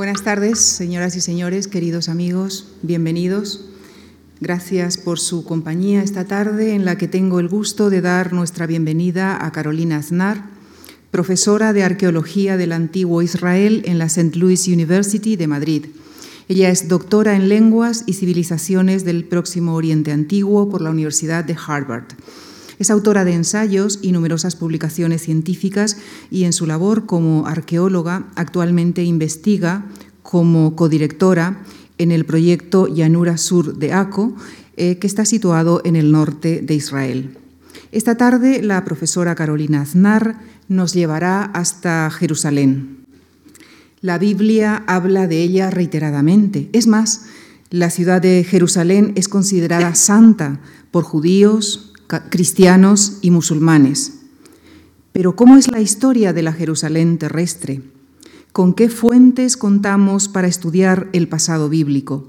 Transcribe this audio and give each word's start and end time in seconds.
Buenas 0.00 0.22
tardes, 0.22 0.60
señoras 0.60 1.14
y 1.14 1.20
señores, 1.20 1.68
queridos 1.68 2.08
amigos, 2.08 2.68
bienvenidos. 2.80 3.66
Gracias 4.40 4.96
por 4.96 5.18
su 5.18 5.44
compañía 5.44 6.02
esta 6.02 6.24
tarde 6.24 6.74
en 6.74 6.86
la 6.86 6.96
que 6.96 7.06
tengo 7.06 7.38
el 7.38 7.48
gusto 7.48 7.90
de 7.90 8.00
dar 8.00 8.32
nuestra 8.32 8.66
bienvenida 8.66 9.44
a 9.44 9.52
Carolina 9.52 9.98
Aznar, 9.98 10.46
profesora 11.10 11.74
de 11.74 11.82
Arqueología 11.82 12.56
del 12.56 12.72
Antiguo 12.72 13.20
Israel 13.20 13.82
en 13.84 13.98
la 13.98 14.06
St. 14.06 14.38
Louis 14.38 14.68
University 14.68 15.36
de 15.36 15.46
Madrid. 15.46 15.86
Ella 16.48 16.70
es 16.70 16.88
doctora 16.88 17.36
en 17.36 17.50
Lenguas 17.50 18.04
y 18.06 18.14
Civilizaciones 18.14 19.04
del 19.04 19.24
Próximo 19.24 19.74
Oriente 19.74 20.12
Antiguo 20.12 20.70
por 20.70 20.80
la 20.80 20.88
Universidad 20.88 21.44
de 21.44 21.58
Harvard. 21.66 22.06
Es 22.80 22.90
autora 22.90 23.26
de 23.26 23.34
ensayos 23.34 23.98
y 24.00 24.10
numerosas 24.10 24.56
publicaciones 24.56 25.20
científicas 25.20 25.98
y 26.30 26.44
en 26.44 26.54
su 26.54 26.66
labor 26.66 27.04
como 27.04 27.46
arqueóloga 27.46 28.24
actualmente 28.36 29.04
investiga 29.04 29.84
como 30.22 30.74
codirectora 30.76 31.62
en 31.98 32.10
el 32.10 32.24
proyecto 32.24 32.86
Llanura 32.88 33.36
Sur 33.36 33.76
de 33.76 33.92
ACO, 33.92 34.34
eh, 34.78 34.96
que 34.96 35.06
está 35.06 35.26
situado 35.26 35.82
en 35.84 35.94
el 35.94 36.10
norte 36.10 36.62
de 36.62 36.74
Israel. 36.74 37.36
Esta 37.92 38.16
tarde 38.16 38.62
la 38.62 38.82
profesora 38.86 39.34
Carolina 39.34 39.82
Aznar 39.82 40.40
nos 40.68 40.94
llevará 40.94 41.42
hasta 41.44 42.10
Jerusalén. 42.10 43.04
La 44.00 44.16
Biblia 44.16 44.84
habla 44.86 45.26
de 45.26 45.42
ella 45.42 45.68
reiteradamente. 45.68 46.70
Es 46.72 46.86
más, 46.86 47.26
la 47.68 47.90
ciudad 47.90 48.22
de 48.22 48.42
Jerusalén 48.42 49.12
es 49.16 49.28
considerada 49.28 49.94
santa 49.94 50.60
por 50.90 51.04
judíos, 51.04 51.89
cristianos 52.28 53.18
y 53.22 53.30
musulmanes. 53.30 54.14
Pero 55.12 55.36
¿cómo 55.36 55.56
es 55.56 55.70
la 55.70 55.80
historia 55.80 56.32
de 56.32 56.42
la 56.42 56.52
Jerusalén 56.52 57.18
terrestre? 57.18 57.82
¿Con 58.52 58.74
qué 58.74 58.88
fuentes 58.88 59.56
contamos 59.56 60.28
para 60.28 60.48
estudiar 60.48 61.08
el 61.12 61.28
pasado 61.28 61.68
bíblico? 61.68 62.26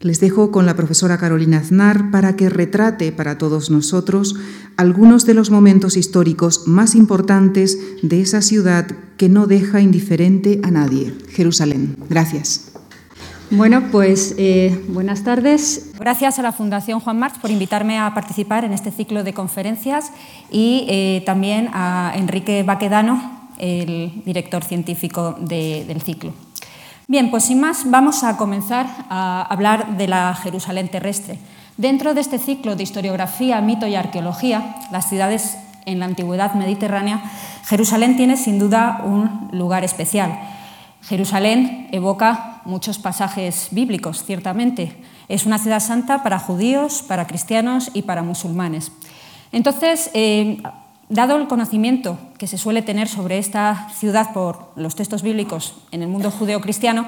Les 0.00 0.18
dejo 0.18 0.50
con 0.50 0.66
la 0.66 0.74
profesora 0.74 1.16
Carolina 1.16 1.58
Aznar 1.58 2.10
para 2.10 2.34
que 2.34 2.48
retrate 2.48 3.12
para 3.12 3.38
todos 3.38 3.70
nosotros 3.70 4.34
algunos 4.76 5.26
de 5.26 5.34
los 5.34 5.50
momentos 5.50 5.96
históricos 5.96 6.66
más 6.66 6.96
importantes 6.96 7.78
de 8.02 8.20
esa 8.20 8.42
ciudad 8.42 8.88
que 9.16 9.28
no 9.28 9.46
deja 9.46 9.80
indiferente 9.80 10.60
a 10.64 10.72
nadie, 10.72 11.14
Jerusalén. 11.28 11.96
Gracias. 12.08 12.71
Bueno, 13.54 13.82
pues 13.92 14.34
eh, 14.38 14.82
buenas 14.88 15.24
tardes. 15.24 15.90
Gracias 15.98 16.38
a 16.38 16.42
la 16.42 16.52
Fundación 16.52 17.00
Juan 17.00 17.18
March 17.18 17.38
por 17.38 17.50
invitarme 17.50 17.98
a 17.98 18.14
participar 18.14 18.64
en 18.64 18.72
este 18.72 18.90
ciclo 18.90 19.24
de 19.24 19.34
conferencias 19.34 20.10
y 20.50 20.86
eh, 20.88 21.22
también 21.26 21.68
a 21.74 22.14
Enrique 22.16 22.62
Baquedano, 22.62 23.20
el 23.58 24.22
director 24.24 24.64
científico 24.64 25.36
del 25.38 26.00
ciclo. 26.00 26.32
Bien, 27.08 27.30
pues 27.30 27.44
sin 27.44 27.60
más, 27.60 27.90
vamos 27.90 28.24
a 28.24 28.38
comenzar 28.38 28.86
a 29.10 29.42
hablar 29.42 29.98
de 29.98 30.08
la 30.08 30.34
Jerusalén 30.34 30.88
terrestre. 30.88 31.38
Dentro 31.76 32.14
de 32.14 32.22
este 32.22 32.38
ciclo 32.38 32.74
de 32.74 32.84
historiografía, 32.84 33.60
mito 33.60 33.86
y 33.86 33.96
arqueología, 33.96 34.76
las 34.90 35.10
ciudades 35.10 35.58
en 35.84 35.98
la 35.98 36.06
antigüedad 36.06 36.54
mediterránea, 36.54 37.22
Jerusalén 37.66 38.16
tiene 38.16 38.38
sin 38.38 38.58
duda 38.58 39.02
un 39.04 39.50
lugar 39.52 39.84
especial. 39.84 40.40
Jerusalén 41.02 41.88
evoca 41.92 42.51
muchos 42.64 42.98
pasajes 42.98 43.68
bíblicos, 43.70 44.24
ciertamente. 44.24 44.96
Es 45.28 45.46
una 45.46 45.58
ciudad 45.58 45.80
santa 45.80 46.22
para 46.22 46.38
judíos, 46.38 47.02
para 47.06 47.26
cristianos 47.26 47.90
y 47.94 48.02
para 48.02 48.22
musulmanes. 48.22 48.92
Entonces, 49.52 50.10
eh, 50.14 50.62
dado 51.08 51.36
el 51.36 51.46
conocimiento 51.46 52.18
que 52.38 52.46
se 52.46 52.58
suele 52.58 52.82
tener 52.82 53.08
sobre 53.08 53.38
esta 53.38 53.88
ciudad 53.90 54.32
por 54.32 54.72
los 54.76 54.94
textos 54.94 55.22
bíblicos 55.22 55.74
en 55.90 56.02
el 56.02 56.08
mundo 56.08 56.30
judeo-cristiano, 56.30 57.06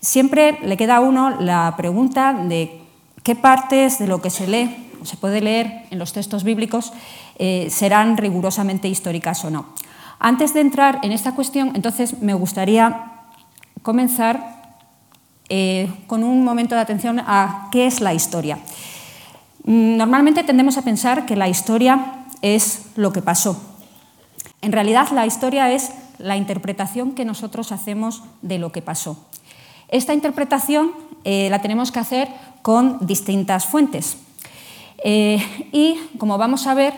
siempre 0.00 0.58
le 0.62 0.76
queda 0.76 0.96
a 0.96 1.00
uno 1.00 1.40
la 1.40 1.74
pregunta 1.76 2.32
de 2.32 2.80
qué 3.22 3.36
partes 3.36 3.98
de 3.98 4.06
lo 4.06 4.22
que 4.22 4.30
se 4.30 4.46
lee 4.46 4.90
o 5.02 5.04
se 5.04 5.16
puede 5.16 5.40
leer 5.40 5.84
en 5.90 5.98
los 5.98 6.12
textos 6.12 6.44
bíblicos 6.44 6.92
eh, 7.38 7.68
serán 7.70 8.16
rigurosamente 8.16 8.88
históricas 8.88 9.44
o 9.44 9.50
no. 9.50 9.66
Antes 10.18 10.54
de 10.54 10.60
entrar 10.60 11.00
en 11.02 11.12
esta 11.12 11.34
cuestión, 11.34 11.72
entonces 11.74 12.22
me 12.22 12.34
gustaría 12.34 13.10
comenzar 13.82 14.63
eh, 15.50 15.92
con 16.06 16.24
un 16.24 16.42
momento 16.42 16.74
de 16.74 16.80
atención 16.80 17.20
a 17.20 17.68
qué 17.70 17.86
es 17.86 18.00
la 18.00 18.14
historia. 18.14 18.58
Mm, 19.64 19.98
normalmente 19.98 20.42
tendemos 20.42 20.78
a 20.78 20.82
pensar 20.82 21.26
que 21.26 21.36
la 21.36 21.48
historia 21.48 22.24
es 22.40 22.86
lo 22.96 23.12
que 23.12 23.20
pasó. 23.20 23.60
En 24.62 24.72
realidad 24.72 25.08
la 25.10 25.26
historia 25.26 25.70
es 25.70 25.92
la 26.16 26.38
interpretación 26.38 27.12
que 27.12 27.26
nosotros 27.26 27.72
hacemos 27.72 28.22
de 28.40 28.58
lo 28.58 28.72
que 28.72 28.80
pasó. 28.80 29.18
Esta 29.88 30.14
interpretación 30.14 30.92
eh, 31.24 31.48
la 31.50 31.60
tenemos 31.60 31.92
que 31.92 31.98
hacer 31.98 32.28
con 32.62 33.06
distintas 33.06 33.66
fuentes. 33.66 34.16
Eh, 35.04 35.68
y 35.72 35.98
como 36.16 36.38
vamos 36.38 36.66
a 36.66 36.72
ver, 36.72 36.94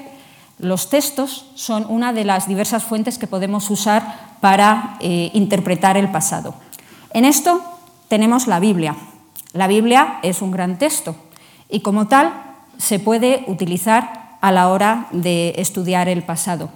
los 0.60 0.88
textos 0.88 1.46
son 1.56 1.84
una 1.88 2.12
de 2.12 2.24
las 2.24 2.46
diversas 2.46 2.84
fuentes 2.84 3.18
que 3.18 3.26
podemos 3.26 3.68
usar 3.70 4.36
para 4.40 4.96
interpretar 5.00 5.96
el 5.96 6.10
pasado. 6.10 6.54
En 7.12 7.24
esto 7.24 7.75
tenemos 8.08 8.46
la 8.46 8.60
Biblia. 8.60 8.96
La 9.52 9.66
Biblia 9.66 10.18
es 10.22 10.42
un 10.42 10.50
gran 10.50 10.78
texto 10.78 11.16
y 11.68 11.80
como 11.80 12.06
tal 12.06 12.32
se 12.78 12.98
puede 12.98 13.44
utilizar 13.46 14.36
a 14.40 14.52
la 14.52 14.68
hora 14.68 15.08
de 15.12 15.54
estudiar 15.56 16.08
el 16.08 16.22
pasado. 16.22 16.70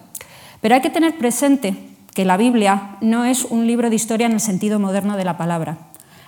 Pero 0.60 0.74
hay 0.74 0.80
que 0.80 0.90
tener 0.90 1.16
presente 1.18 1.76
que 2.14 2.24
la 2.24 2.36
Biblia 2.36 2.96
no 3.00 3.24
es 3.24 3.44
un 3.44 3.66
libro 3.66 3.90
de 3.90 3.96
historia 3.96 4.26
en 4.26 4.32
el 4.32 4.40
sentido 4.40 4.78
moderno 4.78 5.16
de 5.16 5.24
la 5.24 5.36
palabra. 5.36 5.78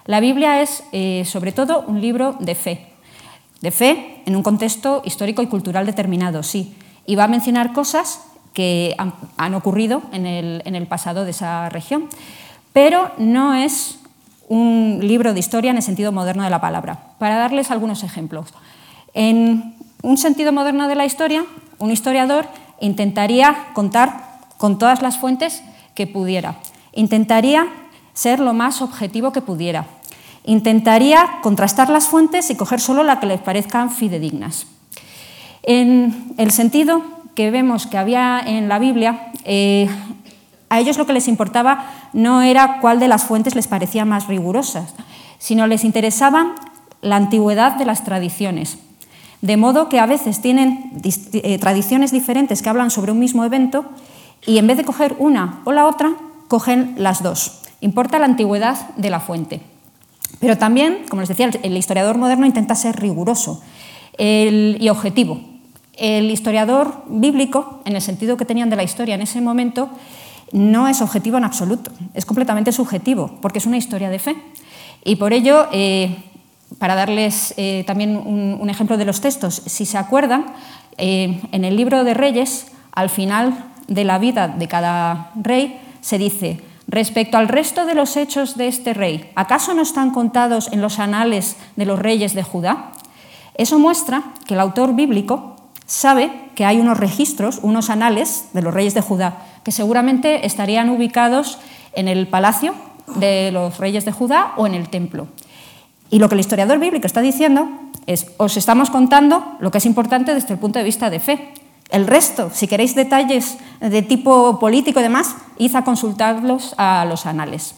La 0.04 0.20
Biblia 0.20 0.62
es 0.62 0.84
eh, 0.92 1.24
sobre 1.26 1.52
todo 1.52 1.84
un 1.86 2.00
libro 2.00 2.36
de 2.38 2.54
fe, 2.54 2.86
de 3.60 3.70
fe 3.70 4.22
en 4.26 4.36
un 4.36 4.42
contexto 4.42 5.02
histórico 5.04 5.42
y 5.42 5.46
cultural 5.46 5.86
determinado, 5.86 6.42
sí, 6.42 6.74
y 7.06 7.14
va 7.14 7.24
a 7.24 7.28
mencionar 7.28 7.72
cosas 7.72 8.20
que 8.52 8.94
han, 8.98 9.54
ocurrido 9.54 10.02
en 10.12 10.26
el 10.26 10.86
pasado 10.86 11.24
de 11.24 11.30
esa 11.30 11.68
región, 11.70 12.08
pero 12.72 13.10
no 13.16 13.54
es 13.54 14.01
un 14.52 14.98
libro 15.00 15.32
de 15.32 15.40
historia 15.40 15.70
en 15.70 15.78
el 15.78 15.82
sentido 15.82 16.12
moderno 16.12 16.44
de 16.44 16.50
la 16.50 16.60
palabra. 16.60 17.14
Para 17.18 17.36
darles 17.36 17.70
algunos 17.70 18.04
ejemplos. 18.04 18.52
En 19.14 19.74
un 20.02 20.18
sentido 20.18 20.52
moderno 20.52 20.88
de 20.88 20.94
la 20.94 21.06
historia, 21.06 21.46
un 21.78 21.90
historiador 21.90 22.46
intentaría 22.78 23.68
contar 23.72 24.40
con 24.58 24.78
todas 24.78 25.00
las 25.00 25.16
fuentes 25.16 25.62
que 25.94 26.06
pudiera. 26.06 26.56
Intentaría 26.92 27.66
ser 28.12 28.40
lo 28.40 28.52
más 28.52 28.82
objetivo 28.82 29.32
que 29.32 29.40
pudiera. 29.40 29.86
Intentaría 30.44 31.40
contrastar 31.42 31.88
las 31.88 32.06
fuentes 32.06 32.50
y 32.50 32.54
coger 32.54 32.80
solo 32.80 33.04
las 33.04 33.20
que 33.20 33.26
les 33.26 33.40
parezcan 33.40 33.90
fidedignas. 33.90 34.66
En 35.62 36.34
el 36.36 36.50
sentido 36.50 37.02
que 37.34 37.50
vemos 37.50 37.86
que 37.86 37.96
había 37.96 38.38
en 38.44 38.68
la 38.68 38.78
Biblia, 38.78 39.32
eh, 39.46 39.88
a 40.72 40.80
ellos 40.80 40.96
lo 40.96 41.04
que 41.04 41.12
les 41.12 41.28
importaba 41.28 41.84
no 42.14 42.40
era 42.40 42.80
cuál 42.80 42.98
de 42.98 43.06
las 43.06 43.24
fuentes 43.24 43.54
les 43.54 43.68
parecía 43.68 44.06
más 44.06 44.26
rigurosas, 44.26 44.94
sino 45.36 45.66
les 45.66 45.84
interesaba 45.84 46.54
la 47.02 47.16
antigüedad 47.16 47.76
de 47.76 47.84
las 47.84 48.04
tradiciones. 48.04 48.78
De 49.42 49.58
modo 49.58 49.90
que 49.90 49.98
a 49.98 50.06
veces 50.06 50.40
tienen 50.40 50.92
eh, 51.04 51.58
tradiciones 51.58 52.10
diferentes 52.10 52.62
que 52.62 52.70
hablan 52.70 52.90
sobre 52.90 53.12
un 53.12 53.18
mismo 53.18 53.44
evento 53.44 53.84
y 54.46 54.56
en 54.56 54.66
vez 54.66 54.78
de 54.78 54.84
coger 54.84 55.14
una 55.18 55.60
o 55.64 55.72
la 55.72 55.84
otra, 55.84 56.14
cogen 56.48 56.94
las 56.96 57.22
dos. 57.22 57.60
Importa 57.82 58.18
la 58.18 58.24
antigüedad 58.24 58.94
de 58.96 59.10
la 59.10 59.20
fuente. 59.20 59.60
Pero 60.40 60.56
también, 60.56 61.04
como 61.10 61.20
les 61.20 61.28
decía, 61.28 61.50
el 61.62 61.76
historiador 61.76 62.16
moderno 62.16 62.46
intenta 62.46 62.74
ser 62.76 62.98
riguroso 62.98 63.62
y 64.18 64.88
objetivo. 64.88 65.38
El 65.98 66.30
historiador 66.30 67.04
bíblico, 67.08 67.82
en 67.84 67.94
el 67.94 68.00
sentido 68.00 68.38
que 68.38 68.46
tenían 68.46 68.70
de 68.70 68.76
la 68.76 68.84
historia 68.84 69.14
en 69.14 69.20
ese 69.20 69.42
momento, 69.42 69.90
no 70.52 70.86
es 70.88 71.00
objetivo 71.00 71.38
en 71.38 71.44
absoluto, 71.44 71.90
es 72.14 72.26
completamente 72.26 72.72
subjetivo, 72.72 73.38
porque 73.40 73.58
es 73.58 73.66
una 73.66 73.78
historia 73.78 74.10
de 74.10 74.18
fe. 74.18 74.36
Y 75.04 75.16
por 75.16 75.32
ello, 75.32 75.66
eh, 75.72 76.16
para 76.78 76.94
darles 76.94 77.54
eh, 77.56 77.84
también 77.86 78.16
un, 78.16 78.70
ejemplo 78.70 78.96
de 78.96 79.04
los 79.04 79.20
textos, 79.20 79.62
si 79.66 79.86
se 79.86 79.98
acuerdan, 79.98 80.46
eh, 80.98 81.40
en 81.52 81.64
el 81.64 81.76
libro 81.76 82.04
de 82.04 82.14
Reyes, 82.14 82.66
al 82.92 83.08
final 83.08 83.64
de 83.88 84.04
la 84.04 84.18
vida 84.18 84.48
de 84.48 84.68
cada 84.68 85.32
rey, 85.34 85.80
se 86.00 86.18
dice, 86.18 86.60
respecto 86.86 87.38
al 87.38 87.48
resto 87.48 87.86
de 87.86 87.94
los 87.94 88.16
hechos 88.16 88.56
de 88.56 88.68
este 88.68 88.92
rey, 88.92 89.30
¿acaso 89.34 89.74
no 89.74 89.82
están 89.82 90.10
contados 90.10 90.70
en 90.72 90.82
los 90.82 90.98
anales 90.98 91.56
de 91.76 91.86
los 91.86 91.98
reyes 91.98 92.34
de 92.34 92.42
Judá? 92.42 92.92
Eso 93.54 93.78
muestra 93.78 94.22
que 94.46 94.54
el 94.54 94.60
autor 94.60 94.94
bíblico 94.94 95.56
sabe 95.86 96.41
que 96.54 96.64
hay 96.64 96.80
unos 96.80 96.98
registros, 96.98 97.60
unos 97.62 97.90
anales 97.90 98.46
de 98.52 98.62
los 98.62 98.74
reyes 98.74 98.94
de 98.94 99.00
Judá, 99.00 99.38
que 99.64 99.72
seguramente 99.72 100.46
estarían 100.46 100.90
ubicados 100.90 101.58
en 101.94 102.08
el 102.08 102.26
palacio 102.26 102.74
de 103.16 103.50
los 103.52 103.78
reyes 103.78 104.04
de 104.04 104.12
Judá 104.12 104.52
o 104.56 104.66
en 104.66 104.74
el 104.74 104.88
templo. 104.88 105.28
Y 106.10 106.18
lo 106.18 106.28
que 106.28 106.34
el 106.34 106.40
historiador 106.40 106.78
bíblico 106.78 107.06
está 107.06 107.20
diciendo 107.20 107.68
es, 108.06 108.26
os 108.36 108.56
estamos 108.56 108.90
contando 108.90 109.56
lo 109.60 109.70
que 109.70 109.78
es 109.78 109.86
importante 109.86 110.34
desde 110.34 110.54
el 110.54 110.60
punto 110.60 110.78
de 110.78 110.84
vista 110.84 111.08
de 111.08 111.20
fe. 111.20 111.54
El 111.90 112.06
resto, 112.06 112.50
si 112.52 112.66
queréis 112.66 112.94
detalles 112.94 113.58
de 113.80 114.02
tipo 114.02 114.58
político 114.58 115.00
y 115.00 115.02
demás, 115.02 115.36
id 115.58 115.74
a 115.74 115.84
consultarlos 115.84 116.74
a 116.78 117.04
los 117.04 117.26
anales. 117.26 117.74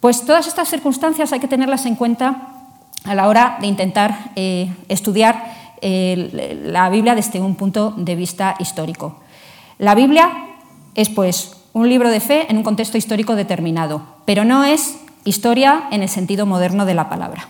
Pues 0.00 0.24
todas 0.24 0.46
estas 0.46 0.68
circunstancias 0.68 1.32
hay 1.32 1.40
que 1.40 1.48
tenerlas 1.48 1.86
en 1.86 1.96
cuenta 1.96 2.48
a 3.04 3.14
la 3.14 3.26
hora 3.26 3.58
de 3.60 3.66
intentar 3.66 4.30
eh, 4.36 4.72
estudiar 4.88 5.57
la 5.82 6.88
Biblia 6.90 7.14
desde 7.14 7.40
un 7.40 7.54
punto 7.54 7.92
de 7.96 8.16
vista 8.16 8.54
histórico. 8.58 9.20
La 9.78 9.94
Biblia 9.94 10.30
es, 10.94 11.08
pues, 11.08 11.56
un 11.72 11.88
libro 11.88 12.10
de 12.10 12.20
fe 12.20 12.50
en 12.50 12.56
un 12.56 12.62
contexto 12.62 12.98
histórico 12.98 13.36
determinado, 13.36 14.02
pero 14.24 14.44
no 14.44 14.64
es 14.64 14.98
historia 15.24 15.84
en 15.90 16.02
el 16.02 16.08
sentido 16.08 16.46
moderno 16.46 16.86
de 16.86 16.94
la 16.94 17.08
palabra. 17.08 17.46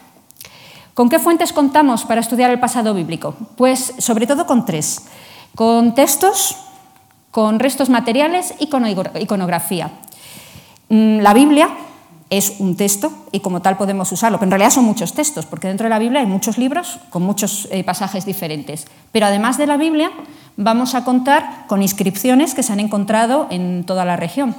¿Con 0.94 1.08
qué 1.08 1.18
fuentes 1.18 1.52
contamos 1.52 2.04
para 2.04 2.20
estudiar 2.20 2.50
el 2.50 2.58
pasado 2.58 2.92
bíblico? 2.92 3.34
Pues 3.56 3.94
sobre 3.98 4.26
todo 4.26 4.46
con 4.46 4.66
tres, 4.66 5.06
con 5.54 5.94
textos, 5.94 6.56
con 7.30 7.60
restos 7.60 7.88
materiales 7.88 8.54
y 8.58 8.68
con 8.68 8.84
iconografía. 8.86 9.92
Mm, 10.88 11.20
la 11.20 11.34
Biblia 11.34 11.68
es 12.30 12.56
un 12.58 12.76
texto 12.76 13.10
y 13.32 13.40
como 13.40 13.62
tal 13.62 13.76
podemos 13.76 14.12
usarlo, 14.12 14.38
pero 14.38 14.46
en 14.46 14.50
realidad 14.52 14.70
son 14.70 14.84
muchos 14.84 15.14
textos, 15.14 15.46
porque 15.46 15.68
dentro 15.68 15.84
de 15.84 15.90
la 15.90 15.98
Biblia 15.98 16.20
hay 16.20 16.26
muchos 16.26 16.58
libros 16.58 16.98
con 17.10 17.22
muchos 17.22 17.68
eh, 17.70 17.84
pasajes 17.84 18.26
diferentes. 18.26 18.86
Pero 19.12 19.26
además 19.26 19.56
de 19.56 19.66
la 19.66 19.76
Biblia, 19.76 20.10
vamos 20.56 20.94
a 20.94 21.04
contar 21.04 21.66
con 21.68 21.82
inscripciones 21.82 22.54
que 22.54 22.62
se 22.62 22.72
han 22.72 22.80
encontrado 22.80 23.46
en 23.50 23.84
toda 23.84 24.04
la 24.04 24.16
región. 24.16 24.54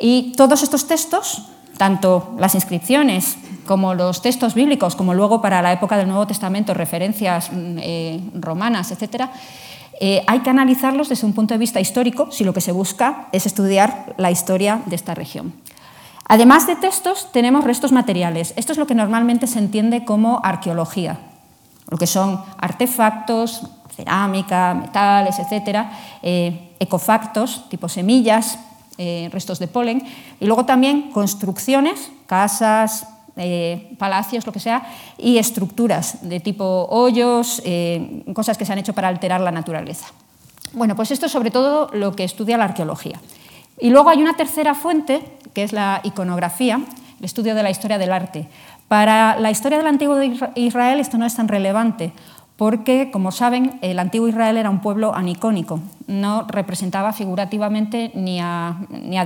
Y 0.00 0.32
todos 0.36 0.62
estos 0.62 0.86
textos, 0.86 1.42
tanto 1.76 2.34
las 2.38 2.54
inscripciones 2.54 3.36
como 3.66 3.94
los 3.94 4.22
textos 4.22 4.54
bíblicos, 4.54 4.96
como 4.96 5.14
luego 5.14 5.42
para 5.42 5.62
la 5.62 5.72
época 5.72 5.96
del 5.96 6.08
Nuevo 6.08 6.26
Testamento, 6.26 6.74
referencias 6.74 7.50
mm, 7.52 7.78
eh, 7.78 8.20
romanas, 8.34 8.90
etc., 8.90 9.26
eh, 10.00 10.24
hay 10.26 10.40
que 10.40 10.50
analizarlos 10.50 11.08
desde 11.08 11.26
un 11.26 11.32
punto 11.32 11.54
de 11.54 11.58
vista 11.58 11.78
histórico 11.78 12.28
si 12.32 12.42
lo 12.42 12.52
que 12.52 12.60
se 12.60 12.72
busca 12.72 13.28
es 13.30 13.46
estudiar 13.46 14.14
la 14.16 14.32
historia 14.32 14.82
de 14.86 14.96
esta 14.96 15.14
región. 15.14 15.52
Además 16.32 16.66
de 16.66 16.76
textos, 16.76 17.30
tenemos 17.30 17.62
restos 17.62 17.92
materiales. 17.92 18.54
Esto 18.56 18.72
es 18.72 18.78
lo 18.78 18.86
que 18.86 18.94
normalmente 18.94 19.46
se 19.46 19.58
entiende 19.58 20.06
como 20.06 20.40
arqueología, 20.42 21.18
lo 21.90 21.98
que 21.98 22.06
son 22.06 22.40
artefactos, 22.56 23.66
cerámica, 23.94 24.72
metales, 24.72 25.38
etc., 25.38 25.88
eh, 26.22 26.70
ecofactos, 26.80 27.68
tipo 27.68 27.86
semillas, 27.86 28.58
eh, 28.96 29.28
restos 29.30 29.58
de 29.58 29.68
polen, 29.68 30.04
y 30.40 30.46
luego 30.46 30.64
también 30.64 31.10
construcciones, 31.10 32.10
casas, 32.24 33.06
eh, 33.36 33.94
palacios, 33.98 34.46
lo 34.46 34.54
que 34.54 34.60
sea, 34.60 34.86
y 35.18 35.36
estructuras 35.36 36.26
de 36.26 36.40
tipo 36.40 36.86
hoyos, 36.88 37.62
cosas 38.32 38.56
que 38.56 38.64
se 38.64 38.72
han 38.72 38.78
hecho 38.78 38.94
para 38.94 39.08
alterar 39.08 39.42
la 39.42 39.50
naturaleza. 39.50 40.06
Bueno, 40.72 40.96
pues 40.96 41.10
esto 41.10 41.26
es 41.26 41.32
sobre 41.32 41.50
todo 41.50 41.90
lo 41.92 42.16
que 42.16 42.24
estudia 42.24 42.56
la 42.56 42.64
arqueología. 42.64 43.20
Y 43.78 43.90
luego 43.90 44.10
hay 44.10 44.22
una 44.22 44.34
tercera 44.34 44.74
fuente, 44.74 45.22
que 45.54 45.62
es 45.62 45.72
la 45.72 46.00
iconografía, 46.04 46.80
el 47.18 47.24
estudio 47.24 47.54
de 47.54 47.62
la 47.62 47.70
historia 47.70 47.98
del 47.98 48.12
arte. 48.12 48.48
Para 48.88 49.38
la 49.38 49.50
historia 49.50 49.78
del 49.78 49.86
antiguo 49.86 50.18
Israel 50.54 51.00
esto 51.00 51.18
no 51.18 51.24
es 51.24 51.34
tan 51.34 51.48
relevante, 51.48 52.12
porque, 52.56 53.10
como 53.10 53.32
saben, 53.32 53.78
el 53.80 53.98
antiguo 53.98 54.28
Israel 54.28 54.56
era 54.56 54.70
un 54.70 54.80
pueblo 54.80 55.14
anicónico, 55.14 55.80
no 56.06 56.46
representaba 56.46 57.12
figurativamente 57.12 58.12
ni 58.14 58.38
a, 58.40 58.76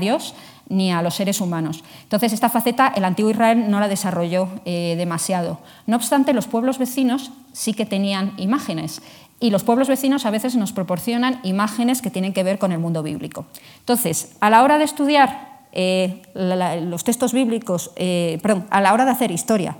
Dios 0.00 0.34
ni 0.68 0.92
a 0.92 1.02
los 1.02 1.16
seres 1.16 1.40
humanos. 1.40 1.84
Entonces, 2.04 2.32
esta 2.32 2.48
faceta 2.48 2.92
el 2.94 3.04
antiguo 3.04 3.30
Israel 3.30 3.70
no 3.70 3.80
la 3.80 3.88
desarrolló 3.88 4.48
eh, 4.64 4.94
demasiado. 4.96 5.58
No 5.86 5.96
obstante, 5.96 6.32
los 6.32 6.46
pueblos 6.46 6.78
vecinos 6.78 7.30
sí 7.52 7.74
que 7.74 7.86
tenían 7.86 8.32
imágenes 8.36 9.02
y 9.38 9.50
los 9.50 9.64
pueblos 9.64 9.88
vecinos 9.88 10.24
a 10.24 10.30
veces 10.30 10.56
nos 10.56 10.72
proporcionan 10.72 11.40
imágenes 11.42 12.00
que 12.00 12.10
tienen 12.10 12.32
que 12.32 12.42
ver 12.42 12.58
con 12.58 12.72
el 12.72 12.78
mundo 12.78 13.02
bíblico. 13.02 13.46
Entonces, 13.80 14.36
a 14.40 14.50
la 14.50 14.62
hora 14.62 14.78
de 14.78 14.84
estudiar 14.84 15.60
eh, 15.72 16.22
los 16.34 17.04
textos 17.04 17.32
bíblicos, 17.32 17.90
eh, 17.96 18.38
perdón, 18.42 18.66
a 18.70 18.80
la 18.80 18.94
hora 18.94 19.04
de 19.04 19.10
hacer 19.10 19.30
historia 19.30 19.76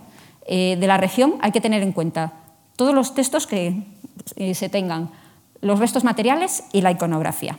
eh, 0.46 0.76
de 0.78 0.86
la 0.86 0.98
región, 0.98 1.36
hay 1.40 1.52
que 1.52 1.60
tener 1.60 1.82
en 1.82 1.92
cuenta 1.92 2.34
todos 2.76 2.94
los 2.94 3.14
textos 3.14 3.46
que 3.46 3.82
se 4.54 4.68
tengan, 4.68 5.10
los 5.62 5.78
restos 5.78 6.04
materiales 6.04 6.64
y 6.72 6.82
la 6.82 6.90
iconografía. 6.90 7.58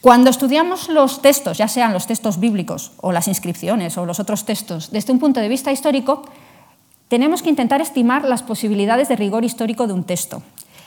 Cuando 0.00 0.30
estudiamos 0.30 0.88
los 0.88 1.22
textos, 1.22 1.58
ya 1.58 1.68
sean 1.68 1.92
los 1.92 2.08
textos 2.08 2.40
bíblicos 2.40 2.90
o 2.96 3.12
las 3.12 3.28
inscripciones 3.28 3.96
o 3.96 4.04
los 4.04 4.18
otros 4.18 4.44
textos, 4.44 4.90
desde 4.90 5.12
un 5.12 5.20
punto 5.20 5.38
de 5.38 5.46
vista 5.46 5.70
histórico, 5.70 6.24
tenemos 7.12 7.42
que 7.42 7.50
intentar 7.50 7.82
estimar 7.82 8.24
las 8.24 8.42
posibilidades 8.42 9.06
de 9.06 9.16
rigor 9.16 9.44
histórico 9.44 9.86
de 9.86 9.92
un 9.92 10.04
texto. 10.04 10.42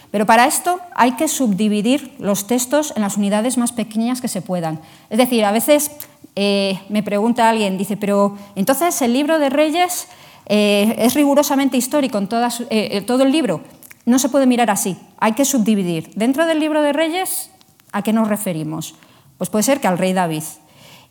Pero 0.10 0.26
para 0.26 0.48
esto 0.48 0.80
hay 0.96 1.12
que 1.12 1.28
subdividir 1.28 2.16
los 2.18 2.48
textos 2.48 2.94
en 2.96 3.04
las 3.04 3.18
unidades 3.18 3.60
más 3.60 3.72
pequeñas 3.72 4.22
que 4.22 4.28
se 4.28 4.42
puedan. 4.42 4.80
Es 5.12 5.20
decir, 5.20 5.46
a 5.46 5.52
veces 5.52 5.92
eh, 6.36 6.80
me 6.90 7.04
pregunta 7.04 7.48
alguien, 7.48 7.78
dice, 7.78 7.96
pero 7.96 8.36
entonces 8.56 9.00
el 9.04 9.14
libro 9.14 9.38
de 9.38 9.52
Reyes 9.52 10.08
eh, 10.48 10.96
es 10.98 11.14
rigurosamente 11.14 11.78
histórico 11.78 12.18
en 12.18 12.28
eh, 12.72 13.04
todo 13.06 13.22
el 13.22 13.32
libro. 13.32 13.62
No 14.08 14.18
se 14.18 14.30
puede 14.30 14.48
mirar 14.48 14.72
así, 14.72 14.98
hay 15.20 15.34
que 15.34 15.46
subdividir. 15.46 16.10
Dentro 16.16 16.48
del 16.48 16.60
libro 16.60 16.82
de 16.82 16.92
Reyes, 16.92 17.52
¿a 17.92 18.02
qué 18.02 18.14
nos 18.14 18.30
referimos? 18.30 18.96
Pues 19.38 19.52
puede 19.52 19.62
ser 19.62 19.80
que 19.80 19.88
al 19.88 20.00
rey 20.00 20.14
David. 20.14 20.42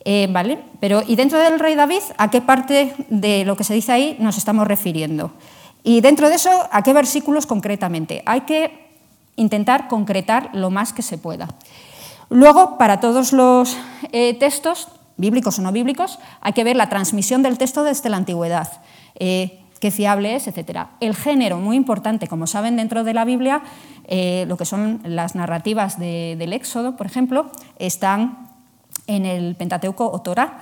Eh, 0.07 0.27
¿vale? 0.31 0.59
Pero, 0.79 1.01
¿y 1.05 1.15
dentro 1.15 1.39
del 1.39 1.59
rey 1.59 1.73
David, 1.73 2.01
a 2.19 2.29
qué 2.29 2.39
parte 2.39 2.93
de 3.09 3.43
lo 3.43 3.57
que 3.57 3.63
se 3.63 3.73
dice 3.73 3.91
ahí 3.91 4.15
nos 4.19 4.37
estamos 4.37 4.67
refiriendo? 4.67 5.31
Y 5.83 6.01
dentro 6.01 6.29
de 6.29 6.35
eso, 6.35 6.51
¿a 6.71 6.83
qué 6.83 6.93
versículos 6.93 7.47
concretamente? 7.47 8.21
Hay 8.27 8.41
que 8.41 8.85
intentar 9.35 9.87
concretar 9.87 10.51
lo 10.53 10.69
más 10.69 10.93
que 10.93 11.01
se 11.01 11.17
pueda. 11.17 11.47
Luego, 12.29 12.77
para 12.77 12.99
todos 12.99 13.33
los 13.33 13.77
eh, 14.11 14.35
textos, 14.35 14.89
bíblicos 15.17 15.57
o 15.57 15.63
no 15.63 15.71
bíblicos, 15.71 16.19
hay 16.39 16.53
que 16.53 16.63
ver 16.63 16.75
la 16.75 16.87
transmisión 16.87 17.41
del 17.41 17.57
texto 17.57 17.83
desde 17.83 18.09
la 18.09 18.17
antigüedad. 18.17 18.81
Eh, 19.15 19.63
qué 19.79 19.89
fiable 19.89 20.35
es, 20.35 20.47
etc. 20.47 20.87
El 20.99 21.15
género, 21.15 21.57
muy 21.57 21.75
importante, 21.75 22.27
como 22.27 22.45
saben, 22.45 22.75
dentro 22.75 23.03
de 23.03 23.13
la 23.15 23.25
Biblia, 23.25 23.63
lo 24.47 24.55
que 24.55 24.65
son 24.65 25.01
las 25.03 25.33
narrativas 25.33 25.97
del 25.97 26.53
Éxodo, 26.53 26.95
por 26.95 27.07
ejemplo, 27.07 27.51
están 27.77 28.54
en 29.07 29.25
el 29.25 29.55
Pentateuco 29.55 30.09
o 30.09 30.21
Torah. 30.21 30.61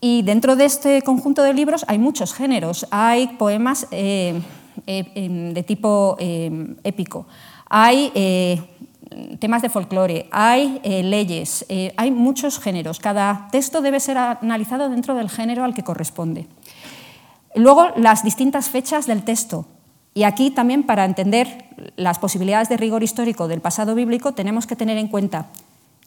Y 0.00 0.22
dentro 0.22 0.56
de 0.56 0.64
este 0.64 1.02
conjunto 1.02 1.44
de 1.44 1.54
libros 1.54 1.84
hay 1.86 1.98
muchos 1.98 2.34
géneros. 2.34 2.88
Hay 2.90 3.28
poemas 3.38 3.86
eh, 3.92 4.40
eh, 4.86 5.52
de 5.54 5.62
tipo 5.62 6.16
eh, 6.18 6.74
épico, 6.82 7.26
hay 7.68 8.10
temas 9.38 9.62
de 9.62 9.68
folclore, 9.68 10.26
hay 10.32 10.80
leyes, 10.84 11.66
hay 11.96 12.10
muchos 12.10 12.58
géneros. 12.58 12.98
Cada 12.98 13.48
texto 13.52 13.80
debe 13.80 14.00
ser 14.00 14.18
analizado 14.18 14.88
dentro 14.88 15.14
del 15.14 15.30
género 15.30 15.64
al 15.64 15.74
que 15.74 15.84
corresponde. 15.84 16.46
Luego, 17.54 17.88
las 17.96 18.24
distintas 18.24 18.70
fechas 18.70 19.06
del 19.06 19.22
texto. 19.22 19.66
Y 20.14 20.24
aquí 20.24 20.50
también, 20.50 20.82
para 20.82 21.04
entender 21.04 21.64
las 21.96 22.18
posibilidades 22.18 22.68
de 22.68 22.76
rigor 22.76 23.02
histórico 23.02 23.48
del 23.48 23.60
pasado 23.60 23.94
bíblico, 23.94 24.32
tenemos 24.32 24.66
que 24.66 24.76
tener 24.76 24.98
en 24.98 25.08
cuenta 25.08 25.46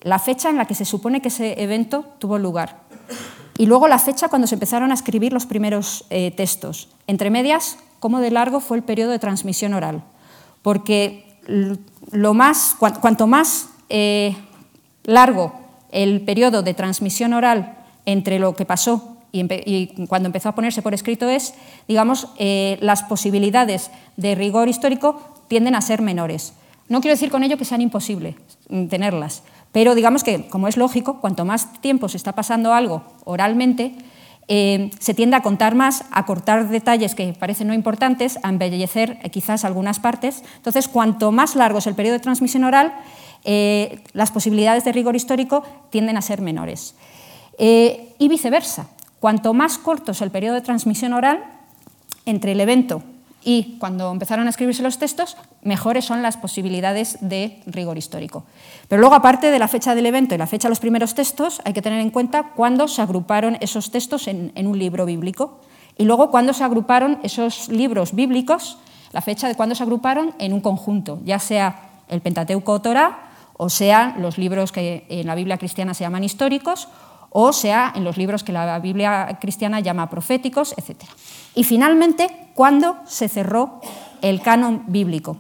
la 0.06 0.20
fecha 0.20 0.52
en 0.52 0.58
la 0.58 0.66
que 0.66 0.76
se 0.76 0.86
supone 0.86 1.20
que 1.20 1.30
ese 1.30 1.62
evento 1.64 2.06
tuvo 2.20 2.38
lugar 2.38 2.86
y 3.58 3.66
luego 3.66 3.88
la 3.88 3.98
fecha 3.98 4.30
cuando 4.30 4.48
se 4.48 4.54
empezaron 4.54 4.92
a 4.92 4.94
escribir 4.94 5.34
los 5.34 5.48
primeros 5.48 6.06
eh, 6.12 6.30
textos. 6.30 6.90
Entre 7.08 7.32
medias, 7.32 7.78
cómo 8.00 8.20
de 8.20 8.30
largo 8.30 8.60
fue 8.60 8.78
el 8.78 8.84
periodo 8.84 9.12
de 9.12 9.20
transmisión 9.20 9.74
oral, 9.74 10.04
porque 10.62 11.40
lo 12.12 12.34
más, 12.36 12.76
cuanto 12.78 13.26
más 13.26 13.70
eh, 13.90 14.36
largo 15.04 15.54
el 15.92 16.22
periodo 16.22 16.62
de 16.62 16.76
transmisión 16.76 17.34
oral 17.34 17.78
entre 18.06 18.38
lo 18.38 18.56
que 18.56 18.66
pasó 18.66 19.18
y, 19.32 20.06
cuando 20.08 20.28
empezó 20.28 20.50
a 20.50 20.56
ponerse 20.56 20.84
por 20.84 20.94
escrito 20.94 21.28
es, 21.28 21.56
digamos, 21.88 22.30
eh, 22.38 22.78
las 22.80 23.04
posibilidades 23.04 23.90
de 24.18 24.36
rigor 24.36 24.70
histórico 24.70 25.20
tienden 25.48 25.74
a 25.74 25.82
ser 25.82 26.04
menores. 26.04 26.54
No 26.90 27.02
quiero 27.02 27.16
decir 27.16 27.32
con 27.32 27.44
ello 27.44 27.58
que 27.58 27.66
sean 27.66 27.82
imposibles 27.82 28.36
tenerlas, 28.90 29.44
pero 29.76 29.94
digamos 29.94 30.24
que, 30.24 30.48
como 30.48 30.70
es 30.70 30.78
lógico, 30.78 31.20
cuanto 31.20 31.44
más 31.44 31.82
tiempo 31.82 32.08
se 32.08 32.16
está 32.16 32.32
pasando 32.32 32.74
algo 32.74 33.04
oralmente, 33.26 33.94
eh, 34.48 34.90
se 35.00 35.14
tiende 35.14 35.36
a 35.36 35.42
contar 35.42 35.76
más, 35.76 36.06
a 36.12 36.26
cortar 36.26 36.70
detalles 36.70 37.14
que 37.14 37.34
parecen 37.34 37.68
no 37.68 37.74
importantes, 37.74 38.40
a 38.42 38.48
embellecer 38.48 39.20
eh, 39.22 39.30
quizás 39.32 39.66
algunas 39.66 40.00
partes. 40.00 40.44
Entonces, 40.56 40.88
cuanto 40.88 41.34
más 41.34 41.58
largo 41.58 41.80
es 41.80 41.88
el 41.88 41.94
periodo 41.94 42.14
de 42.14 42.22
transmisión 42.22 42.64
oral, 42.64 42.96
eh, 43.44 44.00
las 44.14 44.32
posibilidades 44.32 44.86
de 44.86 44.94
rigor 44.94 45.18
histórico 45.18 45.62
tienden 45.90 46.16
a 46.16 46.22
ser 46.22 46.40
menores. 46.40 46.96
y 47.58 48.28
viceversa, 48.30 48.88
cuanto 49.20 49.54
más 49.54 49.78
corto 49.78 50.14
es 50.14 50.22
el 50.22 50.32
periodo 50.32 50.56
de 50.56 50.62
transmisión 50.62 51.12
oral 51.12 51.44
entre 52.26 52.54
el 52.54 52.62
evento 52.62 53.04
y 53.48 53.78
cuando 53.78 54.12
empezaron 54.12 54.48
a 54.48 54.50
escribirse 54.50 54.82
los 54.82 54.98
textos, 54.98 55.38
mejores 55.62 56.04
son 56.04 56.24
las 56.24 56.36
posibilidades 56.36 57.20
de 57.22 57.62
rigor 57.68 57.96
histórico. 57.96 58.44
Pero 58.90 59.00
luego, 59.00 59.14
aparte 59.14 59.52
de 59.52 59.60
la 59.60 59.68
fecha 59.68 59.94
del 59.94 60.08
evento 60.08 60.34
y 60.34 60.40
la 60.40 60.48
fecha 60.48 60.68
de 60.68 60.72
los 60.72 60.80
primeros 60.80 61.14
textos, 61.14 61.62
hay 61.64 61.74
que 61.74 61.84
tener 61.84 62.00
en 62.00 62.10
cuenta 62.10 62.54
cuándo 62.56 62.88
se 62.88 63.04
agruparon 63.04 63.58
esos 63.62 63.92
textos 63.92 64.28
en, 64.28 64.52
un 64.56 64.80
libro 64.80 65.06
bíblico 65.06 65.62
y 65.96 66.06
luego 66.06 66.32
cuándo 66.32 66.54
se 66.54 66.64
agruparon 66.64 67.20
esos 67.22 67.70
libros 67.70 68.16
bíblicos, 68.16 68.80
la 69.14 69.22
fecha 69.22 69.48
de 69.48 69.54
cuándo 69.54 69.76
se 69.76 69.84
agruparon 69.84 70.34
en 70.40 70.52
un 70.52 70.60
conjunto, 70.60 71.20
ya 71.24 71.38
sea 71.38 72.02
el 72.08 72.22
Pentateuco 72.22 72.72
o 72.72 72.82
Torah, 72.82 73.30
o 73.58 73.70
sea 73.70 74.16
los 74.18 74.40
libros 74.40 74.72
que 74.72 75.06
en 75.08 75.28
la 75.28 75.36
Biblia 75.36 75.60
cristiana 75.60 75.94
se 75.94 76.04
llaman 76.04 76.24
históricos, 76.24 76.88
o 77.38 77.52
sea 77.52 77.92
en 77.94 78.06
los 78.06 78.16
libros 78.16 78.46
que 78.46 78.54
la 78.54 78.80
Biblia 78.80 79.38
cristiana 79.42 79.82
llama 79.82 80.10
proféticos, 80.10 80.74
etc. 80.78 81.04
Y 81.54 81.66
finalmente, 81.66 82.30
¿cuándo 82.54 82.96
se 83.06 83.28
cerró 83.28 83.82
el 84.22 84.42
canon 84.42 84.84
bíblico? 84.88 85.36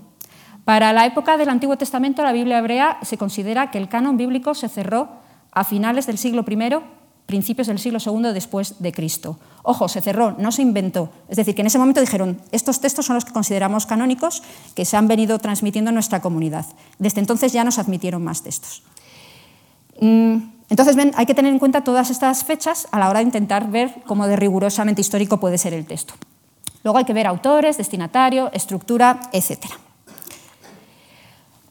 Para 0.65 0.91
la 0.91 1.05
época 1.05 1.37
del 1.37 1.47
Antiguo 1.47 1.77
Testamento, 1.77 2.21
la 2.21 2.33
Biblia 2.33 2.57
hebrea 2.57 2.97
se 3.01 3.17
considera 3.17 3.71
que 3.71 3.77
el 3.77 3.87
canon 3.87 4.17
bíblico 4.17 4.53
se 4.55 4.67
cerró 4.67 5.07
a 5.53 5.63
finales 5.63 6.05
del 6.05 6.17
siglo 6.17 6.43
I, 6.45 6.75
principios 7.27 7.67
del 7.67 7.79
siglo 7.79 7.99
II 8.05 8.33
después 8.33 8.81
de 8.83 8.91
Cristo. 8.91 9.39
Ojo, 9.63 9.87
se 9.87 10.01
cerró, 10.01 10.35
no 10.37 10.51
se 10.51 10.63
inventó. 10.63 11.09
Es 11.29 11.37
decir, 11.37 11.55
que 11.55 11.61
en 11.61 11.67
ese 11.67 11.79
momento 11.79 12.01
dijeron, 12.01 12.41
estos 12.51 12.81
textos 12.81 13.05
son 13.05 13.15
los 13.15 13.23
que 13.23 13.31
consideramos 13.31 13.85
canónicos, 13.85 14.43
que 14.75 14.83
se 14.83 14.97
han 14.97 15.07
venido 15.07 15.39
transmitiendo 15.39 15.91
en 15.91 15.95
nuestra 15.95 16.21
comunidad. 16.21 16.65
Desde 16.99 17.21
entonces 17.21 17.53
ya 17.53 17.63
nos 17.63 17.79
admitieron 17.79 18.21
más 18.21 18.43
textos. 18.43 18.83
Mm, 20.01 20.54
entonces, 20.69 20.97
hay 21.15 21.25
que 21.25 21.35
tener 21.35 21.51
en 21.51 21.59
cuenta 21.59 21.83
todas 21.83 22.09
estas 22.09 22.43
fechas 22.43 22.87
a 22.91 22.99
la 22.99 23.09
hora 23.09 23.19
de 23.19 23.25
intentar 23.25 23.69
ver 23.69 23.93
cómo 24.05 24.27
de 24.27 24.35
rigurosamente 24.35 25.01
histórico 25.01 25.39
puede 25.39 25.57
ser 25.57 25.73
el 25.73 25.85
texto. 25.85 26.15
Luego 26.83 26.97
hay 26.97 27.05
que 27.05 27.13
ver 27.13 27.27
autores, 27.27 27.77
destinatario, 27.77 28.51
estructura, 28.51 29.19
etc. 29.31 29.65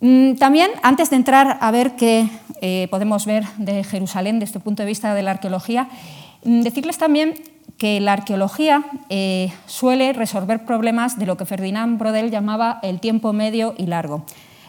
Mm, 0.00 0.34
también, 0.34 0.70
antes 0.82 1.10
de 1.10 1.16
entrar 1.16 1.58
a 1.60 1.70
ver 1.70 1.96
qué 1.96 2.28
eh, 2.60 2.88
podemos 2.90 3.26
ver 3.26 3.44
de 3.58 3.84
Jerusalén 3.84 4.38
desde 4.38 4.58
el 4.58 4.62
punto 4.62 4.82
de 4.82 4.88
vista 4.88 5.14
de 5.14 5.22
la 5.22 5.32
arqueología, 5.32 5.88
mm, 6.44 6.62
decirles 6.62 6.98
también 6.98 7.34
que 7.78 8.00
la 8.00 8.12
arqueología 8.12 8.84
eh, 9.08 9.52
suele 9.66 10.12
resolver 10.12 10.64
problemas 10.64 11.18
de 11.18 11.26
lo 11.26 11.36
que 11.36 11.46
Ferdinand 11.46 11.98
Brodel 11.98 12.30
llamaba 12.30 12.78
el 12.82 13.00
tiempo 13.00 13.32
medio 13.32 13.74
y 13.76 13.86
largo. 13.86 14.24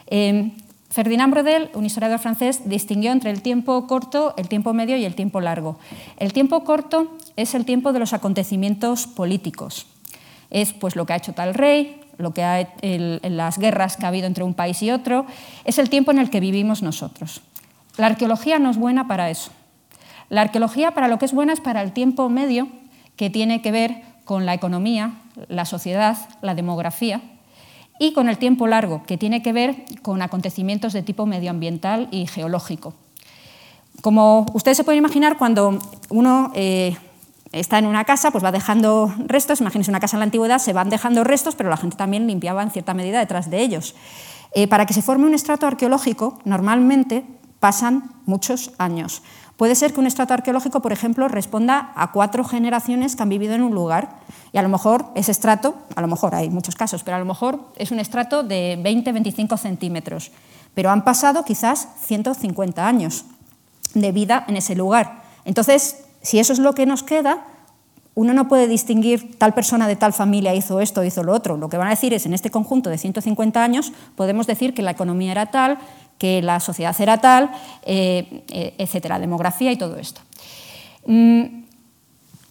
Eh, 0.08 0.50
Ferdinand 0.96 1.30
Brodel, 1.30 1.68
un 1.74 1.84
historiador 1.84 2.18
francés, 2.20 2.70
distinguió 2.70 3.12
entre 3.12 3.30
el 3.30 3.42
tiempo 3.42 3.86
corto, 3.86 4.32
el 4.38 4.48
tiempo 4.48 4.72
medio 4.72 4.96
y 4.96 5.04
el 5.04 5.14
tiempo 5.14 5.42
largo. 5.42 5.78
El 6.16 6.32
tiempo 6.32 6.64
corto 6.64 7.18
es 7.36 7.54
el 7.54 7.66
tiempo 7.66 7.92
de 7.92 7.98
los 7.98 8.14
acontecimientos 8.14 9.06
políticos. 9.06 9.88
Es 10.48 10.72
pues, 10.72 10.96
lo 10.96 11.04
que 11.04 11.12
ha 11.12 11.16
hecho 11.16 11.34
tal 11.34 11.52
rey, 11.52 12.00
lo 12.16 12.32
que 12.32 12.44
ha, 12.44 12.66
en 12.80 13.36
las 13.36 13.58
guerras 13.58 13.98
que 13.98 14.06
ha 14.06 14.08
habido 14.08 14.26
entre 14.26 14.42
un 14.42 14.54
país 14.54 14.82
y 14.82 14.90
otro. 14.90 15.26
Es 15.66 15.78
el 15.78 15.90
tiempo 15.90 16.12
en 16.12 16.18
el 16.18 16.30
que 16.30 16.40
vivimos 16.40 16.80
nosotros. 16.80 17.42
La 17.98 18.06
arqueología 18.06 18.58
no 18.58 18.70
es 18.70 18.78
buena 18.78 19.06
para 19.06 19.28
eso. 19.28 19.50
La 20.30 20.40
arqueología 20.40 20.92
para 20.92 21.08
lo 21.08 21.18
que 21.18 21.26
es 21.26 21.34
buena 21.34 21.52
es 21.52 21.60
para 21.60 21.82
el 21.82 21.92
tiempo 21.92 22.30
medio, 22.30 22.68
que 23.16 23.28
tiene 23.28 23.60
que 23.60 23.70
ver 23.70 24.00
con 24.24 24.46
la 24.46 24.54
economía, 24.54 25.12
la 25.48 25.66
sociedad, 25.66 26.16
la 26.40 26.54
demografía 26.54 27.20
y 27.98 28.12
con 28.12 28.28
el 28.28 28.38
tiempo 28.38 28.66
largo, 28.66 29.02
que 29.04 29.16
tiene 29.16 29.42
que 29.42 29.52
ver 29.52 29.84
con 30.02 30.22
acontecimientos 30.22 30.92
de 30.92 31.02
tipo 31.02 31.26
medioambiental 31.26 32.08
y 32.10 32.26
geológico. 32.26 32.94
Como 34.02 34.46
ustedes 34.52 34.76
se 34.76 34.84
pueden 34.84 34.98
imaginar, 34.98 35.38
cuando 35.38 35.78
uno 36.10 36.52
eh, 36.54 36.96
está 37.52 37.78
en 37.78 37.86
una 37.86 38.04
casa, 38.04 38.30
pues 38.30 38.44
va 38.44 38.52
dejando 38.52 39.12
restos, 39.26 39.60
imagínense 39.60 39.90
una 39.90 40.00
casa 40.00 40.16
en 40.16 40.20
la 40.20 40.24
antigüedad, 40.24 40.58
se 40.58 40.72
van 40.72 40.90
dejando 40.90 41.24
restos, 41.24 41.54
pero 41.54 41.70
la 41.70 41.76
gente 41.76 41.96
también 41.96 42.26
limpiaba 42.26 42.62
en 42.62 42.70
cierta 42.70 42.94
medida 42.94 43.18
detrás 43.18 43.50
de 43.50 43.62
ellos. 43.62 43.94
Eh, 44.54 44.68
para 44.68 44.86
que 44.86 44.94
se 44.94 45.02
forme 45.02 45.26
un 45.26 45.34
estrato 45.34 45.66
arqueológico, 45.66 46.38
normalmente 46.44 47.24
pasan 47.60 48.10
muchos 48.26 48.72
años. 48.78 49.22
Puede 49.56 49.74
ser 49.74 49.94
que 49.94 50.00
un 50.00 50.06
estrato 50.06 50.34
arqueológico, 50.34 50.82
por 50.82 50.92
ejemplo, 50.92 51.28
responda 51.28 51.92
a 51.96 52.12
cuatro 52.12 52.44
generaciones 52.44 53.16
que 53.16 53.22
han 53.22 53.30
vivido 53.30 53.54
en 53.54 53.62
un 53.62 53.74
lugar 53.74 54.18
y 54.52 54.58
a 54.58 54.62
lo 54.62 54.68
mejor 54.68 55.06
ese 55.14 55.30
estrato, 55.30 55.76
a 55.94 56.02
lo 56.02 56.08
mejor 56.08 56.34
hay 56.34 56.50
muchos 56.50 56.76
casos, 56.76 57.02
pero 57.02 57.16
a 57.16 57.20
lo 57.20 57.24
mejor 57.24 57.60
es 57.76 57.90
un 57.90 57.98
estrato 57.98 58.42
de 58.42 58.78
20-25 58.82 59.56
centímetros, 59.56 60.30
pero 60.74 60.90
han 60.90 61.04
pasado 61.04 61.44
quizás 61.44 61.88
150 62.04 62.86
años 62.86 63.24
de 63.94 64.12
vida 64.12 64.44
en 64.46 64.58
ese 64.58 64.74
lugar. 64.74 65.22
Entonces, 65.46 66.04
si 66.20 66.38
eso 66.38 66.52
es 66.52 66.58
lo 66.58 66.74
que 66.74 66.84
nos 66.84 67.02
queda, 67.02 67.44
uno 68.14 68.32
no 68.32 68.48
puede 68.48 68.66
distinguir 68.66 69.38
tal 69.38 69.52
persona 69.52 69.86
de 69.86 69.94
tal 69.94 70.14
familia 70.14 70.54
hizo 70.54 70.80
esto, 70.80 71.04
hizo 71.04 71.22
lo 71.22 71.32
otro. 71.32 71.58
Lo 71.58 71.68
que 71.68 71.76
van 71.76 71.86
a 71.86 71.90
decir 71.90 72.14
es, 72.14 72.24
en 72.24 72.32
este 72.32 72.50
conjunto 72.50 72.88
de 72.88 72.96
150 72.96 73.62
años, 73.62 73.92
podemos 74.16 74.46
decir 74.46 74.72
que 74.72 74.82
la 74.82 74.90
economía 74.90 75.32
era 75.32 75.46
tal, 75.46 75.78
que 76.18 76.42
la 76.42 76.60
sociedad 76.60 76.98
era 77.00 77.18
tal, 77.18 77.50
eh, 77.84 78.44
eh, 78.48 78.74
etcétera, 78.78 79.18
demografía 79.18 79.72
y 79.72 79.76
todo 79.76 79.96
esto. 79.96 80.20
Mm, 81.06 81.64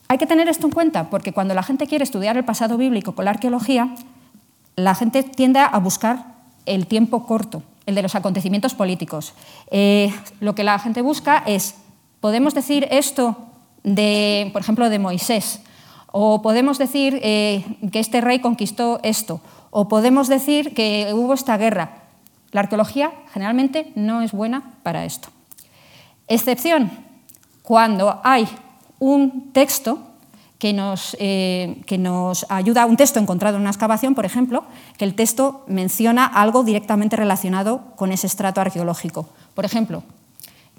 hay 0.07 0.17
que 0.17 0.27
tener 0.27 0.47
esto 0.47 0.67
en 0.67 0.71
cuenta 0.71 1.09
porque 1.09 1.33
cuando 1.33 1.53
la 1.53 1.63
gente 1.63 1.87
quiere 1.87 2.03
estudiar 2.03 2.37
el 2.37 2.45
pasado 2.45 2.77
bíblico 2.77 3.15
con 3.15 3.25
la 3.25 3.31
arqueología, 3.31 3.95
la 4.75 4.93
gente 4.93 5.23
tiende 5.23 5.59
a 5.59 5.77
buscar 5.79 6.35
el 6.65 6.85
tiempo 6.85 7.25
corto, 7.25 7.63
el 7.85 7.95
de 7.95 8.03
los 8.03 8.15
acontecimientos 8.15 8.73
políticos. 8.73 9.33
Eh, 9.71 10.13
lo 10.39 10.53
que 10.53 10.63
la 10.63 10.77
gente 10.79 11.01
busca 11.01 11.43
es, 11.45 11.75
podemos 12.19 12.53
decir 12.53 12.87
esto 12.91 13.35
de, 13.83 14.49
por 14.53 14.61
ejemplo, 14.61 14.89
de 14.89 14.99
Moisés, 14.99 15.61
o 16.11 16.41
podemos 16.41 16.77
decir 16.77 17.19
que 17.19 17.65
este 17.93 18.21
rey 18.21 18.39
conquistó 18.39 18.99
esto, 19.03 19.41
o 19.69 19.89
podemos 19.89 20.27
decir 20.29 20.73
que 20.73 21.11
hubo 21.13 21.33
esta 21.33 21.57
guerra. 21.57 22.04
La 22.55 22.61
arqueología 22.61 23.11
generalmente 23.33 23.91
no 23.95 24.21
es 24.21 24.31
buena 24.31 24.63
para 24.81 25.03
esto. 25.03 25.27
Excepción, 26.29 26.89
cuando 27.61 28.21
hay 28.23 28.47
un 28.97 29.51
texto 29.51 29.99
que 30.57 30.71
nos, 30.71 31.17
eh, 31.19 31.81
que 31.85 31.97
nos, 31.97 32.45
ayuda, 32.47 32.85
un 32.85 32.95
texto 32.95 33.19
encontrado 33.19 33.57
en 33.57 33.61
una 33.63 33.71
excavación, 33.71 34.15
por 34.15 34.23
ejemplo, 34.23 34.63
que 34.97 35.03
el 35.03 35.15
texto 35.15 35.65
menciona 35.67 36.25
algo 36.25 36.63
directamente 36.63 37.17
relacionado 37.17 37.91
con 37.97 38.13
ese 38.13 38.27
estrato 38.27 38.61
arqueológico. 38.61 39.27
Por 39.53 39.65
ejemplo, 39.65 40.03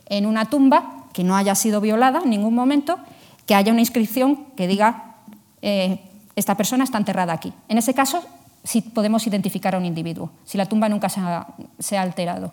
en 0.06 0.24
una 0.24 0.46
tumba 0.46 1.04
que 1.12 1.24
no 1.24 1.36
haya 1.36 1.54
sido 1.54 1.82
violada 1.82 2.22
en 2.24 2.30
ningún 2.30 2.54
momento, 2.54 2.98
que 3.44 3.54
haya 3.54 3.70
una 3.70 3.82
inscripción 3.82 4.46
que 4.56 4.66
diga 4.66 5.16
eh, 5.60 6.00
esta 6.36 6.56
persona 6.56 6.84
está 6.84 6.96
enterrada 6.96 7.34
aquí. 7.34 7.52
En 7.68 7.76
ese 7.76 7.92
caso, 7.92 8.22
si 8.66 8.82
podemos 8.82 9.26
identificar 9.26 9.74
a 9.74 9.78
un 9.78 9.84
individuo, 9.84 10.30
si 10.44 10.58
la 10.58 10.66
tumba 10.66 10.88
nunca 10.88 11.08
se 11.08 11.20
ha, 11.20 12.02
alterado. 12.02 12.52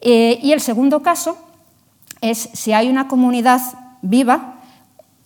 Eh, 0.00 0.38
y 0.42 0.52
el 0.52 0.60
segundo 0.60 1.02
caso 1.02 1.36
es 2.22 2.48
si 2.54 2.72
hay 2.72 2.88
una 2.88 3.08
comunidad 3.08 3.60
viva 4.00 4.54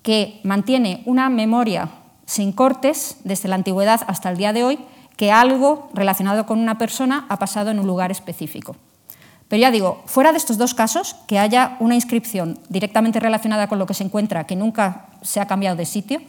que 0.03 0.41
mantiene 0.43 1.03
una 1.07 1.31
memoria 1.31 1.89
sin 2.27 2.53
cortes 2.53 3.19
desde 3.23 3.49
la 3.49 3.55
antigüedad 3.55 4.01
hasta 4.09 4.29
el 4.31 4.37
día 4.37 4.53
de 4.53 4.65
hoy, 4.65 4.79
que 5.17 5.31
algo 5.31 5.89
relacionado 5.95 6.47
con 6.47 6.59
una 6.59 6.79
persona 6.79 7.27
ha 7.29 7.39
pasado 7.39 7.71
en 7.71 7.79
un 7.79 7.87
lugar 7.87 8.11
específico. 8.11 8.75
Pero 9.47 9.61
ya 9.61 9.71
digo, 9.71 10.03
fuera 10.07 10.33
de 10.33 10.39
estos 10.39 10.59
dos 10.59 10.75
casos, 10.75 11.15
que 11.29 11.39
haya 11.39 11.77
una 11.79 11.95
inscripción 11.95 12.59
directamente 12.71 13.21
relacionada 13.21 13.69
con 13.69 13.79
lo 13.79 13.87
que 13.87 13.95
se 13.95 14.03
encuentra, 14.03 14.45
que 14.45 14.57
nunca 14.57 15.07
se 15.21 15.39
ha 15.39 15.47
cambiado 15.47 15.77
de 15.77 15.87
sitio, 15.87 16.21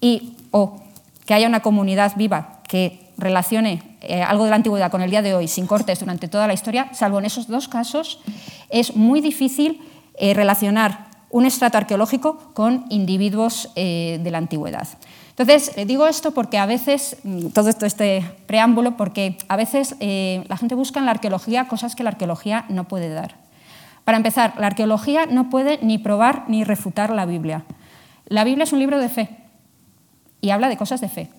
y 0.00 0.34
o 0.50 0.80
que 1.26 1.34
haya 1.34 1.46
una 1.46 1.60
comunidad 1.60 2.16
viva 2.16 2.57
que 2.68 3.08
relacione 3.16 3.82
eh, 4.00 4.22
algo 4.22 4.44
de 4.44 4.50
la 4.50 4.56
antigüedad 4.56 4.90
con 4.90 5.02
el 5.02 5.10
día 5.10 5.22
de 5.22 5.34
hoy 5.34 5.48
sin 5.48 5.66
cortes 5.66 5.98
durante 5.98 6.28
toda 6.28 6.46
la 6.46 6.54
historia, 6.54 6.88
salvo 6.92 7.18
en 7.18 7.24
esos 7.24 7.48
dos 7.48 7.66
casos, 7.66 8.20
es 8.70 8.94
muy 8.94 9.20
difícil 9.20 9.80
eh, 10.14 10.34
relacionar 10.34 11.08
un 11.30 11.44
estrato 11.44 11.78
arqueológico 11.78 12.52
con 12.54 12.86
individuos 12.90 13.70
eh, 13.74 14.20
de 14.22 14.30
la 14.30 14.38
antigüedad. 14.38 14.86
Entonces, 15.30 15.72
digo 15.86 16.06
esto 16.06 16.32
porque 16.32 16.58
a 16.58 16.66
veces, 16.66 17.16
mm, 17.22 17.48
todo 17.48 17.68
esto, 17.68 17.86
este 17.86 18.24
preámbulo, 18.46 18.96
porque 18.96 19.36
a 19.48 19.56
veces 19.56 19.94
la 20.00 20.56
gente 20.56 20.74
busca 20.74 21.00
en 21.00 21.06
la 21.06 21.12
arqueología 21.12 21.68
cosas 21.68 21.94
que 21.94 22.02
la 22.02 22.10
arqueología 22.10 22.64
no 22.68 22.88
puede 22.88 23.08
dar. 23.08 23.36
Para 24.04 24.16
empezar, 24.16 24.54
la 24.58 24.68
arqueología 24.68 25.26
no 25.26 25.50
puede 25.50 25.78
ni 25.82 25.98
probar 25.98 26.44
ni 26.48 26.64
refutar 26.64 27.10
la 27.10 27.26
Biblia. 27.26 27.64
La 28.26 28.42
Biblia 28.44 28.64
es 28.64 28.72
un 28.72 28.78
libro 28.78 28.98
de 28.98 29.08
fe 29.08 29.28
y 30.40 30.50
habla 30.50 30.68
de 30.68 30.76
cosas 30.76 31.00
de 31.00 31.08
fe. 31.08 31.30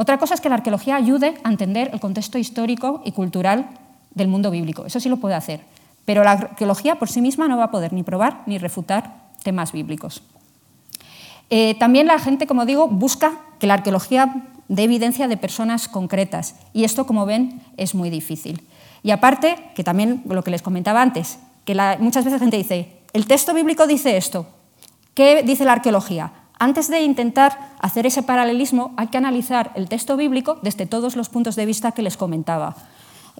Otra 0.00 0.16
cosa 0.16 0.34
es 0.34 0.40
que 0.40 0.48
la 0.48 0.54
arqueología 0.54 0.94
ayude 0.94 1.34
a 1.42 1.48
entender 1.48 1.90
el 1.92 1.98
contexto 1.98 2.38
histórico 2.38 3.02
y 3.04 3.10
cultural 3.10 3.70
del 4.14 4.28
mundo 4.28 4.52
bíblico. 4.52 4.86
Eso 4.86 5.00
sí 5.00 5.08
lo 5.08 5.16
puede 5.16 5.34
hacer. 5.34 5.62
Pero 6.04 6.22
la 6.22 6.30
arqueología 6.30 7.00
por 7.00 7.08
sí 7.08 7.20
misma 7.20 7.48
no 7.48 7.56
va 7.56 7.64
a 7.64 7.70
poder 7.72 7.92
ni 7.92 8.04
probar 8.04 8.44
ni 8.46 8.58
refutar 8.58 9.12
temas 9.42 9.72
bíblicos. 9.72 10.22
Eh, 11.50 11.74
también 11.80 12.06
la 12.06 12.20
gente, 12.20 12.46
como 12.46 12.64
digo, 12.64 12.86
busca 12.86 13.40
que 13.58 13.66
la 13.66 13.74
arqueología 13.74 14.46
dé 14.68 14.84
evidencia 14.84 15.26
de 15.26 15.36
personas 15.36 15.88
concretas. 15.88 16.54
Y 16.72 16.84
esto, 16.84 17.04
como 17.04 17.26
ven, 17.26 17.60
es 17.76 17.96
muy 17.96 18.08
difícil. 18.08 18.62
Y 19.02 19.10
aparte, 19.10 19.56
que 19.74 19.82
también 19.82 20.22
lo 20.28 20.44
que 20.44 20.52
les 20.52 20.62
comentaba 20.62 21.02
antes, 21.02 21.40
que 21.64 21.74
muchas 21.98 22.24
veces 22.24 22.34
la 22.34 22.44
gente 22.44 22.56
dice, 22.56 23.00
el 23.14 23.26
texto 23.26 23.52
bíblico 23.52 23.88
dice 23.88 24.16
esto. 24.16 24.46
¿Qué 25.14 25.42
dice 25.42 25.64
la 25.64 25.72
arqueología? 25.72 26.30
Antes 26.58 26.88
de 26.88 27.02
intentar 27.02 27.70
hacer 27.78 28.06
ese 28.06 28.22
paralelismo, 28.22 28.92
hay 28.96 29.08
que 29.08 29.18
analizar 29.18 29.70
el 29.76 29.88
texto 29.88 30.16
bíblico 30.16 30.58
desde 30.62 30.86
todos 30.86 31.14
los 31.14 31.28
puntos 31.28 31.54
de 31.54 31.66
vista 31.66 31.92
que 31.92 32.02
les 32.02 32.16
comentaba. 32.16 32.74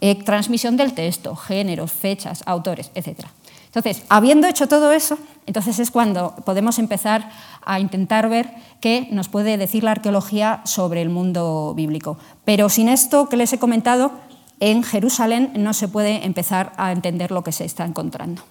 Eh, 0.01 0.15
transmisión 0.23 0.77
del 0.77 0.95
texto, 0.95 1.35
géneros, 1.35 1.91
fechas, 1.91 2.45
autores, 2.47 2.93
etc. 2.95 3.27
Entonces, 3.67 4.05
habiendo 4.09 4.47
hecho 4.47 4.69
todo 4.69 4.93
eso, 4.93 5.19
entonces 5.47 5.81
es 5.81 5.91
cuando 5.91 6.35
podemos 6.45 6.79
empezar 6.79 7.31
a 7.65 7.81
intentar 7.81 8.29
ver 8.29 8.51
qué 8.81 9.09
nos 9.11 9.29
puede 9.29 9.57
decir 9.57 9.83
la 9.83 9.91
arqueología 9.91 10.63
sobre 10.65 11.03
el 11.03 11.09
mundo 11.09 11.75
bíblico. 11.75 12.19
Pero 12.45 12.69
sin 12.69 12.89
esto 12.89 13.29
que 13.29 13.37
les 13.37 13.53
he 13.53 13.59
comentado, 13.59 14.13
en 14.61 14.85
Jerusalén 14.85 15.53
no 15.57 15.75
se 15.75 15.89
puede 15.89 16.25
empezar 16.25 16.73
a 16.77 16.93
entender 16.93 17.33
lo 17.33 17.43
que 17.43 17.53
se 17.53 17.65
está 17.65 17.85
encontrando. 17.85 18.43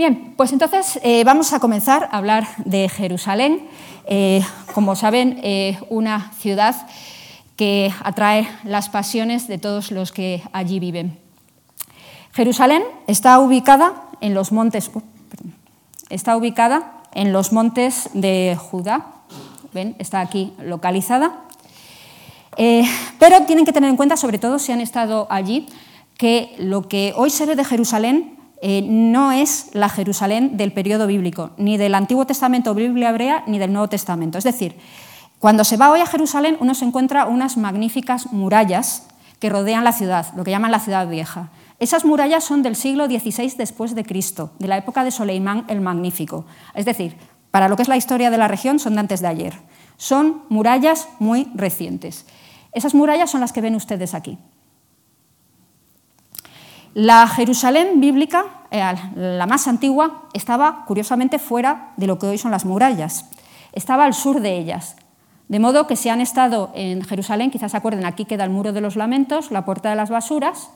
Bien, 0.00 0.32
pues 0.34 0.50
entonces 0.54 0.98
eh, 1.02 1.24
vamos 1.24 1.52
a 1.52 1.60
comenzar 1.60 2.08
a 2.10 2.16
hablar 2.16 2.46
de 2.64 2.88
Jerusalén. 2.88 3.68
Eh, 4.06 4.40
como 4.72 4.96
saben, 4.96 5.38
eh, 5.42 5.78
una 5.90 6.32
ciudad 6.38 6.74
que 7.54 7.92
atrae 8.02 8.48
las 8.64 8.88
pasiones 8.88 9.46
de 9.46 9.58
todos 9.58 9.90
los 9.90 10.10
que 10.10 10.42
allí 10.54 10.80
viven. 10.80 11.18
Jerusalén 12.32 12.82
está 13.08 13.40
ubicada 13.40 13.92
en 14.22 14.32
los 14.32 14.52
montes, 14.52 14.90
oh, 14.94 15.02
está 16.08 16.34
ubicada 16.34 17.02
en 17.12 17.34
los 17.34 17.52
montes 17.52 18.08
de 18.14 18.56
Judá. 18.58 19.04
¿Ven? 19.74 19.96
Está 19.98 20.20
aquí 20.20 20.54
localizada. 20.64 21.42
pero 22.56 23.44
tienen 23.44 23.66
que 23.66 23.74
tener 23.74 23.90
en 23.90 23.98
cuenta, 23.98 24.16
sobre 24.16 24.38
todo 24.38 24.58
si 24.58 24.72
han 24.72 24.80
estado 24.80 25.26
allí, 25.28 25.68
que 26.16 26.54
lo 26.56 26.88
que 26.88 27.12
hoy 27.14 27.28
se 27.28 27.44
ve 27.44 27.54
de 27.54 27.66
Jerusalén 27.66 28.39
eh, 28.62 28.82
no 28.82 29.32
es 29.32 29.70
la 29.72 29.88
Jerusalén 29.88 30.56
del 30.56 30.72
periodo 30.72 31.06
bíblico, 31.06 31.50
ni 31.56 31.78
del 31.78 31.94
Antiguo 31.94 32.26
Testamento, 32.26 32.74
Biblia 32.74 33.10
hebrea, 33.10 33.42
ni 33.46 33.58
del 33.58 33.72
Nuevo 33.72 33.88
Testamento. 33.88 34.36
Es 34.36 34.44
decir, 34.44 34.76
cuando 35.38 35.64
se 35.64 35.78
va 35.78 35.90
hoy 35.90 36.00
a 36.00 36.06
Jerusalén, 36.06 36.58
uno 36.60 36.74
se 36.74 36.84
encuentra 36.84 37.26
unas 37.26 37.56
magníficas 37.56 38.32
murallas 38.32 39.06
que 39.38 39.48
rodean 39.48 39.84
la 39.84 39.92
ciudad, 39.92 40.26
lo 40.36 40.44
que 40.44 40.50
llaman 40.50 40.70
la 40.70 40.80
ciudad 40.80 41.08
vieja. 41.08 41.50
Esas 41.78 42.04
murallas 42.04 42.44
son 42.44 42.62
del 42.62 42.76
siglo 42.76 43.06
XVI 43.06 43.54
después 43.56 43.94
de 43.94 44.04
Cristo, 44.04 44.52
de 44.58 44.68
la 44.68 44.76
época 44.76 45.02
de 45.02 45.10
Soleimán 45.10 45.64
el 45.68 45.80
Magnífico. 45.80 46.44
Es 46.74 46.84
decir, 46.84 47.16
para 47.50 47.68
lo 47.68 47.76
que 47.76 47.82
es 47.82 47.88
la 47.88 47.96
historia 47.96 48.30
de 48.30 48.36
la 48.36 48.48
región 48.48 48.78
son 48.78 48.92
de 48.92 49.00
antes 49.00 49.22
de 49.22 49.28
ayer. 49.28 49.54
Son 49.96 50.42
murallas 50.50 51.08
muy 51.18 51.48
recientes. 51.54 52.26
Esas 52.72 52.94
murallas 52.94 53.30
son 53.30 53.40
las 53.40 53.52
que 53.52 53.62
ven 53.62 53.74
ustedes 53.74 54.12
aquí. 54.12 54.38
La 56.94 57.28
Jerusalén 57.28 58.00
bíblica, 58.00 58.46
eh, 58.72 58.82
la 59.14 59.46
más 59.46 59.68
antigua, 59.68 60.24
estaba 60.32 60.84
curiosamente 60.86 61.38
fuera 61.38 61.92
de 61.96 62.08
lo 62.08 62.18
que 62.18 62.26
hoy 62.26 62.38
son 62.38 62.50
las 62.50 62.64
murallas. 62.64 63.26
Estaba 63.72 64.04
al 64.04 64.14
sur 64.14 64.40
de 64.40 64.58
ellas. 64.58 64.96
De 65.48 65.60
modo 65.60 65.86
que 65.86 65.94
si 65.94 66.08
han 66.08 66.20
estado 66.20 66.72
en 66.74 67.02
Jerusalén, 67.02 67.52
quizás 67.52 67.70
se 67.70 67.76
acuerden, 67.76 68.06
aquí 68.06 68.24
queda 68.24 68.44
el 68.44 68.50
muro 68.50 68.72
de 68.72 68.80
los 68.80 68.96
lamentos, 68.96 69.52
la 69.52 69.64
puerta 69.64 69.90
de 69.90 69.96
las 69.96 70.10
basuras, 70.10 70.70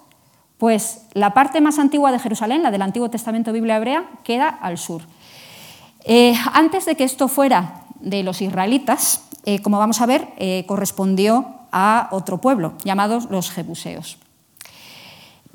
pues 0.58 1.06
la 1.14 1.34
parte 1.34 1.60
más 1.60 1.80
antigua 1.80 2.12
de 2.12 2.20
Jerusalén, 2.20 2.62
la 2.62 2.70
del 2.70 2.82
Antiguo 2.82 3.10
Testamento 3.10 3.52
Biblia 3.52 3.76
Hebrea, 3.76 4.04
queda 4.22 4.48
al 4.48 4.78
sur. 4.78 5.02
Eh, 6.04 6.34
antes 6.52 6.86
de 6.86 6.94
que 6.94 7.04
esto 7.04 7.26
fuera 7.26 7.82
de 7.98 8.22
los 8.22 8.40
israelitas, 8.40 9.24
eh, 9.44 9.60
como 9.62 9.78
vamos 9.78 10.00
a 10.00 10.06
ver, 10.06 10.28
correspondió 10.66 11.46
a 11.72 12.08
otro 12.12 12.38
pueblo, 12.38 12.74
llamados 12.84 13.30
los 13.30 13.50
jebuseos. 13.50 14.18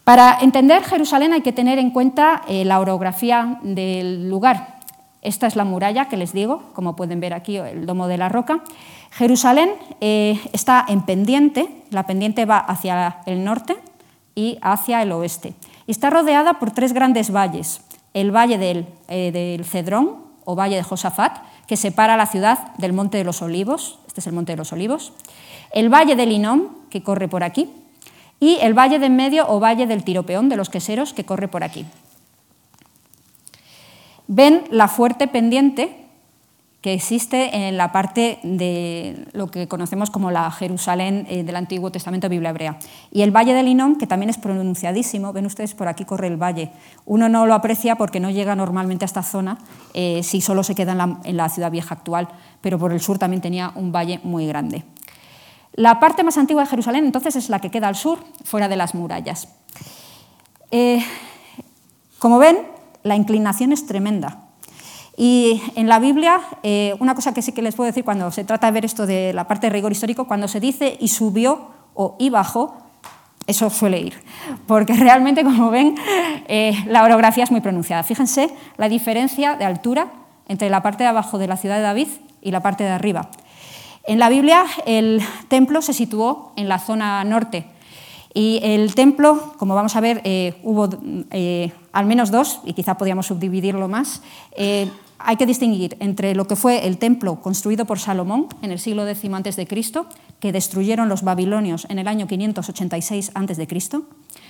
Para 0.10 0.40
entender 0.42 0.84
Jerusalén 0.84 1.34
hay 1.34 1.42
que 1.42 1.54
tener 1.54 1.78
en 1.78 1.92
cuenta 1.92 2.42
eh, 2.48 2.66
la 2.66 2.80
orografía 2.80 3.60
del 3.62 4.28
lugar. 4.28 4.80
Esta 5.22 5.46
es 5.46 5.56
la 5.56 5.66
muralla 5.66 6.10
que 6.10 6.18
les 6.18 6.34
digo, 6.34 6.64
como 6.74 6.96
pueden 6.96 7.20
ver 7.20 7.32
aquí, 7.32 7.58
el 7.58 7.86
domo 7.86 8.08
de 8.08 8.18
la 8.18 8.28
roca. 8.28 8.64
Jerusalén 9.12 9.70
eh, 10.02 10.42
está 10.52 10.84
en 10.88 11.04
pendiente, 11.04 11.70
la 11.92 12.08
pendiente 12.08 12.46
va 12.46 12.58
hacia 12.58 13.20
el 13.28 13.44
norte 13.44 13.78
y 14.34 14.58
hacia 14.64 15.04
el 15.04 15.12
oeste. 15.12 15.54
Y 15.86 15.92
está 15.92 16.10
rodeada 16.10 16.56
por 16.56 16.72
tres 16.72 16.92
grandes 16.92 17.32
valles. 17.32 17.82
El 18.16 18.36
valle 18.36 18.58
del, 18.58 18.88
eh, 19.10 19.32
del 19.32 19.64
Cedrón 19.64 20.24
o 20.44 20.56
valle 20.56 20.78
de 20.78 20.82
Josafat, 20.82 21.38
que 21.68 21.78
separa 21.78 22.18
la 22.18 22.26
ciudad 22.26 22.74
del 22.78 22.94
Monte 22.94 23.20
de 23.20 23.26
los 23.26 23.44
Olivos, 23.44 24.00
este 24.08 24.22
es 24.22 24.26
el 24.26 24.34
Monte 24.34 24.54
de 24.54 24.58
los 24.58 24.74
Olivos. 24.74 25.14
El 25.72 25.94
valle 25.94 26.16
del 26.16 26.32
Inom, 26.32 26.90
que 26.90 27.04
corre 27.04 27.28
por 27.28 27.44
aquí, 27.44 27.70
y 28.40 28.58
el 28.62 28.74
valle 28.74 29.00
de 29.00 29.08
en 29.08 29.16
medio 29.16 29.46
o 29.48 29.60
valle 29.60 29.88
del 29.88 30.04
Tiropeón 30.04 30.50
de 30.50 30.56
los 30.56 30.70
Queseros 30.70 31.14
que 31.14 31.26
corre 31.26 31.48
por 31.48 31.64
aquí. 31.64 31.86
Ven 34.28 34.64
la 34.70 34.88
fuerte 34.88 35.28
pendiente 35.28 36.00
que 36.82 36.94
existe 36.94 37.68
en 37.68 37.76
la 37.76 37.92
parte 37.92 38.40
de 38.44 39.28
lo 39.34 39.52
que 39.52 39.68
conocemos 39.68 40.10
como 40.10 40.32
la 40.32 40.50
Jerusalén 40.50 41.26
eh, 41.30 41.44
del 41.44 41.58
Antiguo 41.58 41.92
Testamento 41.92 42.30
Biblia 42.30 42.52
Hebrea. 42.52 42.80
Y 43.12 43.24
el 43.24 43.36
Valle 43.36 43.54
del 43.54 43.68
Inón, 43.68 43.98
que 43.98 44.08
también 44.08 44.30
es 44.30 44.38
pronunciadísimo, 44.38 45.34
ven 45.34 45.46
ustedes 45.46 45.74
por 45.74 45.90
aquí 45.90 46.06
corre 46.06 46.28
el 46.28 46.42
valle. 46.42 46.72
Uno 47.06 47.28
no 47.28 47.46
lo 47.46 47.54
aprecia 47.54 47.96
porque 47.96 48.22
no 48.22 48.30
llega 48.30 48.56
normalmente 48.56 49.04
a 49.04 49.08
esta 49.08 49.24
zona 49.24 49.58
eh, 49.94 50.22
si 50.24 50.40
solo 50.40 50.64
se 50.64 50.74
queda 50.74 51.20
en 51.26 51.38
la 51.38 51.50
ciudad 51.50 51.70
vieja 51.70 51.96
actual, 51.96 52.30
pero 52.62 52.80
por 52.80 52.94
el 52.94 53.02
sur 53.02 53.18
también 53.18 53.42
tenía 53.42 53.74
un 53.76 53.92
valle 53.92 54.22
muy 54.24 54.48
grande. 54.48 54.86
La 55.74 56.00
parte 56.00 56.24
más 56.24 56.38
antigua 56.38 56.64
de 56.64 56.70
Jerusalén 56.70 57.06
entonces 57.06 57.36
es 57.36 57.50
la 57.50 57.60
que 57.60 57.72
queda 57.72 57.88
al 57.88 57.96
sur, 57.96 58.20
fuera 58.44 58.68
de 58.68 58.76
las 58.76 58.96
murallas. 58.96 59.48
Eh, 60.72 61.04
como 62.20 62.38
ven, 62.38 62.58
la 63.04 63.16
inclinación 63.16 63.72
es 63.72 63.86
tremenda. 63.86 64.50
Y 65.16 65.62
en 65.76 65.90
la 65.90 66.00
Biblia, 66.00 66.40
eh, 66.64 66.96
una 67.00 67.14
cosa 67.14 67.34
que 67.34 67.42
sí 67.42 67.52
que 67.52 67.62
les 67.62 67.76
puedo 67.76 67.88
decir 67.88 68.06
cuando 68.06 68.32
se 68.32 68.46
trata 68.46 68.68
de 68.68 68.74
ver 68.74 68.86
esto 68.86 69.06
de 69.06 69.34
la 69.34 69.48
parte 69.48 69.68
de 69.68 69.72
rigor 69.72 69.92
histórico, 69.92 70.28
cuando 70.28 70.48
se 70.48 70.60
dice 70.60 70.98
y 71.00 71.10
subió 71.10 71.72
o 71.94 72.16
y 72.20 72.30
bajó, 72.30 72.78
eso 73.46 73.70
suele 73.70 74.00
ir, 74.00 74.14
porque 74.68 74.94
realmente, 74.94 75.44
como 75.44 75.72
ven, 75.72 75.96
eh, 76.48 76.74
la 76.88 77.04
orografía 77.04 77.44
es 77.44 77.52
muy 77.52 77.62
pronunciada. 77.62 78.04
Fíjense 78.04 78.50
la 78.78 78.88
diferencia 78.88 79.56
de 79.56 79.66
altura 79.66 80.12
entre 80.48 80.70
la 80.70 80.82
parte 80.82 81.04
de 81.04 81.10
abajo 81.10 81.38
de 81.38 81.48
la 81.48 81.58
ciudad 81.58 81.78
de 81.78 81.82
David 81.82 82.08
y 82.42 82.52
la 82.52 82.62
parte 82.62 82.84
de 82.84 82.92
arriba. 82.92 83.30
En 84.10 84.18
la 84.18 84.28
Biblia 84.28 84.66
el 84.88 85.22
templo 85.50 85.84
se 85.84 85.94
situó 85.94 86.52
en 86.56 86.68
la 86.68 86.80
zona 86.80 87.24
norte 87.24 87.68
y 88.34 88.60
el 88.64 88.96
templo, 88.96 89.54
como 89.58 89.76
vamos 89.76 89.96
a 89.96 90.02
ver, 90.02 90.22
eh, 90.24 90.56
hubo 90.64 90.90
eh, 91.30 91.72
al 91.92 92.08
menos 92.08 92.32
dos, 92.32 92.60
y 92.66 92.74
quizá 92.74 92.98
podíamos 92.98 93.28
subdividirlo 93.28 93.88
más. 93.88 94.24
Eh, 94.56 94.90
hay 95.20 95.36
que 95.36 95.46
distinguir 95.46 95.96
entre 96.00 96.34
lo 96.34 96.48
que 96.48 96.56
fue 96.56 96.88
el 96.88 96.98
templo 96.98 97.40
construido 97.40 97.86
por 97.86 98.00
Salomón 98.00 98.48
en 98.64 98.72
el 98.72 98.80
siglo 98.80 99.08
X 99.08 99.30
a.C., 99.32 99.68
que 100.40 100.52
destruyeron 100.52 101.08
los 101.08 101.22
babilonios 101.22 101.86
en 101.88 102.00
el 102.00 102.08
año 102.08 102.26
586 102.26 103.32
a.C., 103.36 103.68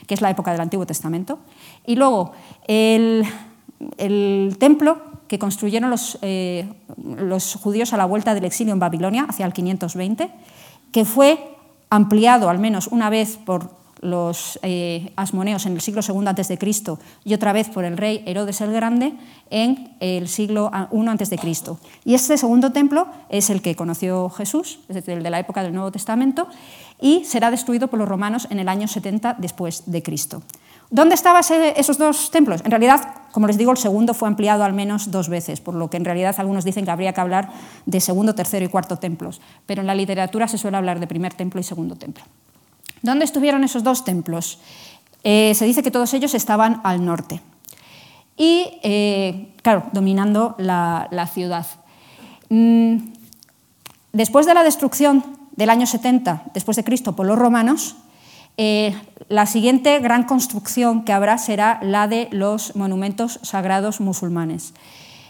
que 0.08 0.14
es 0.14 0.22
la 0.22 0.30
época 0.30 0.54
del 0.54 0.62
Antiguo 0.62 0.86
Testamento, 0.86 1.40
y 1.86 1.98
luego 1.98 2.32
el, 2.66 3.26
el 3.98 4.56
templo 4.58 5.19
que 5.30 5.40
construyeron 5.40 5.94
eh, 6.24 6.68
los, 6.98 7.56
judíos 7.56 7.94
a 7.94 7.98
la 7.98 8.06
vuelta 8.06 8.34
del 8.34 8.46
exilio 8.46 8.74
en 8.74 8.80
Babilonia 8.80 9.28
hacia 9.30 9.46
el 9.46 9.54
520, 9.54 10.30
que 10.92 11.06
fue 11.06 11.56
ampliado 11.90 12.50
al 12.50 12.60
menos 12.60 12.88
una 12.88 13.10
vez 13.10 13.38
por 13.38 13.78
los 14.02 14.60
eh, 14.64 15.12
asmoneos 15.18 15.66
en 15.66 15.74
el 15.74 15.82
siglo 15.82 16.02
II 16.08 16.28
a.C. 16.28 16.58
y 17.26 17.34
otra 17.34 17.54
vez 17.54 17.70
por 17.70 17.84
el 17.84 17.98
rey 17.98 18.24
Herodes 18.26 18.62
el 18.62 18.72
Grande 18.72 19.14
en 19.50 19.94
el 20.00 20.28
siglo 20.30 20.72
I 20.74 21.08
a.C. 21.08 21.38
Y 22.06 22.14
este 22.16 22.38
segundo 22.38 22.72
templo 22.72 23.08
es 23.30 23.50
el 23.50 23.62
que 23.62 23.76
conoció 23.76 24.30
Jesús, 24.30 24.80
es 24.90 24.96
decir, 24.96 25.16
el 25.16 25.24
de 25.24 25.30
la 25.30 25.40
época 25.40 25.62
del 25.64 25.74
Nuevo 25.74 25.92
Testamento, 25.92 26.48
y 27.00 27.24
será 27.26 27.52
destruido 27.52 27.88
por 27.88 28.00
los 28.00 28.10
romanos 28.10 28.48
en 28.50 28.60
el 28.60 28.70
año 28.70 28.88
70 28.88 29.36
después 29.38 29.84
de 29.86 30.02
Cristo. 30.02 30.42
¿Dónde 30.92 31.14
estaban 31.14 31.44
esos 31.76 31.98
dos 32.00 32.32
templos? 32.32 32.62
En 32.66 32.72
realidad, 32.72 33.14
como 33.32 33.46
les 33.46 33.58
digo, 33.58 33.72
el 33.72 33.78
segundo 33.78 34.16
fue 34.16 34.28
ampliado 34.28 34.64
al 34.64 34.74
menos 34.74 35.12
dos 35.12 35.30
veces, 35.30 35.62
por 35.62 35.76
lo 35.76 35.90
que 35.90 35.98
en 35.98 36.06
realidad 36.06 36.34
algunos 36.40 36.66
dicen 36.66 36.84
que 36.84 36.92
habría 36.92 37.14
que 37.14 37.22
hablar 37.22 37.50
de 37.86 38.00
segundo, 38.02 38.34
tercero 38.34 38.66
y 38.66 38.70
cuarto 38.70 38.98
templos, 38.98 39.40
pero 39.68 39.82
en 39.82 39.88
la 39.88 39.94
literatura 39.94 40.48
se 40.48 40.58
suele 40.58 40.78
hablar 40.78 41.00
de 41.00 41.06
primer 41.06 41.34
templo 41.36 41.60
y 41.62 41.64
segundo 41.64 41.96
templo. 41.96 42.24
¿Dónde 43.04 43.26
estuvieron 43.26 43.64
esos 43.64 43.84
dos 43.84 44.04
templos? 44.04 44.60
Eh, 45.24 45.54
se 45.54 45.66
dice 45.66 45.84
que 45.84 45.92
todos 45.92 46.14
ellos 46.14 46.34
estaban 46.34 46.82
al 46.84 47.06
norte 47.06 47.42
y, 48.36 48.80
eh, 48.84 49.54
claro, 49.62 49.84
dominando 49.92 50.56
la, 50.58 51.30
ciudad. 51.32 51.68
Mm, 52.50 53.12
después 54.14 54.46
de 54.48 54.54
la 54.54 54.64
destrucción 54.64 55.24
del 55.52 55.70
año 55.70 55.86
70 55.86 56.44
después 56.54 56.78
de 56.78 56.86
Cristo 56.86 57.16
por 57.16 57.28
los 57.28 57.38
romanos, 57.38 57.98
eh, 58.62 58.94
la 59.30 59.46
siguiente 59.46 60.00
gran 60.00 60.26
construcción 60.26 61.06
que 61.06 61.14
habrá 61.14 61.38
será 61.38 61.80
la 61.82 62.10
de 62.10 62.28
los 62.32 62.76
monumentos 62.76 63.40
sagrados 63.42 64.02
musulmanes. 64.02 64.74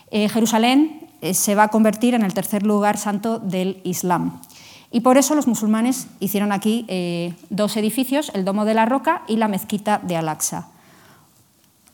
Eh, 0.09 0.29
Jerusalén 0.29 1.07
eh, 1.21 1.35
se 1.35 1.53
va 1.53 1.65
a 1.65 1.67
convertir 1.67 2.15
en 2.15 2.23
el 2.23 2.33
tercer 2.33 2.63
lugar 2.63 2.97
santo 2.97 3.37
del 3.37 3.81
Islam. 3.83 4.41
Y 4.89 5.01
por 5.01 5.19
eso 5.19 5.35
los 5.35 5.45
musulmanes 5.45 6.07
hicieron 6.19 6.51
aquí 6.51 6.87
dos 7.51 7.77
edificios, 7.77 8.31
el 8.33 8.45
Domo 8.45 8.65
de 8.65 8.73
la 8.73 8.87
Roca 8.87 9.21
y 9.27 9.35
la 9.35 9.47
Mezquita 9.47 9.99
de 9.99 10.17
Al-Aqsa, 10.17 10.69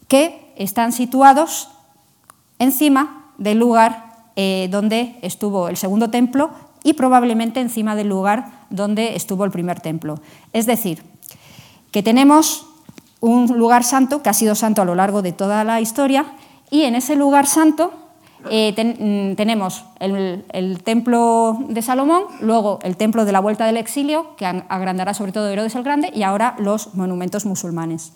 que 0.08 0.54
están 0.56 0.94
situados 0.94 1.68
encima 2.60 3.34
del 3.38 3.60
lugar 3.60 4.14
donde 4.70 5.20
estuvo 5.22 5.68
el 5.68 5.76
segundo 5.76 6.10
templo 6.10 6.52
y 6.86 6.94
probablemente 6.94 7.60
encima 7.60 7.98
del 7.98 8.08
lugar 8.08 8.66
donde 8.70 9.18
estuvo 9.18 9.44
el 9.44 9.52
primer 9.52 9.82
templo. 9.82 10.22
Es 10.54 10.66
decir, 10.66 11.04
que 11.96 12.04
tenemos 12.04 12.66
un 13.22 13.58
lugar 13.58 13.86
santo 13.86 14.22
que 14.22 14.28
ha 14.28 14.34
sido 14.34 14.54
santo 14.54 14.82
a 14.82 14.86
lo 14.86 14.96
largo 14.96 15.22
de 15.22 15.32
toda 15.32 15.64
la 15.64 15.80
historia 15.80 16.26
y 16.70 16.82
en 16.82 16.94
ese 16.94 17.16
lugar 17.16 17.48
santo 17.48 17.94
eh, 18.52 18.74
mm, 18.76 19.38
tenemos 19.38 19.86
el, 20.02 20.84
templo 20.84 21.58
de 21.70 21.82
Salomón, 21.82 22.24
luego 22.42 22.80
el 22.84 22.98
templo 22.98 23.24
de 23.24 23.32
la 23.32 23.40
Vuelta 23.40 23.66
del 23.66 23.78
Exilio, 23.78 24.36
que 24.36 24.46
agrandará 24.46 25.14
sobre 25.14 25.32
todo 25.32 25.48
Herodes 25.48 25.74
el 25.76 25.84
Grande, 25.84 26.12
y 26.14 26.24
ahora 26.24 26.58
los 26.60 26.96
monumentos 26.96 27.46
musulmanes. 27.46 28.12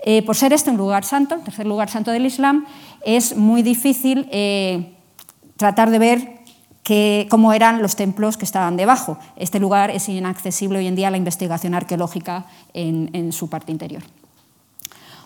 Eh, 0.00 0.20
por 0.20 0.36
ser 0.36 0.52
este 0.52 0.68
un 0.68 0.76
lugar 0.76 1.02
santo, 1.02 1.36
el 1.36 1.40
tercer 1.40 1.66
lugar 1.66 1.88
santo 1.88 2.10
del 2.10 2.26
Islam, 2.26 2.66
es 3.02 3.34
muy 3.34 3.62
difícil 3.62 4.28
eh, 4.30 4.94
tratar 5.56 5.88
de 5.88 5.98
ver 5.98 6.35
cómo 7.28 7.52
eran 7.52 7.82
los 7.82 7.96
templos 7.96 8.36
que 8.36 8.44
estaban 8.44 8.76
debajo. 8.76 9.18
Este 9.36 9.58
lugar 9.58 9.90
es 9.90 10.08
inaccesible 10.08 10.78
hoy 10.78 10.86
en 10.86 10.94
día 10.94 11.08
a 11.08 11.10
la 11.10 11.16
investigación 11.16 11.74
arqueológica 11.74 12.46
en, 12.74 13.32
su 13.32 13.48
parte 13.48 13.72
interior. 13.72 14.02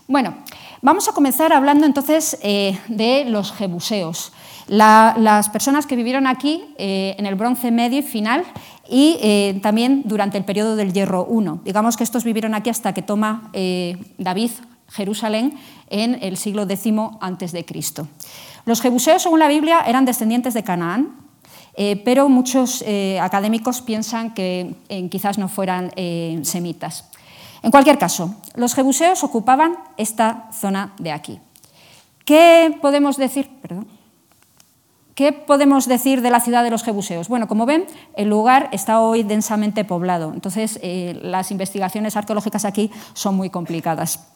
Bueno, 0.08 0.34
vamos 0.82 1.08
a 1.08 1.12
comenzar 1.12 1.52
hablando 1.52 1.86
entonces 1.86 2.38
eh, 2.42 2.78
de 2.88 3.24
los 3.26 3.52
jebuseos. 3.52 4.32
las 4.68 5.48
personas 5.50 5.86
que 5.86 5.96
vivieron 5.96 6.26
aquí 6.26 6.62
en 6.78 7.26
el 7.26 7.34
bronce 7.34 7.70
medio 7.70 7.98
y 7.98 8.02
final 8.02 8.44
y 8.88 9.60
también 9.60 10.02
durante 10.04 10.38
el 10.38 10.44
periodo 10.44 10.76
del 10.76 10.92
Hierro 10.92 11.28
I. 11.30 11.60
Digamos 11.64 11.96
que 11.96 12.04
estos 12.04 12.24
vivieron 12.24 12.54
aquí 12.54 12.70
hasta 12.70 12.94
que 12.94 13.02
toma 13.02 13.50
David 14.18 14.50
Jerusalén 14.90 15.58
en 15.88 16.18
el 16.22 16.36
siglo 16.36 16.62
X 16.62 16.92
a.C. 17.20 17.64
Los 18.64 18.80
jebuseos, 18.80 19.22
según 19.22 19.38
la 19.38 19.48
Biblia, 19.48 19.80
eran 19.86 20.04
descendientes 20.04 20.54
de 20.54 20.62
Canaán, 20.62 21.29
eh, 21.74 22.00
pero 22.04 22.28
muchos 22.28 22.82
eh, 22.86 23.18
académicos 23.20 23.80
piensan 23.80 24.34
que 24.34 24.74
eh, 24.88 25.08
quizás 25.08 25.38
no 25.38 25.48
fueran 25.48 25.90
semitas. 26.44 27.04
En 27.62 27.70
cualquier 27.70 27.98
caso, 27.98 28.34
los 28.54 28.74
jebuseos 28.74 29.22
ocupaban 29.22 29.76
esta 29.96 30.48
zona 30.52 30.94
de 30.98 31.12
aquí. 31.12 31.40
¿Qué 32.24 32.76
podemos 32.80 33.16
decir? 33.16 33.50
¿Qué 35.14 35.32
podemos 35.32 35.86
decir 35.86 36.22
de 36.22 36.30
la 36.30 36.40
ciudad 36.40 36.64
de 36.64 36.70
los 36.70 36.82
jebuseos? 36.82 37.28
Bueno, 37.28 37.48
como 37.48 37.66
ven, 37.66 37.84
el 38.16 38.28
lugar 38.28 38.70
está 38.72 39.00
hoy 39.00 39.22
densamente 39.22 39.84
poblado, 39.84 40.32
entonces 40.32 40.80
las 40.82 41.50
investigaciones 41.50 42.16
arqueológicas 42.16 42.64
aquí 42.64 42.90
son 43.12 43.36
muy 43.36 43.50
complicadas. 43.50 44.26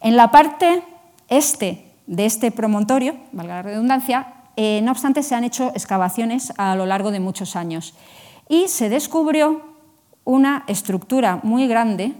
En 0.00 0.14
la 0.16 0.30
parte 0.30 0.84
este 1.28 1.92
de 2.06 2.26
este 2.26 2.50
promontorio, 2.52 3.16
valga 3.32 3.56
la 3.56 3.62
redundancia, 3.62 4.35
eh, 4.56 4.80
no 4.82 4.92
obstante 4.92 5.22
se 5.22 5.34
han 5.34 5.44
hecho 5.44 5.68
excavaciones 5.74 6.52
a 6.56 6.74
lo 6.74 6.86
largo 6.86 7.10
de 7.10 7.20
muchos 7.20 7.56
años 7.56 7.94
y 8.48 8.68
se 8.68 8.88
descubrió 8.88 9.62
una 10.24 10.64
estructura 10.66 11.40
muy 11.42 11.68
grande, 11.68 12.14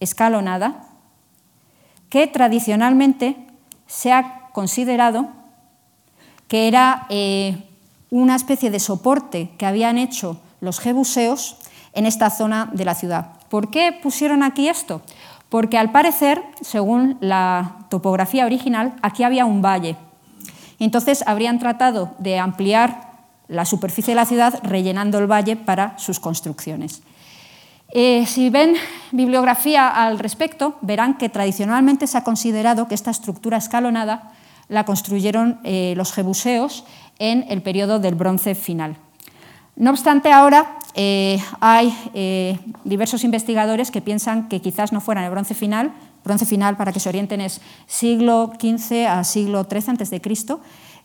escalonada, 0.00 0.86
que 2.08 2.26
tradicionalmente 2.26 3.36
se 3.86 4.12
ha 4.12 4.48
considerado 4.52 5.28
que 6.48 6.68
era 6.68 7.06
eh, 7.08 7.62
una 8.10 8.36
especie 8.36 8.70
de 8.70 8.80
soporte 8.80 9.50
que 9.56 9.66
habían 9.66 9.96
hecho 9.96 10.40
los 10.60 10.80
jebuseos 10.80 11.56
en 11.94 12.06
esta 12.06 12.30
zona 12.30 12.70
de 12.72 12.84
la 12.84 12.94
ciudad. 12.94 13.32
¿Por 13.48 13.70
qué 13.70 13.98
pusieron 14.02 14.42
aquí 14.42 14.68
esto? 14.68 15.02
porque 15.52 15.76
al 15.76 15.92
parecer, 15.92 16.42
según 16.62 17.18
la 17.20 17.84
topografía 17.90 18.46
original, 18.46 18.94
aquí 19.02 19.22
había 19.22 19.44
un 19.44 19.60
valle. 19.60 19.98
Entonces 20.84 21.22
habrían 21.28 21.60
tratado 21.60 22.10
de 22.18 22.40
ampliar 22.40 23.12
la 23.46 23.64
superficie 23.64 24.12
de 24.12 24.16
la 24.16 24.26
ciudad 24.26 24.58
rellenando 24.64 25.18
el 25.18 25.30
valle 25.30 25.54
para 25.54 25.96
sus 25.96 26.18
construcciones. 26.18 27.02
Eh, 27.94 28.26
si 28.26 28.50
ven 28.50 28.74
bibliografía 29.12 29.86
al 29.86 30.18
respecto, 30.18 30.78
verán 30.80 31.18
que 31.18 31.28
tradicionalmente 31.28 32.08
se 32.08 32.18
ha 32.18 32.24
considerado 32.24 32.88
que 32.88 32.96
esta 32.96 33.12
estructura 33.12 33.58
escalonada 33.58 34.32
la 34.68 34.84
construyeron 34.84 35.60
eh, 35.62 35.94
los 35.96 36.12
jebuseos 36.12 36.84
en 37.20 37.44
el 37.48 37.62
periodo 37.62 38.00
del 38.00 38.16
bronce 38.16 38.56
final. 38.56 38.96
No 39.76 39.90
obstante, 39.90 40.32
ahora 40.32 40.78
eh, 40.94 41.38
hay 41.60 41.94
diversos 42.82 43.22
investigadores 43.22 43.92
que 43.92 44.00
piensan 44.00 44.48
que 44.48 44.60
quizás 44.60 44.92
no 44.92 45.00
fuera 45.00 45.24
el 45.24 45.30
bronce 45.30 45.54
final, 45.54 45.92
bronce 46.24 46.46
final 46.46 46.76
para 46.76 46.92
que 46.92 47.00
se 47.00 47.08
orienten 47.08 47.40
es 47.40 47.60
siglo 47.86 48.52
XV 48.58 49.06
a 49.06 49.24
siglo 49.24 49.66
XIII 49.68 49.96
a.C., 50.00 50.20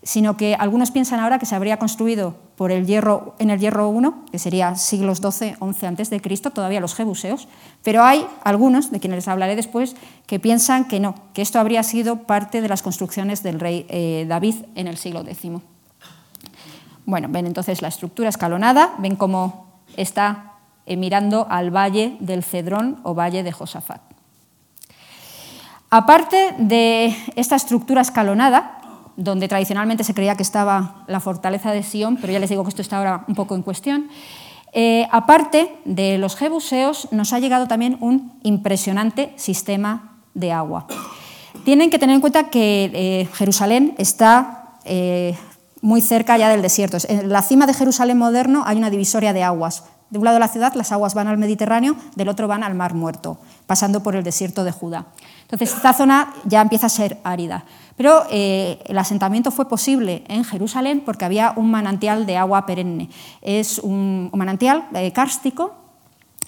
sino 0.04 0.38
que 0.38 0.56
algunos 0.56 0.92
piensan 0.92 1.20
ahora 1.20 1.40
que 1.40 1.46
se 1.46 1.56
habría 1.56 1.78
construido 1.78 2.36
por 2.56 2.72
el 2.72 2.86
hierro, 2.86 3.36
en 3.40 3.50
el 3.50 3.60
hierro 3.60 3.94
I, 3.94 4.32
que 4.32 4.40
sería 4.40 4.76
siglos 4.76 5.20
XII, 5.20 5.56
XI 5.56 5.86
a.C., 5.86 6.52
todavía 6.54 6.80
los 6.80 6.96
jebuseos, 6.96 7.48
pero 7.84 8.04
hay 8.04 8.26
algunos, 8.44 8.92
de 8.92 9.00
quienes 9.00 9.18
les 9.18 9.28
hablaré 9.28 9.56
después, 9.56 9.96
que 10.26 10.40
piensan 10.40 10.86
que 10.88 11.00
no, 11.00 11.16
que 11.34 11.42
esto 11.42 11.60
habría 11.60 11.84
sido 11.84 12.24
parte 12.24 12.62
de 12.62 12.70
las 12.70 12.84
construcciones 12.84 13.44
del 13.44 13.60
rey 13.60 13.86
eh, 13.90 14.26
David 14.28 14.56
en 14.76 14.88
el 14.88 14.98
siglo 14.98 15.22
X. 15.22 15.52
Bueno, 17.06 17.28
ven 17.30 17.48
entonces 17.48 17.82
la 17.82 17.88
estructura 17.88 18.30
escalonada, 18.30 18.94
ven 19.00 19.16
cómo 19.16 19.68
está 19.96 20.54
eh, 20.86 20.98
mirando 20.98 21.48
al 21.50 21.70
valle 21.70 22.18
del 22.20 22.44
Cedrón 22.44 23.00
o 23.04 23.14
valle 23.14 23.44
de 23.44 23.52
Josafat. 23.52 24.17
Aparte 25.90 26.54
de 26.58 27.16
esta 27.36 27.56
estructura 27.56 28.02
escalonada, 28.02 28.82
donde 29.16 29.48
tradicionalmente 29.48 30.04
se 30.04 30.14
creía 30.14 30.36
que 30.36 30.44
estaba 30.44 31.06
la 31.08 31.20
fortaleza 31.20 31.72
de 31.72 31.82
Sion, 31.82 32.18
pero 32.18 32.34
ya 32.34 32.40
les 32.40 32.50
digo 32.50 32.64
que 32.64 32.70
esto 32.70 32.82
está 32.82 32.98
ahora 32.98 33.24
un 33.28 33.36
poco 33.36 33.56
en 33.56 33.64
cuestión, 33.64 34.10
eh, 34.74 35.08
aparte 35.12 35.76
de 35.86 36.18
los 36.18 36.36
jebuseos, 36.36 37.08
nos 37.12 37.32
ha 37.32 37.40
llegado 37.40 37.68
también 37.68 37.98
un 38.02 38.34
impresionante 38.44 39.32
sistema 39.38 40.18
de 40.34 40.52
agua. 40.52 40.88
Tienen 41.64 41.90
que 41.90 42.00
tener 42.00 42.16
en 42.16 42.22
cuenta 42.22 42.50
que 42.50 42.92
eh, 42.94 43.30
Jerusalén 43.34 43.96
está 43.98 44.54
muy 45.82 46.02
cerca 46.02 46.38
ya 46.38 46.50
del 46.50 46.62
desierto. 46.62 46.98
En 47.10 47.30
la 47.30 47.42
cima 47.42 47.66
de 47.66 47.74
Jerusalén 47.74 48.18
moderno 48.18 48.64
hay 48.66 48.78
una 48.78 48.90
divisoria 48.90 49.34
de 49.34 49.44
aguas. 49.44 49.84
De 50.10 50.18
un 50.18 50.24
lado 50.24 50.36
de 50.36 50.40
la 50.40 50.48
ciudad 50.48 50.74
las 50.74 50.92
aguas 50.92 51.14
van 51.14 51.28
al 51.28 51.38
Mediterráneo, 51.38 51.96
del 52.16 52.30
otro 52.30 52.48
van 52.48 52.64
al 52.64 52.76
Mar 52.76 52.94
Muerto, 52.94 53.38
pasando 53.66 54.02
por 54.02 54.16
el 54.16 54.24
desierto 54.24 54.64
de 54.64 54.72
Judá. 54.72 55.06
Entonces 55.42 55.74
esta 55.74 55.94
zona 55.94 56.34
ya 56.46 56.62
empieza 56.62 56.88
a 56.88 56.90
ser 56.90 57.18
árida. 57.24 57.66
Pero 57.98 58.24
eh, 58.30 58.80
el 58.86 58.98
asentamiento 58.98 59.52
fue 59.52 59.68
posible 59.68 60.24
en 60.28 60.44
Jerusalén 60.44 61.02
porque 61.06 61.26
había 61.26 61.54
un 61.56 61.72
manantial 61.72 62.26
de 62.26 62.38
agua 62.38 62.66
perenne. 62.66 63.10
Es 63.42 63.80
un, 63.80 64.30
manantial 64.34 64.88
eh, 64.94 65.12
kárstico 65.12 65.76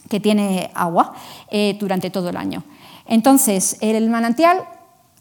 que 0.09 0.19
tiene 0.19 0.71
agua 0.73 1.13
eh, 1.49 1.75
durante 1.79 2.09
todo 2.09 2.29
el 2.29 2.37
año. 2.37 2.63
Entonces, 3.05 3.77
el 3.81 4.09
manantial 4.09 4.63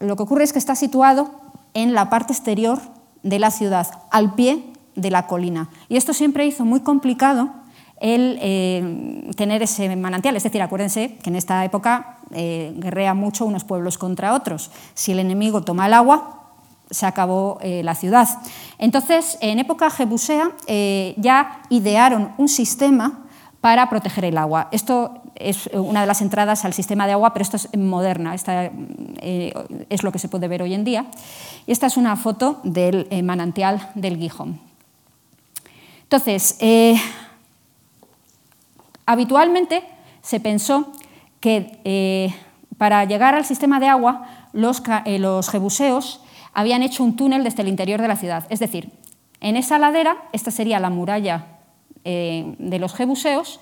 lo 0.00 0.16
que 0.16 0.22
ocurre 0.22 0.44
es 0.44 0.52
que 0.52 0.58
está 0.58 0.74
situado 0.74 1.30
en 1.74 1.94
la 1.94 2.10
parte 2.10 2.32
exterior 2.32 2.78
de 3.22 3.38
la 3.38 3.50
ciudad, 3.50 3.88
al 4.10 4.34
pie 4.34 4.64
de 4.94 5.10
la 5.10 5.26
colina. 5.26 5.68
Y 5.88 5.96
esto 5.96 6.12
siempre 6.12 6.46
hizo 6.46 6.64
muy 6.64 6.80
complicado 6.80 7.50
el 8.00 8.38
eh, 8.40 9.30
tener 9.36 9.62
ese 9.62 9.94
manantial. 9.96 10.36
Es 10.36 10.42
decir, 10.42 10.62
acuérdense 10.62 11.16
que 11.22 11.30
en 11.30 11.36
esta 11.36 11.64
época 11.64 12.18
eh, 12.32 12.72
guerrea 12.76 13.14
mucho 13.14 13.44
unos 13.44 13.64
pueblos 13.64 13.98
contra 13.98 14.34
otros. 14.34 14.70
Si 14.94 15.12
el 15.12 15.18
enemigo 15.18 15.62
toma 15.62 15.86
el 15.86 15.94
agua, 15.94 16.42
se 16.90 17.06
acabó 17.06 17.58
eh, 17.60 17.82
la 17.82 17.94
ciudad. 17.94 18.28
Entonces, 18.78 19.36
en 19.40 19.58
época 19.58 19.90
jebusea 19.90 20.52
ya 21.16 21.62
idearon 21.68 22.32
un 22.38 22.48
sistema 22.48 23.24
para 23.60 23.90
proteger 23.90 24.24
el 24.24 24.38
agua. 24.38 24.68
Esto 24.70 25.20
es 25.34 25.68
una 25.72 26.00
de 26.00 26.06
las 26.06 26.22
entradas 26.22 26.64
al 26.64 26.72
sistema 26.72 27.06
de 27.06 27.12
agua, 27.12 27.32
pero 27.32 27.42
esto 27.42 27.56
es 27.56 27.76
moderna, 27.76 28.34
esta, 28.34 28.70
es 29.20 30.02
lo 30.02 30.12
que 30.12 30.18
se 30.18 30.28
puede 30.28 30.48
ver 30.48 30.62
hoy 30.62 30.74
en 30.74 30.84
día. 30.84 31.06
Y 31.66 31.72
esta 31.72 31.86
es 31.86 31.96
una 31.96 32.16
foto 32.16 32.60
del 32.64 33.06
eh, 33.10 33.22
manantial 33.22 33.90
del 33.94 34.16
Gijón. 34.16 34.58
Entonces, 36.04 36.56
eh, 36.60 36.96
habitualmente 39.08 39.82
se 40.20 40.38
pensó 40.38 40.92
que 41.40 41.80
eh, 41.84 42.34
para 42.76 43.04
llegar 43.06 43.34
al 43.34 43.46
sistema 43.46 43.80
de 43.80 43.88
agua 43.88 44.26
los, 44.52 44.82
los 45.06 45.48
jebuseos 45.48 46.22
habían 46.52 46.82
hecho 46.82 47.02
un 47.02 47.16
túnel 47.16 47.42
desde 47.42 47.62
el 47.62 47.68
interior 47.68 48.02
de 48.02 48.08
la 48.08 48.16
ciudad. 48.16 48.44
Es 48.50 48.60
decir, 48.60 48.90
en 49.40 49.56
esa 49.56 49.78
ladera, 49.78 50.18
esta 50.32 50.50
sería 50.50 50.78
la 50.78 50.90
muralla 50.90 51.46
de 52.04 52.78
los 52.80 52.94
jebuseos, 52.94 53.60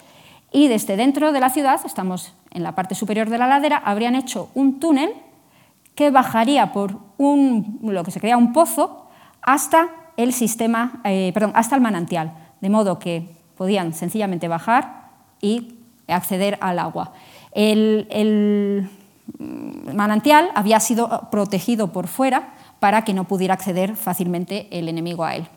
y 0.53 0.69
desde 0.69 0.97
dentro 0.97 1.33
de 1.33 1.41
la 1.41 1.51
ciudad, 1.51 1.81
estamos 1.85 2.33
en 2.51 2.63
la 2.63 2.75
parte 2.75 2.95
superior 2.95 3.29
de 3.29 3.39
la 3.39 3.47
ladera, 3.47 3.77
habrían 3.85 4.15
hecho 4.15 4.51
un 4.55 4.79
túnel 4.79 5.13
que 5.95 6.11
bajaría 6.11 6.73
por 6.73 6.99
un, 7.19 7.81
lo 7.83 8.05
que 8.05 8.11
se 8.11 8.21
creía 8.21 8.37
un 8.37 8.53
pozo 8.53 9.09
hasta 9.43 9.89
el 10.17 10.33
sistema, 10.33 11.01
eh, 11.05 11.31
perdón, 11.35 11.53
hasta 11.55 11.75
el 11.75 11.83
manantial, 11.83 12.33
de 12.61 12.71
modo 12.71 12.99
que 12.99 13.37
podían 13.57 13.93
sencillamente 13.95 14.49
bajar 14.49 15.06
y 15.41 15.75
acceder 16.09 16.59
al 16.61 16.79
agua. 16.79 17.13
El, 17.53 18.91
manantial 19.93 20.51
había 20.55 20.79
sido 20.79 21.29
protegido 21.31 21.93
por 21.93 22.07
fuera 22.07 22.55
para 22.79 23.03
que 23.05 23.13
no 23.13 23.25
pudiera 23.25 23.55
acceder 23.55 23.97
fácilmente 23.97 24.69
el 24.71 24.89
enemigo 24.89 25.25
a 25.25 25.35
él. 25.35 25.49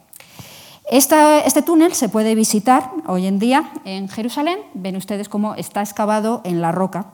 este 0.90 1.62
túnel 1.62 1.94
se 1.94 2.10
puede 2.10 2.34
visitar 2.34 2.92
hoy 3.06 3.28
en 3.28 3.38
día 3.38 3.70
en 3.86 4.10
Jerusalén. 4.10 4.60
Ven 4.74 4.96
ustedes 4.96 5.30
cómo 5.30 5.56
está 5.56 5.82
excavado 5.82 6.42
en 6.46 6.62
la 6.62 6.72
roca. 6.72 7.14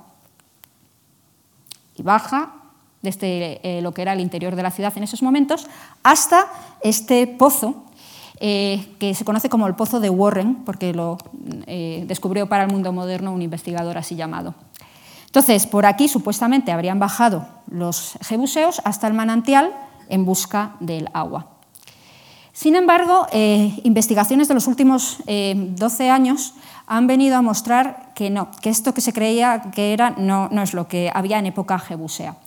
Y 1.97 2.03
baja 2.03 2.53
desde 3.05 3.61
eh, 3.63 3.81
lo 3.81 3.93
que 3.93 4.01
era 4.01 4.13
el 4.13 4.19
interior 4.19 4.55
de 4.55 4.63
la 4.63 4.71
ciudad 4.71 4.91
en 4.97 5.03
esos 5.03 5.23
momentos, 5.23 5.67
hasta 6.03 6.51
este 6.81 7.27
pozo, 7.27 7.84
eh, 8.39 8.85
que 8.99 9.13
se 9.13 9.23
conoce 9.23 9.49
como 9.49 9.67
el 9.67 9.75
Pozo 9.75 9.99
de 9.99 10.09
Warren, 10.09 10.55
porque 10.65 10.93
lo 10.93 11.17
eh, 11.67 12.03
descubrió 12.07 12.47
para 12.47 12.63
el 12.63 12.71
mundo 12.71 12.91
moderno 12.91 13.33
un 13.33 13.41
investigador 13.41 13.97
así 13.97 14.15
llamado. 14.15 14.55
Entonces, 15.25 15.65
por 15.67 15.85
aquí 15.85 16.07
supuestamente 16.07 16.71
habrían 16.71 16.99
bajado 16.99 17.47
los 17.69 18.17
jebuseos 18.21 18.81
hasta 18.83 19.07
el 19.07 19.13
manantial 19.13 19.71
en 20.09 20.25
busca 20.25 20.75
del 20.79 21.09
agua. 21.13 21.47
Sin 22.53 22.75
embargo, 22.75 23.27
eh, 23.33 23.79
investigaciones 23.83 24.47
de 24.47 24.53
los 24.53 24.67
últimos 24.67 25.17
12 25.25 26.09
años 26.09 26.53
han 26.87 27.07
venido 27.07 27.35
a 27.35 27.41
mostrar 27.41 28.13
que 28.15 28.29
no, 28.29 28.49
que 28.61 28.69
esto 28.69 28.93
que 28.93 29.01
se 29.01 29.11
creía 29.11 29.71
que 29.73 29.91
era 29.91 30.11
no, 30.11 30.47
no 30.51 30.61
es 30.61 30.73
lo 30.73 30.87
que 30.87 31.11
había 31.13 31.39
en 31.39 31.47
época 31.47 31.79
jebusea 31.79 32.37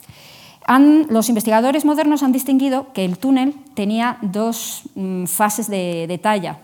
los 1.09 1.29
investigadores 1.29 1.85
modernos 1.85 2.23
han 2.23 2.33
distinguido 2.33 2.93
que 2.93 3.05
el 3.05 3.19
túnel 3.19 3.55
tenía 3.75 4.19
dos 4.21 4.83
mm, 4.95 5.25
fases 5.25 5.69
de, 5.69 6.21
talla. 6.23 6.59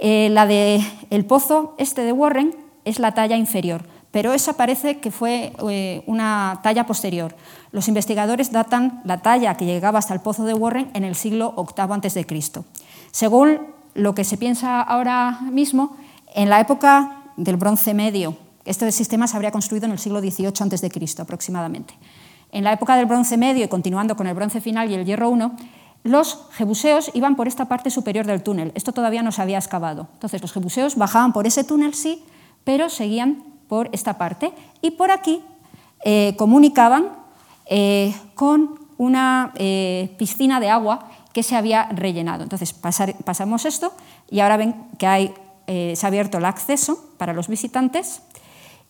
Eh, 0.00 0.28
la 0.30 0.46
del 0.46 0.82
el 1.10 1.24
pozo 1.24 1.74
este 1.78 2.02
de 2.02 2.12
Warren 2.12 2.54
es 2.84 2.98
la 2.98 3.12
talla 3.12 3.36
inferior, 3.36 3.82
pero 4.10 4.32
esa 4.32 4.54
parece 4.54 4.98
que 5.00 5.10
fue 5.10 5.52
eh, 5.68 6.02
una 6.06 6.60
talla 6.62 6.86
posterior. 6.86 7.34
Los 7.72 7.88
investigadores 7.88 8.52
datan 8.52 9.02
la 9.04 9.20
talla 9.20 9.56
que 9.56 9.66
llegaba 9.66 9.98
hasta 9.98 10.14
el 10.14 10.20
pozo 10.20 10.44
de 10.44 10.54
Warren 10.54 10.90
en 10.94 11.04
el 11.04 11.14
siglo 11.14 11.54
VIII 11.56 12.08
a.C. 12.08 12.26
Según 13.10 13.60
lo 13.94 14.14
que 14.14 14.24
se 14.24 14.38
piensa 14.38 14.80
ahora 14.80 15.40
mismo, 15.52 15.96
en 16.34 16.48
la 16.48 16.60
época 16.60 17.24
del 17.36 17.56
Bronce 17.56 17.92
Medio, 17.92 18.36
este 18.64 18.90
sistema 18.92 19.26
se 19.26 19.36
habría 19.36 19.50
construido 19.50 19.86
en 19.86 19.92
el 19.92 19.98
siglo 19.98 20.20
XVIII 20.20 20.48
a.C. 20.48 21.22
aproximadamente. 21.22 21.94
En 22.56 22.64
la 22.64 22.72
época 22.72 22.96
del 22.96 23.04
bronce 23.04 23.36
medio 23.36 23.66
y 23.66 23.68
continuando 23.68 24.16
con 24.16 24.26
el 24.26 24.34
bronce 24.34 24.62
final 24.62 24.90
y 24.90 24.94
el 24.94 25.04
hierro 25.04 25.30
I, 25.36 25.50
los 26.04 26.48
jebuseos 26.52 27.10
iban 27.12 27.36
por 27.36 27.48
esta 27.48 27.66
parte 27.66 27.90
superior 27.90 28.24
del 28.24 28.42
túnel. 28.42 28.72
Esto 28.74 28.92
todavía 28.92 29.20
no 29.22 29.30
se 29.30 29.42
había 29.42 29.58
excavado. 29.58 30.08
Entonces 30.14 30.40
los 30.40 30.54
jebuseos 30.54 30.96
bajaban 30.96 31.34
por 31.34 31.46
ese 31.46 31.64
túnel, 31.64 31.92
sí, 31.92 32.24
pero 32.64 32.88
seguían 32.88 33.44
por 33.68 33.90
esta 33.92 34.16
parte. 34.16 34.54
Y 34.80 34.92
por 34.92 35.10
aquí 35.10 35.42
eh, 36.02 36.34
comunicaban 36.38 37.10
eh, 37.66 38.14
con 38.34 38.80
una 38.96 39.52
eh, 39.56 40.14
piscina 40.16 40.58
de 40.58 40.70
agua 40.70 41.10
que 41.34 41.42
se 41.42 41.56
había 41.56 41.90
rellenado. 41.90 42.42
Entonces 42.42 42.72
pasamos 42.72 43.66
esto 43.66 43.92
y 44.30 44.40
ahora 44.40 44.56
ven 44.56 44.74
que 44.96 45.34
se 45.94 46.06
ha 46.06 46.08
abierto 46.08 46.38
el 46.38 46.46
acceso 46.46 47.04
para 47.18 47.34
los 47.34 47.48
visitantes 47.48 48.22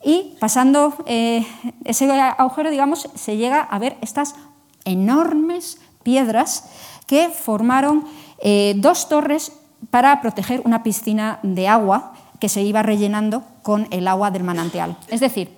y 0.07 0.37
pasando 0.38 0.95
eh, 1.07 1.45
ese 1.85 2.09
agujero, 2.09 2.71
digamos, 2.71 3.11
se 3.16 3.37
llega 3.37 3.61
a 3.61 3.77
ver 3.81 3.97
estas 4.03 4.37
enormes 4.85 5.81
piedras 6.05 6.71
que 7.09 7.29
formaron 7.29 8.05
eh, 8.38 8.75
dos 8.77 9.09
torres 9.09 9.51
para 9.90 10.21
proteger 10.21 10.62
una 10.64 10.85
piscina 10.85 11.40
de 11.42 11.66
agua 11.66 12.12
que 12.38 12.49
se 12.49 12.62
iba 12.62 12.85
rellenando 12.85 13.42
con 13.64 13.88
el 13.90 14.07
agua 14.07 14.31
del 14.31 14.45
manantial. 14.45 14.97
Es 15.09 15.19
decir, 15.19 15.51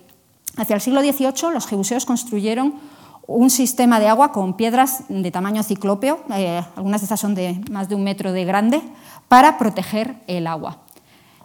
hacia 0.56 0.76
el 0.76 0.80
siglo 0.80 1.02
XVIII 1.02 1.52
los 1.52 1.66
jebuseos 1.66 2.06
construyeron 2.06 2.72
un 3.26 3.50
sistema 3.50 4.00
de 4.00 4.08
agua 4.08 4.32
con 4.32 4.54
piedras 4.54 5.04
de 5.10 5.30
tamaño 5.30 5.62
ciclópeo, 5.62 6.20
eh, 6.34 6.62
algunas 6.74 7.02
de 7.02 7.04
estas 7.04 7.20
son 7.20 7.34
de 7.34 7.60
más 7.70 7.90
de 7.90 7.96
un 7.96 8.02
metro 8.02 8.32
de 8.32 8.46
grande, 8.46 8.80
para 9.28 9.58
proteger 9.58 10.16
el 10.26 10.46
agua. 10.46 10.78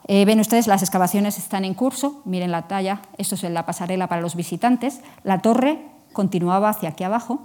Eh, 0.07 0.25
ven 0.25 0.39
ustedes, 0.39 0.67
las 0.67 0.81
excavaciones 0.81 1.37
están 1.37 1.63
en 1.63 1.73
curso, 1.73 2.21
miren 2.25 2.51
la 2.51 2.67
talla, 2.67 3.01
esto 3.17 3.35
es 3.35 3.43
la 3.43 3.65
pasarela 3.65 4.07
para 4.07 4.21
los 4.21 4.35
visitantes, 4.35 4.99
la 5.23 5.41
torre 5.41 5.79
continuaba 6.11 6.69
hacia 6.69 6.89
aquí 6.89 7.03
abajo. 7.03 7.41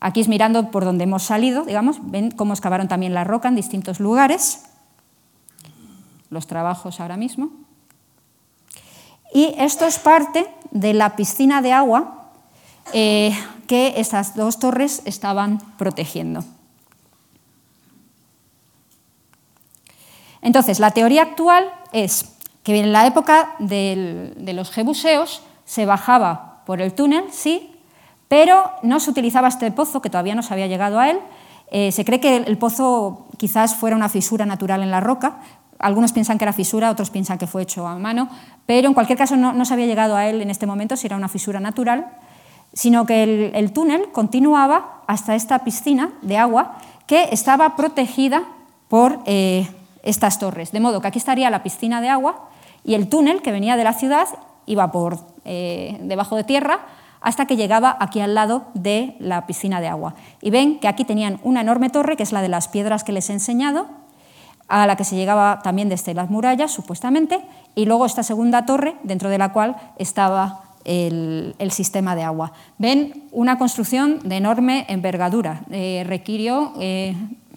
Aquí 0.00 0.20
es 0.20 0.28
mirando 0.28 0.70
por 0.70 0.84
donde 0.84 1.04
hemos 1.04 1.22
salido, 1.22 1.64
digamos, 1.64 1.96
ven 2.02 2.30
cómo 2.30 2.52
excavaron 2.52 2.88
también 2.88 3.14
la 3.14 3.24
roca 3.24 3.48
en 3.48 3.56
distintos 3.56 4.00
lugares, 4.00 4.64
los 6.28 6.46
trabajos 6.46 7.00
ahora 7.00 7.16
mismo. 7.16 7.50
Y 9.32 9.54
esto 9.56 9.86
es 9.86 9.98
parte 9.98 10.46
de 10.72 10.92
la 10.92 11.16
piscina 11.16 11.62
de 11.62 11.72
agua 11.72 12.30
eh, 12.92 13.34
que 13.66 13.94
estas 13.96 14.36
dos 14.36 14.58
torres 14.58 15.00
estaban 15.06 15.58
protegiendo. 15.78 16.44
Entonces, 20.44 20.78
la 20.78 20.92
teoría 20.92 21.22
actual 21.22 21.68
es 21.92 22.36
que 22.62 22.78
en 22.78 22.92
la 22.92 23.06
época 23.06 23.56
de 23.58 24.52
los 24.54 24.70
jebuseos 24.70 25.42
se 25.64 25.86
bajaba 25.86 26.62
por 26.66 26.80
el 26.80 26.92
túnel, 26.92 27.24
sí, 27.32 27.72
pero 28.28 28.70
no 28.82 29.00
se 29.00 29.10
utilizaba 29.10 29.48
este 29.48 29.70
pozo, 29.70 30.00
que 30.00 30.10
todavía 30.10 30.34
no 30.34 30.42
se 30.42 30.52
había 30.52 30.66
llegado 30.66 31.00
a 31.00 31.10
él. 31.10 31.18
Eh, 31.70 31.92
se 31.92 32.04
cree 32.04 32.20
que 32.20 32.36
el 32.36 32.58
pozo 32.58 33.26
quizás 33.38 33.74
fuera 33.74 33.96
una 33.96 34.08
fisura 34.08 34.46
natural 34.46 34.82
en 34.82 34.90
la 34.90 35.00
roca. 35.00 35.38
Algunos 35.78 36.12
piensan 36.12 36.38
que 36.38 36.44
era 36.44 36.52
fisura, 36.52 36.90
otros 36.90 37.10
piensan 37.10 37.38
que 37.38 37.46
fue 37.46 37.62
hecho 37.62 37.86
a 37.86 37.98
mano, 37.98 38.28
pero 38.66 38.86
en 38.86 38.94
cualquier 38.94 39.18
caso 39.18 39.36
no, 39.36 39.64
se 39.64 39.74
había 39.74 39.86
llegado 39.86 40.14
a 40.14 40.26
él 40.26 40.42
en 40.42 40.50
este 40.50 40.66
momento 40.66 40.96
si 40.96 41.06
era 41.06 41.16
una 41.16 41.28
fisura 41.28 41.58
natural, 41.58 42.06
sino 42.72 43.06
que 43.06 43.50
el 43.54 43.72
túnel 43.72 44.10
continuaba 44.12 45.02
hasta 45.06 45.34
esta 45.34 45.60
piscina 45.60 46.10
de 46.22 46.36
agua 46.36 46.76
que 47.06 47.28
estaba 47.32 47.76
protegida 47.76 48.42
por 48.88 49.20
eh, 49.26 49.68
estas 50.04 50.38
torres. 50.38 50.70
De 50.70 50.80
modo 50.80 51.00
que 51.00 51.08
aquí 51.08 51.18
estaría 51.18 51.50
la 51.50 51.64
piscina 51.64 52.00
de 52.00 52.08
agua 52.08 52.48
y 52.84 52.94
el 52.94 53.08
túnel 53.08 53.42
que 53.42 53.50
venía 53.50 53.76
de 53.76 53.84
la 53.84 53.94
ciudad 53.94 54.28
iba 54.66 54.92
por 54.92 55.18
eh, 55.44 55.98
debajo 56.02 56.36
de 56.36 56.44
tierra 56.44 56.86
hasta 57.20 57.46
que 57.46 57.56
llegaba 57.56 57.96
aquí 58.00 58.20
al 58.20 58.34
lado 58.34 58.66
de 58.74 59.16
la 59.18 59.46
piscina 59.46 59.80
de 59.80 59.88
agua. 59.88 60.14
Y 60.42 60.50
ven 60.50 60.78
que 60.78 60.88
aquí 60.88 61.04
tenían 61.04 61.40
una 61.42 61.62
enorme 61.62 61.88
torre, 61.88 62.16
que 62.16 62.22
es 62.22 62.32
la 62.32 62.42
de 62.42 62.48
las 62.48 62.68
piedras 62.68 63.02
que 63.02 63.12
les 63.12 63.30
he 63.30 63.32
enseñado, 63.32 63.86
a 64.68 64.86
la 64.86 64.96
que 64.96 65.04
se 65.04 65.16
llegaba 65.16 65.60
también 65.62 65.88
desde 65.88 66.12
las 66.12 66.28
murallas, 66.28 66.70
supuestamente, 66.70 67.40
y 67.74 67.86
luego 67.86 68.04
esta 68.04 68.22
segunda 68.22 68.66
torre, 68.66 68.96
dentro 69.04 69.30
de 69.30 69.38
la 69.38 69.52
cual 69.52 69.76
estaba 69.98 70.64
el, 70.84 71.54
sistema 71.70 72.14
de 72.14 72.24
agua. 72.24 72.52
Ven 72.76 73.24
una 73.32 73.56
construcción 73.56 74.18
de 74.22 74.36
enorme 74.36 74.84
envergadura, 74.88 75.62
eh, 75.70 76.04
requirió 76.06 76.74
eh, 76.78 77.14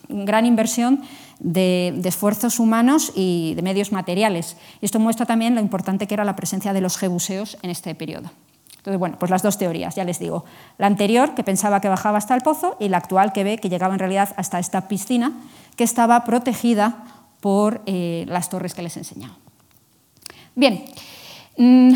gran 0.09 0.45
inversión 0.45 1.01
de, 1.39 1.99
esfuerzos 2.03 2.59
humanos 2.59 3.11
y 3.15 3.53
de 3.55 3.61
medios 3.61 3.91
materiales. 3.91 4.57
Esto 4.81 4.99
muestra 4.99 5.25
también 5.25 5.55
lo 5.55 5.61
importante 5.61 6.07
que 6.07 6.13
era 6.13 6.25
la 6.25 6.35
presencia 6.35 6.73
de 6.73 6.81
los 6.81 6.97
jebuseos 6.97 7.57
en 7.61 7.69
este 7.69 7.93
periodo. 7.95 8.31
Entonces, 8.77 8.99
bueno, 8.99 9.19
pues 9.19 9.29
las 9.29 9.43
dos 9.43 9.57
teorías, 9.57 9.95
ya 9.95 10.05
les 10.05 10.19
digo. 10.19 10.45
La 10.77 10.87
anterior, 10.87 11.35
que 11.35 11.43
pensaba 11.43 11.81
que 11.81 11.89
bajaba 11.89 12.17
hasta 12.17 12.35
el 12.35 12.41
pozo, 12.41 12.77
y 12.79 12.87
la 12.87 12.97
actual, 12.97 13.33
que 13.33 13.43
ve 13.43 13.57
que 13.57 13.69
llegaba 13.69 13.93
en 13.93 13.99
realidad 13.99 14.33
hasta 14.37 14.59
esta 14.59 14.87
piscina, 14.87 15.33
que 15.75 15.83
estaba 15.83 16.23
protegida 16.23 17.03
por 17.41 17.81
eh, 17.85 18.23
las 18.27 18.49
torres 18.49 18.73
que 18.73 18.81
les 18.81 18.95
he 18.95 18.99
enseñado. 18.99 19.35
Bien, 20.55 20.85
mm, 21.57 21.93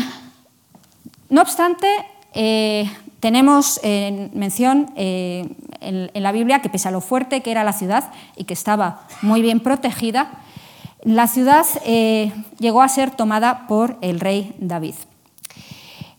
no 1.30 1.40
obstante, 1.40 1.88
eh, 2.34 2.90
tenemos 3.20 3.80
en 3.82 4.30
mención 4.34 4.92
eh, 5.82 6.10
en, 6.12 6.22
la 6.22 6.32
Biblia 6.32 6.62
que 6.62 6.68
pese 6.68 6.88
a 6.88 6.90
lo 6.90 7.00
fuerte 7.00 7.42
que 7.42 7.50
era 7.50 7.64
la 7.64 7.72
ciudad 7.72 8.12
y 8.36 8.44
que 8.44 8.54
estaba 8.54 9.02
muy 9.20 9.42
bien 9.42 9.60
protegida, 9.60 10.30
la 11.02 11.26
ciudad 11.26 11.66
eh, 11.84 12.32
llegó 12.58 12.82
a 12.82 12.88
ser 12.88 13.10
tomada 13.10 13.66
por 13.66 13.98
el 14.00 14.20
rey 14.20 14.54
David. 14.58 14.94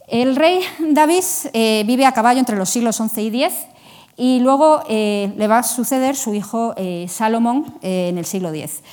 El 0.08 0.36
rey 0.36 0.60
David 0.80 1.24
eh, 1.54 1.84
vive 1.86 2.06
a 2.06 2.12
caballo 2.12 2.40
entre 2.40 2.58
los 2.58 2.70
siglos 2.70 2.98
XI 2.98 3.22
y 3.22 3.44
X 3.44 3.54
y 4.16 4.40
luego 4.40 4.84
le 4.88 5.48
va 5.48 5.60
a 5.60 5.64
suceder 5.64 6.16
su 6.16 6.36
hijo 6.36 6.76
Salomón 7.08 7.80
en 7.82 8.20
el 8.20 8.26
siglo 8.26 8.54
X. 8.54 8.84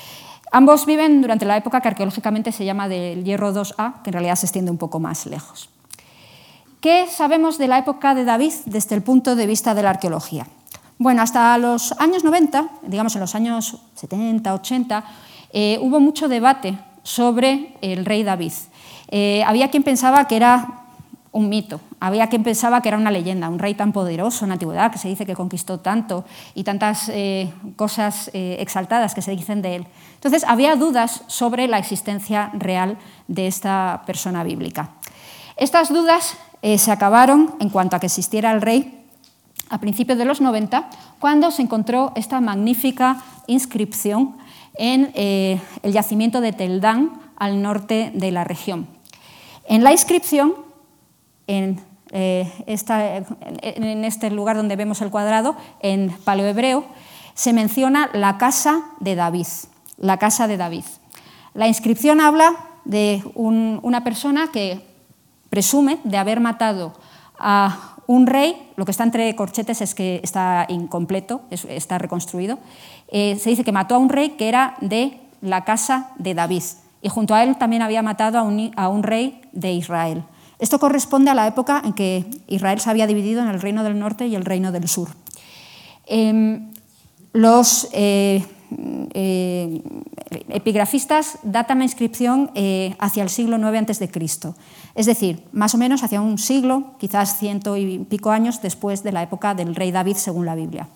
Ambos 0.51 0.87
viven 0.87 1.21
durante 1.21 1.45
la 1.45 1.59
época 1.59 1.83
que 1.83 1.89
arqueológicamente 1.89 2.51
se 2.53 2.65
llama 2.65 2.89
del 2.89 3.23
Hierro 3.23 3.53
2A, 3.53 4.01
que 4.03 4.09
en 4.09 4.15
realidad 4.15 4.37
se 4.37 4.47
extiende 4.47 4.71
un 4.71 4.79
poco 4.79 4.99
más 4.99 5.27
lejos. 5.27 5.69
¿Qué 6.81 7.07
sabemos 7.09 7.59
de 7.59 7.69
la 7.69 7.79
época 7.79 8.15
de 8.15 8.25
David 8.25 8.55
desde 8.65 8.95
el 8.95 9.03
punto 9.03 9.37
de 9.37 9.47
vista 9.47 9.75
de 9.75 9.83
la 9.83 9.91
arqueología? 9.91 10.47
Bueno, 11.01 11.23
hasta 11.23 11.57
los 11.57 11.93
años 11.93 12.25
90, 12.25 12.69
digamos 12.83 13.15
en 13.15 13.23
los 13.23 13.35
años 13.35 13.79
70, 13.95 14.53
80, 14.53 15.05
eh, 15.51 15.79
hubo 15.81 15.99
mucho 15.99 16.29
debate 16.29 16.79
sobre 17.03 17.75
el 17.81 18.05
rey 18.05 18.23
David. 18.23 18.53
Eh, 19.09 19.43
había 19.47 19.71
quien 19.71 19.83
pensaba 19.83 20.29
que 20.29 20.37
era 20.37 20.83
un 21.33 21.49
mito, 21.49 21.81
había 22.01 22.27
quien 22.27 22.43
pensaba 22.43 22.83
que 22.83 22.91
era 22.91 22.99
una 22.99 23.11
leyenda, 23.11 23.49
un 23.49 23.59
rey 23.59 23.73
tan 23.73 23.95
poderoso 23.95 24.45
en 24.45 24.51
la 24.51 24.53
antigüedad, 24.57 24.93
que 24.93 24.99
se 24.99 25.09
dice 25.09 25.25
que 25.25 25.35
conquistó 25.35 25.81
tanto 25.81 26.27
y 26.55 26.65
tantas 26.65 27.09
eh, 27.09 27.51
cosas 27.77 28.31
exaltadas 28.35 29.15
que 29.15 29.23
se 29.23 29.35
dicen 29.35 29.63
de 29.63 29.77
él. 29.77 29.87
Entonces, 30.17 30.45
había 30.47 30.77
dudas 30.77 31.23
sobre 31.29 31.67
la 31.67 31.79
existencia 31.79 32.51
real 32.53 32.99
de 33.27 33.47
esta 33.47 34.03
persona 34.05 34.45
bíblica. 34.45 34.91
Estas 35.57 35.89
dudas 35.89 36.37
se 36.61 36.93
acabaron 36.93 37.55
en 37.59 37.71
cuanto 37.71 37.97
a 37.97 38.01
que 38.01 38.07
existiera 38.07 38.53
el 38.53 38.61
rey 38.61 39.00
a 39.71 39.79
principios 39.79 40.19
de 40.19 40.25
los 40.25 40.41
90, 40.41 40.91
cuando 41.19 41.51
se 41.51 41.63
encontró 41.63 42.13
esta 42.17 42.41
magnífica 42.41 43.23
inscripción 43.47 44.37
en 44.75 45.13
eh, 45.15 45.61
el 45.83 45.93
yacimiento 45.93 46.41
de 46.41 46.53
Teldán, 46.53 47.13
al 47.37 47.63
norte 47.63 48.13
de 48.15 48.31
la 48.33 48.45
región. 48.45 48.87
En 49.67 49.83
la 49.83 49.93
inscripción, 49.93 50.55
en, 51.47 51.81
eh, 52.11 52.53
este 52.67 54.31
lugar 54.31 54.57
donde 54.57 54.77
vemos 54.77 55.01
el 55.01 55.11
cuadrado, 55.11 55.57
en 55.81 56.11
paleohebreo, 56.25 56.85
se 57.35 57.53
menciona 57.53 58.11
la 58.13 58.37
casa 58.37 58.83
de 59.01 59.15
David, 59.15 59.47
la 59.97 60.19
casa 60.19 60.49
de 60.49 60.59
David. 60.59 60.85
La 61.55 61.67
inscripción 61.67 62.21
habla 62.21 62.57
de 62.85 63.23
una 63.35 64.05
persona 64.05 64.51
que 64.53 64.85
presume 65.49 65.99
de 66.05 66.19
haber 66.19 66.41
matado 66.41 66.93
a 67.39 67.90
un 68.11 68.27
rey, 68.27 68.57
lo 68.75 68.85
que 68.85 68.91
está 68.91 69.05
entre 69.05 69.37
corchetes 69.37 69.81
es 69.81 69.95
que 69.95 70.19
está 70.25 70.67
incompleto, 70.69 71.43
está 71.51 71.97
reconstruido, 71.97 72.59
eh, 73.07 73.39
se 73.39 73.51
dice 73.51 73.63
que 73.63 73.71
mató 73.71 73.95
a 73.95 73.99
un 73.99 74.09
rey 74.09 74.31
que 74.31 74.49
era 74.49 74.75
de 74.81 75.21
la 75.41 75.63
casa 75.63 76.11
de 76.19 76.35
David 76.35 76.65
y 77.03 77.09
junto 77.09 77.37
a 77.37 77.45
él 77.45 77.57
también 77.57 77.83
había 77.83 78.03
matado 78.03 78.39
a 78.39 78.89
un, 78.89 79.03
rey 79.05 79.41
de 79.53 79.75
Israel. 79.75 80.25
Esto 80.59 80.81
corresponde 80.81 81.31
a 81.31 81.35
la 81.35 81.47
época 81.47 81.83
en 81.85 81.93
que 81.93 82.25
Israel 82.49 82.81
se 82.81 82.91
había 82.91 83.07
dividido 83.07 83.43
en 83.43 83.49
el 83.49 83.61
reino 83.61 83.85
del 83.85 83.97
norte 83.97 84.27
y 84.27 84.35
el 84.35 84.45
reino 84.45 84.73
del 84.73 84.89
sur. 84.89 85.11
Em, 86.07 86.73
los 87.33 87.87
eh, 87.93 88.45
eh, 89.15 89.83
epigrafistas 90.49 91.39
datan 91.43 91.79
la 91.79 91.85
inscripción 91.85 92.51
eh, 92.55 92.95
hacia 92.99 93.23
el 93.23 93.31
siglo 93.31 93.57
IX 93.59 93.91
a.C., 93.91 94.11
es 94.95 95.07
decir, 95.07 95.45
más 95.53 95.75
o 95.75 95.79
menos 95.79 96.03
hacia 96.03 96.21
un 96.21 96.39
siglo, 96.39 96.95
quizás 96.99 97.39
ciento 97.39 97.77
y 97.77 97.99
pico 98.01 98.31
años 98.31 98.61
después 98.61 99.03
de 99.03 99.13
la 99.13 99.23
época 99.23 99.55
del 99.55 99.75
rey 99.75 99.93
David, 99.93 100.17
según 100.17 100.47
la 100.47 100.55
Biblia. 100.55 100.89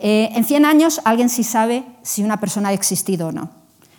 en 0.00 0.44
100 0.44 0.64
años 0.64 1.00
alguien 1.04 1.28
sí 1.28 1.44
sabe 1.44 1.84
si 2.02 2.22
una 2.24 2.40
persona 2.40 2.70
ha 2.70 2.72
existido 2.72 3.28
o 3.28 3.32
no. 3.32 3.50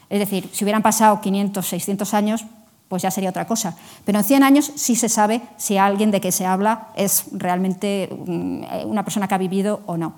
Es 0.09 0.19
decir, 0.19 0.49
si 0.51 0.63
hubieran 0.63 0.81
pasado 0.81 1.21
500, 1.21 1.65
600 1.65 2.13
años, 2.13 2.45
pues 2.89 3.03
ya 3.03 3.11
sería 3.11 3.29
otra 3.29 3.45
cosa. 3.45 3.75
Pero 4.03 4.17
en 4.17 4.25
100 4.25 4.43
años 4.43 4.71
sí 4.75 4.95
se 4.95 5.07
sabe 5.07 5.41
si 5.57 5.77
alguien 5.77 6.11
de 6.11 6.19
que 6.19 6.31
se 6.31 6.45
habla 6.45 6.87
es 6.95 7.25
realmente 7.31 8.09
mm, 8.11 8.63
una 8.85 9.03
persona 9.03 9.27
que 9.27 9.35
ha 9.35 9.37
vivido 9.37 9.81
o 9.85 9.95
no. 9.95 10.15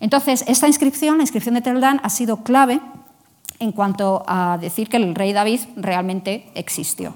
Entonces, 0.00 0.44
esta 0.46 0.66
inscripción, 0.66 1.18
la 1.18 1.22
inscripción 1.22 1.54
de 1.54 1.62
Teldán, 1.62 2.00
ha 2.02 2.10
sido 2.10 2.38
clave 2.38 2.80
en 3.58 3.72
cuanto 3.72 4.24
a 4.26 4.58
decir 4.60 4.88
que 4.88 4.98
el 4.98 5.14
rey 5.14 5.32
David 5.32 5.60
realmente 5.76 6.50
existió. 6.54 7.14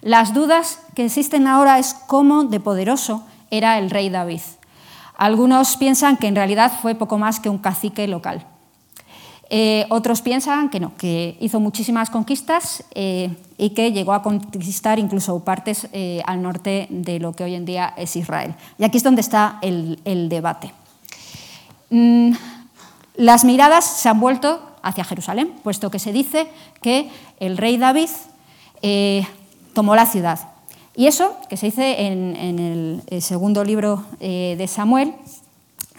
Las 0.00 0.34
dudas 0.34 0.80
que 0.94 1.04
existen 1.04 1.46
ahora 1.46 1.78
es 1.78 1.94
cómo 1.94 2.44
de 2.44 2.60
poderoso 2.60 3.24
era 3.50 3.78
el 3.78 3.90
rey 3.90 4.08
David. 4.08 4.40
Algunos 5.16 5.76
piensan 5.76 6.16
que 6.16 6.26
en 6.26 6.34
realidad 6.34 6.72
fue 6.80 6.94
poco 6.94 7.18
más 7.18 7.38
que 7.38 7.48
un 7.48 7.58
cacique 7.58 8.08
local. 8.08 8.46
Eh, 9.54 9.84
otros 9.90 10.22
piensan 10.22 10.70
que 10.70 10.80
no, 10.80 10.96
que 10.96 11.36
hizo 11.38 11.60
muchísimas 11.60 12.08
conquistas 12.08 12.84
eh, 12.94 13.36
y 13.58 13.70
que 13.70 13.92
llegó 13.92 14.14
a 14.14 14.22
conquistar 14.22 14.98
incluso 14.98 15.44
partes 15.44 15.88
eh, 15.92 16.22
al 16.24 16.40
norte 16.40 16.86
de 16.88 17.20
lo 17.20 17.34
que 17.34 17.44
hoy 17.44 17.54
en 17.54 17.66
día 17.66 17.92
es 17.98 18.16
Israel. 18.16 18.54
Y 18.78 18.84
aquí 18.84 18.96
es 18.96 19.02
donde 19.02 19.20
está 19.20 19.58
el, 19.60 20.28
debate. 20.30 20.72
Mm, 21.92 22.32
las 23.16 23.44
miradas 23.44 23.84
se 23.84 24.08
han 24.08 24.18
vuelto 24.18 24.60
hacia 24.82 25.04
Jerusalén, 25.04 25.52
puesto 25.62 25.90
que 25.90 26.00
se 26.00 26.12
dice 26.12 26.48
que 26.82 27.08
el 27.38 27.56
rey 27.56 27.76
David 27.76 28.08
tomó 29.74 29.94
la 29.94 30.06
ciudad. 30.06 30.40
Y 30.96 31.06
eso, 31.06 31.36
que 31.48 31.56
se 31.56 31.66
dice 31.66 32.06
en 32.08 32.58
el 33.08 33.22
segundo 33.22 33.62
libro 33.62 34.04
de 34.18 34.66
Samuel, 34.68 35.14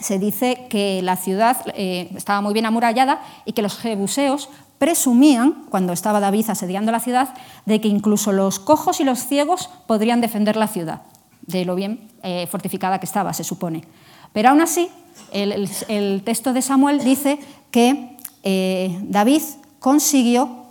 se 0.03 0.19
dice 0.19 0.67
que 0.69 1.01
la 1.01 1.15
ciudad 1.15 1.57
eh, 1.75 2.09
estaba 2.15 2.41
muy 2.41 2.53
bien 2.53 2.65
amurallada 2.65 3.21
y 3.45 3.53
que 3.53 3.61
los 3.61 3.77
jebuseos 3.77 4.49
presumían, 4.77 5.65
cuando 5.69 5.93
estaba 5.93 6.19
David 6.19 6.49
asediando 6.49 6.91
la 6.91 6.99
ciudad, 6.99 7.33
de 7.65 7.79
que 7.79 7.87
incluso 7.87 8.31
los 8.31 8.59
cojos 8.59 8.99
y 8.99 9.05
los 9.05 9.19
ciegos 9.19 9.69
podrían 9.87 10.19
defender 10.19 10.57
la 10.57 10.67
ciudad, 10.67 11.01
de 11.47 11.63
lo 11.63 11.75
bien 11.75 12.11
eh, 12.21 12.47
fortificada 12.47 12.99
que 12.99 13.05
estaba, 13.05 13.33
se 13.33 13.45
supone. 13.45 13.83
Pero 14.33 14.49
aún 14.49 14.61
así, 14.61 14.89
el, 15.31 16.21
texto 16.23 16.53
de 16.53 16.61
Samuel 16.61 17.03
dice 17.03 17.39
que 17.71 18.17
eh, 18.43 18.99
David 19.03 19.41
consiguió 19.79 20.63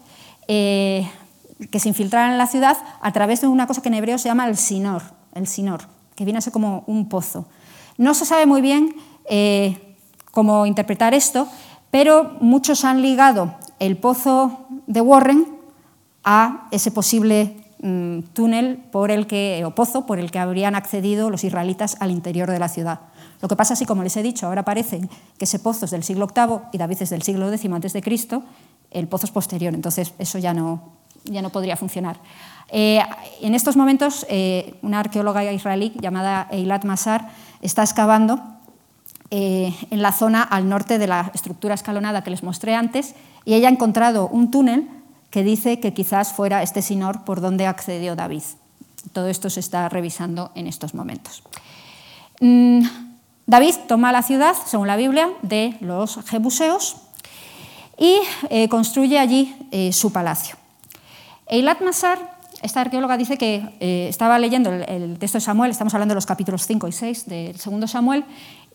que 1.70 1.79
se 1.79 1.88
infiltraran 1.88 2.33
en 2.33 2.38
la 2.38 2.46
ciudad 2.46 2.77
a 3.01 3.12
través 3.12 3.40
de 3.40 3.46
una 3.46 3.66
cosa 3.66 3.83
que 3.83 3.88
en 3.88 3.94
hebreo 3.94 4.18
se 4.18 4.29
llama 4.29 4.46
el 4.46 4.57
sinor, 4.57 5.03
el 5.35 5.46
sinor, 5.46 5.83
que 6.14 6.25
viene 6.25 6.38
a 6.38 6.42
ser 6.42 6.53
como 6.53 6.85
un 6.87 7.09
pozo. 7.09 7.46
No 7.98 8.14
se 8.14 8.25
sabe 8.25 8.46
muy 8.46 8.61
bien 8.61 8.94
eh, 9.29 9.96
cómo 10.31 10.66
interpretar 10.66 11.14
esto, 11.14 11.48
pero 11.90 12.37
muchos 12.40 12.85
han 12.85 13.03
ligado 13.03 13.55
el 13.79 13.96
pozo 13.96 14.66
de 14.87 15.01
Warren 15.01 15.46
a 16.25 16.68
ese 16.70 16.90
posible 16.90 17.57
mm, 17.81 18.20
túnel 18.33 18.77
por 18.90 19.11
el 19.11 19.27
que, 19.27 19.62
o 19.66 19.75
pozo 19.75 20.07
por 20.07 20.18
el 20.18 20.31
que 20.31 20.38
habrían 20.38 20.75
accedido 20.75 21.31
los 21.31 21.44
israelitas 21.44 21.96
al 22.01 22.11
interior 22.11 22.51
de 22.51 22.59
la 22.59 22.68
ciudad. 22.68 23.01
Lo 23.42 23.48
que 23.48 23.57
pasa 23.57 23.74
es 23.74 23.81
que, 23.81 23.87
como 23.87 24.05
les 24.05 24.16
he 24.16 24.22
dicho, 24.22 24.46
ahora 24.46 24.64
parece 24.64 25.00
que 25.37 25.44
ese 25.44 25.59
pozo 25.59 25.85
es 25.85 25.90
del 25.90 26.05
siglo 26.05 26.28
VIII 26.28 26.61
y 26.72 26.78
David 26.78 27.02
es 27.02 27.11
del 27.11 27.22
siglo 27.22 27.52
X 27.52 27.70
antes 27.72 27.92
de 27.92 28.00
Cristo, 28.00 28.44
el 28.92 29.09
pozo 29.09 29.26
es 29.26 29.33
posterior, 29.33 29.74
entonces 29.74 30.14
eso 30.18 30.38
ya 30.38 30.55
no, 30.55 30.92
ya 31.24 31.42
no 31.42 31.50
podría 31.50 31.76
funcionar. 31.76 32.20
Eh, 32.68 33.02
en 33.40 33.55
estos 33.55 33.76
momentos, 33.76 34.24
eh, 34.31 34.76
una 34.83 35.00
arqueóloga 35.00 35.42
israelí 35.52 35.92
llamada 36.00 36.46
Eilat 36.52 36.85
Masar 36.85 37.31
está 37.61 37.83
excavando 37.83 38.40
eh, 39.31 39.74
en 39.90 40.02
la 40.02 40.12
zona 40.12 40.42
al 40.42 40.68
norte 40.68 40.98
de 40.98 41.09
la 41.09 41.33
estructura 41.35 41.74
escalonada 41.74 42.22
que 42.22 42.31
les 42.31 42.44
mostré 42.44 42.76
antes 42.76 43.14
y 43.44 43.55
ella 43.55 43.68
ha 43.68 43.72
encontrado 43.72 44.28
un 44.28 44.52
túnel 44.52 44.88
que 45.31 45.42
dice 45.42 45.81
que 45.81 45.94
quizás 45.94 46.33
fuera 46.33 46.62
este 46.62 46.81
sinor 46.81 47.24
por 47.24 47.40
donde 47.40 47.66
accedió 47.66 48.14
David. 48.14 48.42
Todo 49.12 49.28
esto 49.28 49.50
se 49.50 49.61
está 49.61 49.88
revisando 49.88 50.52
en 50.55 50.66
estos 50.66 50.94
momentos. 50.94 51.42
Mm, 52.40 52.83
David 53.53 53.75
toma 53.87 54.12
la 54.12 54.23
ciudad, 54.23 54.57
según 54.65 54.87
la 54.87 54.97
Biblia, 54.97 55.29
de 55.43 55.77
los 55.81 56.19
jebuseos 56.25 56.97
y 57.99 58.17
eh, 58.49 58.67
construye 58.71 59.19
allí 59.19 59.55
eh, 59.71 59.93
su 59.93 60.11
palacio. 60.11 60.57
Eilat 61.49 61.83
Masar, 61.83 62.19
esta 62.62 62.81
arqueóloga, 62.81 63.19
dice 63.19 63.37
que 63.37 64.09
estaba 64.09 64.38
leyendo 64.38 64.73
el, 64.73 65.19
texto 65.19 65.37
de 65.37 65.43
Samuel, 65.43 65.71
estamos 65.71 65.93
hablando 65.93 66.12
de 66.12 66.17
los 66.17 66.25
capítulos 66.25 66.67
5 66.67 66.88
y 66.88 66.93
6 66.93 67.27
del 67.27 67.61
segundo 67.61 67.87
Samuel, 67.87 68.25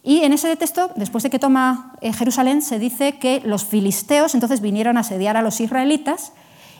y 0.03 0.21
en 0.21 0.31
ese 0.31 0.55
texto, 0.55 0.91
después 0.95 1.23
de 1.23 1.31
que 1.31 1.39
toma 1.39 1.95
eh, 2.01 2.13
Jerusalén, 2.13 2.61
se 2.61 2.77
dice 2.77 3.17
que 3.17 3.41
los 3.43 3.65
filisteos 3.65 4.35
entonces 4.35 4.61
vinieron 4.61 4.97
a 4.97 4.99
asediar 4.99 5.37
a 5.37 5.41
los 5.41 5.59
israelitas 5.59 6.33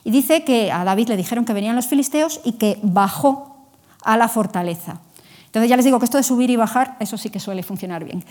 y 0.03 0.11
dice 0.11 0.43
que 0.43 0.71
a 0.71 0.83
David 0.83 1.09
le 1.09 1.17
dijeron 1.17 1.45
que 1.45 1.53
venían 1.53 1.75
los 1.75 1.87
filisteos 1.87 2.41
y 2.43 2.51
que 2.53 2.77
bajó 2.83 3.57
a 4.03 4.17
la 4.17 4.27
fortaleza. 4.27 5.01
Entonces 5.57 5.69
ya 5.71 5.75
les 5.75 5.85
digo 5.85 5.97
que 5.97 6.05
esto 6.05 6.17
de 6.17 6.23
subir 6.23 6.51
y 6.51 6.55
bajar, 6.55 6.95
eso 6.99 7.17
sí 7.17 7.31
que 7.31 7.39
suele 7.39 7.63
funcionar 7.63 8.03
bien. 8.03 8.23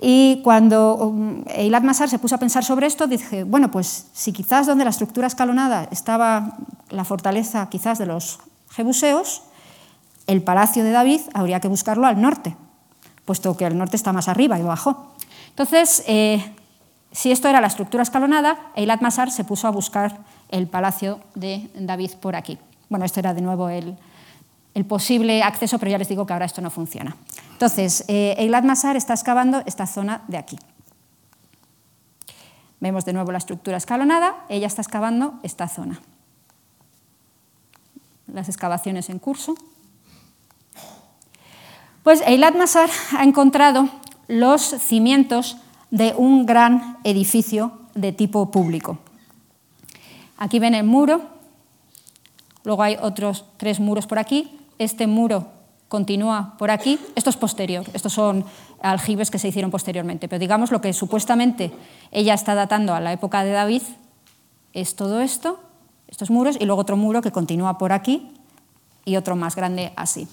Y 0.00 0.40
cuando 0.42 0.96
um, 0.96 1.44
Eilat 1.48 1.82
Masar 1.82 2.08
se 2.08 2.18
puso 2.18 2.34
a 2.34 2.38
pensar 2.38 2.64
sobre 2.64 2.86
esto, 2.86 3.06
dije, 3.06 3.44
bueno, 3.44 3.70
pues 3.70 4.06
si 4.14 4.32
quizás 4.32 4.66
donde 4.66 4.84
la 4.84 4.90
estructura 4.90 5.26
escalonada 5.26 5.86
estaba 5.90 6.56
la 6.88 7.04
fortaleza 7.04 7.68
quizás 7.68 7.98
de 7.98 8.06
los 8.06 8.38
jebuseos, 8.70 9.42
el 10.26 10.40
palacio 10.40 10.82
de 10.82 10.92
David 10.92 11.20
habría 11.34 11.60
que 11.60 11.68
buscarlo 11.68 12.06
al 12.06 12.18
norte, 12.18 12.56
puesto 13.26 13.54
que 13.54 13.66
el 13.66 13.76
norte 13.76 13.96
está 13.96 14.14
más 14.14 14.28
arriba 14.28 14.58
y 14.58 14.62
abajo. 14.62 15.12
Entonces, 15.50 16.04
eh, 16.06 16.54
si 17.10 17.32
esto 17.32 17.48
era 17.48 17.60
la 17.60 17.66
estructura 17.66 18.02
escalonada, 18.02 18.58
Eilat 18.76 19.02
Masar 19.02 19.30
se 19.30 19.44
puso 19.44 19.68
a 19.68 19.70
buscar 19.70 20.20
el 20.48 20.68
palacio 20.68 21.20
de 21.34 21.68
David 21.74 22.12
por 22.18 22.34
aquí. 22.34 22.58
Bueno, 22.88 23.04
esto 23.04 23.20
era 23.20 23.34
de 23.34 23.42
nuevo 23.42 23.68
el, 23.68 23.98
posible 24.84 25.42
acceso, 25.42 25.78
pero 25.78 25.90
ya 25.90 25.98
les 25.98 26.08
digo 26.08 26.26
que 26.26 26.32
ahora 26.32 26.46
esto 26.46 26.60
no 26.62 26.70
funciona. 26.70 27.16
Entonces, 27.52 28.04
eh, 28.08 28.34
Eilat 28.38 28.64
Masar 28.64 28.96
está 28.96 29.14
excavando 29.14 29.62
esta 29.66 29.86
zona 29.86 30.22
de 30.28 30.38
aquí. 30.38 30.58
Vemos 32.80 33.04
de 33.04 33.12
nuevo 33.12 33.30
la 33.30 33.38
estructura 33.38 33.76
escalonada, 33.76 34.44
ella 34.48 34.66
está 34.66 34.82
excavando 34.82 35.34
esta 35.42 35.68
zona. 35.68 36.00
Las 38.26 38.48
excavaciones 38.48 39.08
en 39.10 39.18
curso. 39.18 39.54
Pues 42.02 42.22
Eilat 42.26 42.56
Masar 42.56 42.90
ha 43.16 43.22
encontrado 43.22 43.88
los 44.26 44.62
cimientos 44.62 45.58
de 45.90 46.14
un 46.16 46.46
gran 46.46 46.98
edificio 47.04 47.78
de 47.94 48.12
tipo 48.12 48.50
público. 48.50 48.98
Aquí 50.38 50.58
ven 50.58 50.74
el 50.74 50.84
muro, 50.84 51.22
luego 52.64 52.82
hay 52.82 52.96
otros 53.00 53.44
tres 53.58 53.78
muros 53.78 54.08
por 54.08 54.18
aquí, 54.18 54.58
este 54.78 55.06
muro 55.06 55.46
continúa 55.88 56.54
por 56.58 56.70
aquí, 56.70 56.98
esto 57.16 57.30
es 57.30 57.36
posterior, 57.36 57.84
estos 57.92 58.12
son 58.12 58.44
aljibes 58.80 59.30
que 59.30 59.38
se 59.38 59.48
hicieron 59.48 59.70
posteriormente, 59.70 60.26
pero 60.26 60.40
digamos 60.40 60.70
lo 60.70 60.80
que 60.80 60.92
supuestamente 60.92 61.70
ella 62.10 62.34
está 62.34 62.54
datando 62.54 62.94
a 62.94 63.00
la 63.00 63.12
época 63.12 63.44
de 63.44 63.52
David 63.52 63.82
es 64.72 64.96
todo 64.96 65.20
esto, 65.20 65.60
estos 66.08 66.30
muros, 66.30 66.56
y 66.58 66.64
luego 66.64 66.80
otro 66.80 66.96
muro 66.96 67.20
que 67.20 67.30
continúa 67.30 67.78
por 67.78 67.92
aquí 67.92 68.30
y 69.04 69.16
otro 69.16 69.36
más 69.36 69.54
grande 69.54 69.92
así. 69.96 70.26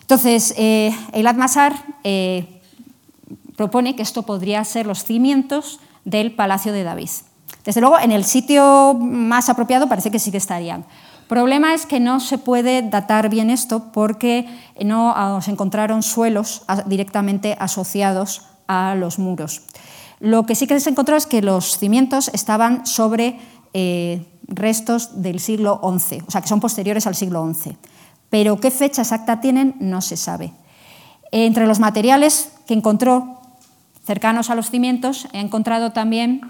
Entonces, 0.00 0.54
eh, 0.56 0.94
Eilat 1.12 1.36
Masar 1.36 1.74
eh, 2.02 2.62
propone 3.56 3.94
que 3.94 4.02
esto 4.02 4.22
podría 4.22 4.64
ser 4.64 4.86
los 4.86 5.04
cimientos 5.04 5.80
del 6.04 6.32
Palacio 6.32 6.72
de 6.72 6.84
David. 6.84 7.10
Desde 7.64 7.80
luego, 7.80 7.98
en 7.98 8.12
el 8.12 8.24
sitio 8.24 8.94
más 8.94 9.50
apropiado 9.50 9.88
parece 9.88 10.10
que 10.10 10.18
sí 10.18 10.30
que 10.30 10.38
estarían. 10.38 10.86
Problema 11.28 11.74
es 11.74 11.84
que 11.84 12.00
no 12.00 12.20
se 12.20 12.38
puede 12.38 12.80
datar 12.80 13.28
bien 13.28 13.50
esto 13.50 13.92
porque 13.92 14.46
no 14.82 15.12
ah, 15.14 15.40
se 15.42 15.50
encontraron 15.50 16.02
suelos 16.02 16.62
directamente 16.86 17.54
asociados 17.60 18.46
a 18.66 18.94
los 18.94 19.18
muros. 19.18 19.62
Lo 20.20 20.46
que 20.46 20.54
sí 20.54 20.66
que 20.66 20.80
se 20.80 20.90
encontró 20.90 21.16
es 21.16 21.26
que 21.26 21.42
los 21.42 21.78
cimientos 21.78 22.30
estaban 22.32 22.86
sobre 22.86 23.38
eh, 23.74 24.26
restos 24.48 25.22
del 25.22 25.38
siglo 25.38 25.80
XI, 25.82 26.22
o 26.26 26.30
sea, 26.30 26.40
que 26.40 26.48
son 26.48 26.60
posteriores 26.60 27.06
al 27.06 27.14
siglo 27.14 27.46
XI. 27.52 27.76
Pero 28.30 28.58
qué 28.58 28.70
fecha 28.70 29.02
exacta 29.02 29.40
tienen 29.40 29.76
no 29.80 30.00
se 30.00 30.16
sabe. 30.16 30.52
Entre 31.30 31.66
los 31.66 31.78
materiales 31.78 32.52
que 32.66 32.72
encontró 32.72 33.40
cercanos 34.04 34.48
a 34.48 34.54
los 34.54 34.70
cimientos, 34.70 35.28
he 35.34 35.40
encontrado 35.40 35.92
también 35.92 36.40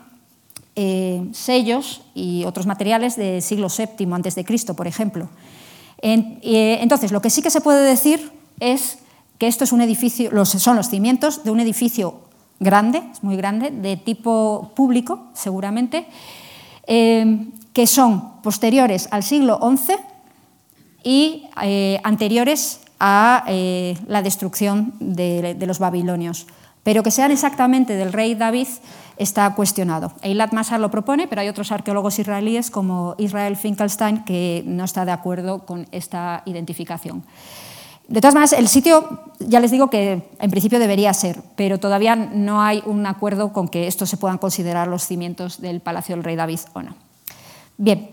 eh, 0.81 1.27
sellos 1.33 2.03
y 2.15 2.45
otros 2.45 2.65
materiales 2.65 3.17
del 3.17 3.43
siglo 3.43 3.67
VII 3.67 4.07
de 4.33 4.45
Cristo, 4.45 4.75
por 4.75 4.87
ejemplo. 4.87 5.29
Eh, 6.01 6.79
entonces, 6.81 7.11
lo 7.11 7.21
que 7.21 7.31
sí 7.31 7.43
que 7.43 7.51
se 7.51 7.61
puede 7.61 7.83
decir 7.83 8.31
es 8.61 8.99
que 9.39 9.49
esto 9.49 9.65
es 9.65 9.73
un 9.73 9.81
edificio, 9.81 10.31
son 10.45 10.77
los 10.77 10.89
cimientos 10.89 11.43
de 11.43 11.51
un 11.51 11.59
edificio 11.59 12.21
grande, 12.61 13.03
muy 13.23 13.35
grande, 13.35 13.73
de 13.73 13.97
tipo 13.97 14.71
público, 14.77 15.27
seguramente, 15.35 16.07
eh, 16.87 17.49
que 17.73 17.89
son 17.89 18.41
posteriores 18.43 19.09
al 19.11 19.25
siglo 19.25 19.59
XI 19.61 19.95
y 21.03 21.43
anteriores 22.05 22.83
a 23.01 23.45
la 24.07 24.23
destrucción 24.23 24.95
de 25.01 25.67
los 25.67 25.81
babilonios. 25.81 26.47
Pero 26.85 27.03
que 27.03 27.11
sean 27.11 27.33
exactamente 27.33 27.97
del 27.97 28.13
rey 28.13 28.37
David 28.37 28.69
está 29.19 29.55
cuestionado. 29.55 30.13
Eilat 30.23 30.53
Masar 30.53 30.81
lo 30.81 30.91
propone, 30.91 31.29
pero 31.29 31.41
hay 31.41 31.49
otros 31.49 31.73
arqueólogos 31.73 32.19
israelíes 32.19 32.71
como 32.71 33.15
Israel 33.19 33.57
Finkelstein 33.57 34.25
que 34.25 34.63
no 34.67 34.85
está 34.85 35.05
de 35.05 35.13
acuerdo 35.13 35.67
con 35.67 35.87
esta 35.93 36.43
identificación. 36.47 37.25
De 38.09 38.23
todas 38.23 38.35
maneras, 38.35 38.55
el 38.55 38.69
sitio, 38.69 39.25
ya 39.39 39.61
les 39.61 39.71
digo 39.71 39.91
que 39.91 40.31
en 40.41 40.51
principio 40.51 40.79
debería 40.79 41.13
ser, 41.13 41.43
pero 41.57 41.79
todavía 41.79 42.17
no 42.17 42.63
hay 42.63 42.83
un 42.87 43.05
acuerdo 43.05 43.53
con 43.53 43.69
que 43.69 43.87
estos 43.87 44.09
se 44.09 44.17
puedan 44.17 44.39
considerar 44.39 44.89
los 44.89 45.03
cimientos 45.03 45.61
del 45.61 45.81
Palacio 45.81 46.17
del 46.17 46.25
Rey 46.25 46.35
David 46.35 46.61
o 46.73 46.83
no. 46.83 46.95
Bien, 47.77 48.11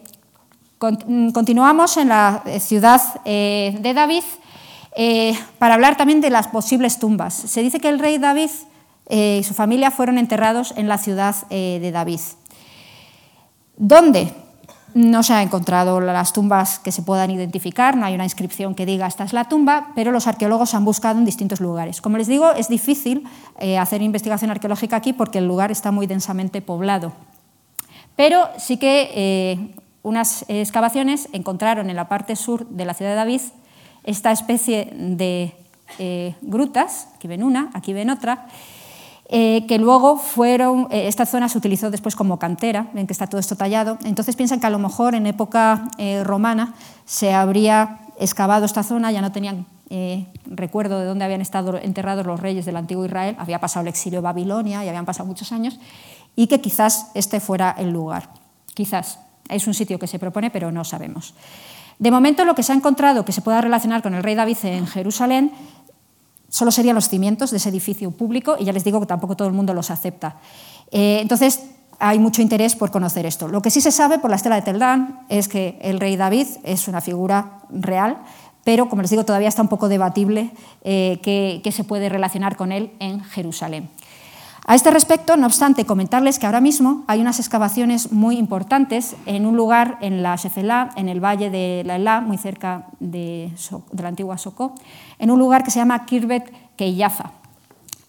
continuamos 0.78 1.96
en 1.96 2.10
la 2.10 2.44
ciudad 2.60 3.02
eh, 3.24 3.78
de 3.80 3.94
David 3.94 4.24
eh, 4.98 5.38
para 5.60 5.76
hablar 5.76 5.98
también 5.98 6.20
de 6.20 6.30
las 6.30 6.48
posibles 6.48 7.00
tumbas. 7.00 7.34
Se 7.34 7.62
dice 7.62 7.80
que 7.80 7.90
el 7.90 8.00
rey 8.00 8.18
David 8.18 8.50
eh, 9.08 9.38
y 9.40 9.44
su 9.44 9.54
familia 9.54 9.92
fueron 9.92 10.18
enterrados 10.18 10.74
en 10.78 10.88
la 10.88 10.98
ciudad 10.98 11.36
eh, 11.50 11.80
de 11.82 11.92
David. 11.92 12.20
¿Dónde? 13.78 14.34
No 14.94 15.24
se 15.24 15.34
han 15.34 15.42
encontrado 15.42 16.00
las 16.00 16.32
tumbas 16.32 16.80
que 16.80 16.92
se 16.92 17.02
puedan 17.02 17.30
identificar, 17.30 17.98
no 17.98 18.06
hay 18.06 18.16
una 18.16 18.24
inscripción 18.24 18.76
que 18.76 18.86
diga 18.86 19.08
esta 19.08 19.26
es 19.26 19.34
la 19.34 19.50
tumba, 19.50 19.92
pero 19.94 20.12
los 20.12 20.28
arqueólogos 20.28 20.74
han 20.74 20.86
buscado 20.86 21.20
en 21.20 21.26
distintos 21.26 21.60
lugares. 21.60 22.00
Como 22.00 22.18
les 22.18 22.28
digo, 22.28 22.52
es 22.54 22.70
difícil 22.70 23.28
hacer 23.78 24.02
investigación 24.02 24.52
arqueológica 24.52 24.96
aquí 24.96 25.12
porque 25.12 25.40
el 25.40 25.48
lugar 25.48 25.70
está 25.70 25.92
muy 25.92 26.08
densamente 26.08 26.62
poblado. 26.62 27.12
Pero 28.16 28.48
sí 28.58 28.78
que 28.78 29.76
unas 30.02 30.46
excavaciones 30.48 31.28
encontraron 31.34 31.90
en 31.90 31.98
la 31.98 32.08
parte 32.08 32.38
sur 32.38 32.66
de 32.70 32.86
la 32.86 32.94
ciudad 32.94 33.12
de 33.12 33.18
David 33.18 33.42
esta 34.06 34.32
especie 34.32 34.94
de 34.94 35.56
eh, 35.98 36.36
grutas, 36.42 37.10
aquí 37.16 37.28
ven 37.28 37.44
una, 37.44 37.70
aquí 37.74 37.92
ven 37.92 38.10
otra, 38.10 38.48
eh, 39.28 39.66
que 39.68 39.78
luego 39.80 40.18
fueron, 40.18 40.88
eh, 40.92 41.08
esta 41.08 41.26
zona 41.26 41.50
se 41.50 41.58
utilizó 41.58 41.92
después 41.92 42.16
como 42.16 42.38
cantera, 42.40 42.88
ven 42.94 43.08
que 43.08 43.14
está 43.14 43.28
todo 43.28 43.40
esto 43.40 43.56
tallado, 43.56 43.98
entonces 44.04 44.36
piensan 44.36 44.60
que 44.60 44.68
a 44.68 44.70
lo 44.70 44.80
mejor 44.80 45.16
en 45.16 45.26
época 45.26 45.90
romana 46.24 46.76
se 47.06 47.34
habría 47.34 48.00
excavado 48.20 48.66
esta 48.66 48.84
zona, 48.84 49.12
ya 49.12 49.22
no 49.22 49.32
tenían 49.32 49.66
recuerdo 50.46 51.00
de 51.00 51.06
dónde 51.06 51.26
habían 51.26 51.42
estado 51.42 51.78
enterrados 51.78 52.26
los 52.26 52.40
reyes 52.40 52.66
del 52.66 52.76
antiguo 52.76 53.06
Israel, 53.06 53.36
había 53.40 53.60
pasado 53.60 53.82
el 53.84 53.88
exilio 53.88 54.20
de 54.20 54.24
Babilonia 54.24 54.84
y 54.84 54.88
habían 54.88 55.06
pasado 55.06 55.28
muchos 55.28 55.52
años, 55.52 55.80
y 56.36 56.48
que 56.48 56.62
quizás 56.62 57.12
este 57.14 57.40
fuera 57.40 57.76
el 57.78 57.92
lugar. 57.92 58.30
Quizás 58.74 59.20
es 59.50 59.68
un 59.68 59.74
sitio 59.74 60.00
que 60.00 60.08
se 60.08 60.20
propone, 60.20 60.50
pero 60.50 60.72
no 60.72 60.84
sabemos. 60.84 61.34
De 61.98 62.12
momento, 62.12 62.44
lo 62.44 62.56
que 62.56 62.64
se 62.64 62.74
ha 62.74 62.76
encontrado 62.76 63.24
que 63.24 63.32
se 63.32 63.42
pueda 63.42 63.62
relacionar 63.62 64.02
con 64.02 64.14
el 64.16 64.24
rey 64.24 64.36
David 64.36 64.58
en 64.64 64.88
Jerusalén 64.88 65.52
solo 66.56 66.72
serían 66.72 66.96
los 66.96 67.10
cimientos 67.10 67.52
de 67.52 67.58
ese 67.58 67.68
edificio 67.68 68.12
público 68.12 68.56
y 68.58 68.64
ya 68.64 68.72
les 68.72 68.86
digo 68.86 69.02
que 69.02 69.06
tampoco 69.06 69.36
todo 69.36 69.50
el 69.50 69.54
mundo 69.54 69.74
los 69.74 69.92
acepta. 69.92 70.38
Eh, 70.90 71.20
entonces, 71.22 71.64
hay 72.00 72.18
mucho 72.18 72.42
interés 72.42 72.78
por 72.78 72.92
conocer 72.92 73.26
esto. 73.26 73.50
Lo 73.50 73.62
que 73.62 73.70
sí 73.70 73.82
se 73.82 73.92
sabe 73.92 74.20
por 74.20 74.30
la 74.30 74.38
estela 74.38 74.56
de 74.56 74.62
Teldán 74.62 75.20
es 75.28 75.50
que 75.50 75.78
el 75.82 76.00
rey 76.00 76.16
David 76.16 76.48
es 76.64 76.88
una 76.88 77.02
figura 77.02 77.60
real, 77.70 78.20
pero 78.64 78.88
como 78.88 79.02
les 79.02 79.12
digo, 79.12 79.26
todavía 79.26 79.50
está 79.50 79.64
un 79.64 79.68
poco 79.68 79.90
debatible 79.90 80.52
eh, 80.86 81.20
qué 81.22 81.72
se 81.74 81.84
puede 81.84 82.08
relacionar 82.08 82.56
con 82.56 82.72
él 82.72 82.94
en 83.00 83.22
Jerusalén. 83.22 83.90
A 84.68 84.74
este 84.74 84.90
respecto, 84.90 85.38
no 85.38 85.46
obstante, 85.46 85.86
comentarles 85.86 86.40
que 86.40 86.48
ahora 86.48 86.60
mismo 86.60 87.04
hay 87.06 87.22
unas 87.22 87.40
excavaciones 87.40 88.12
muy 88.12 88.40
importantes 88.40 89.16
en 89.28 89.46
un 89.46 89.56
lugar 89.56 90.00
en 90.02 90.24
la 90.24 90.36
Shefelá, 90.36 90.90
en 90.96 91.08
el 91.08 91.24
valle 91.24 91.52
de 91.52 91.84
la 91.86 91.98
Elá, 91.98 92.20
muy 92.20 92.40
cerca 92.40 92.88
de, 93.00 93.52
la 93.96 94.08
antigua 94.08 94.40
Socó, 94.40 94.74
en 95.20 95.30
un 95.30 95.38
lugar 95.38 95.64
que 95.64 95.70
se 95.70 95.78
llama 95.78 96.08
Kirbet 96.08 96.52
Keiyafa. 96.78 97.32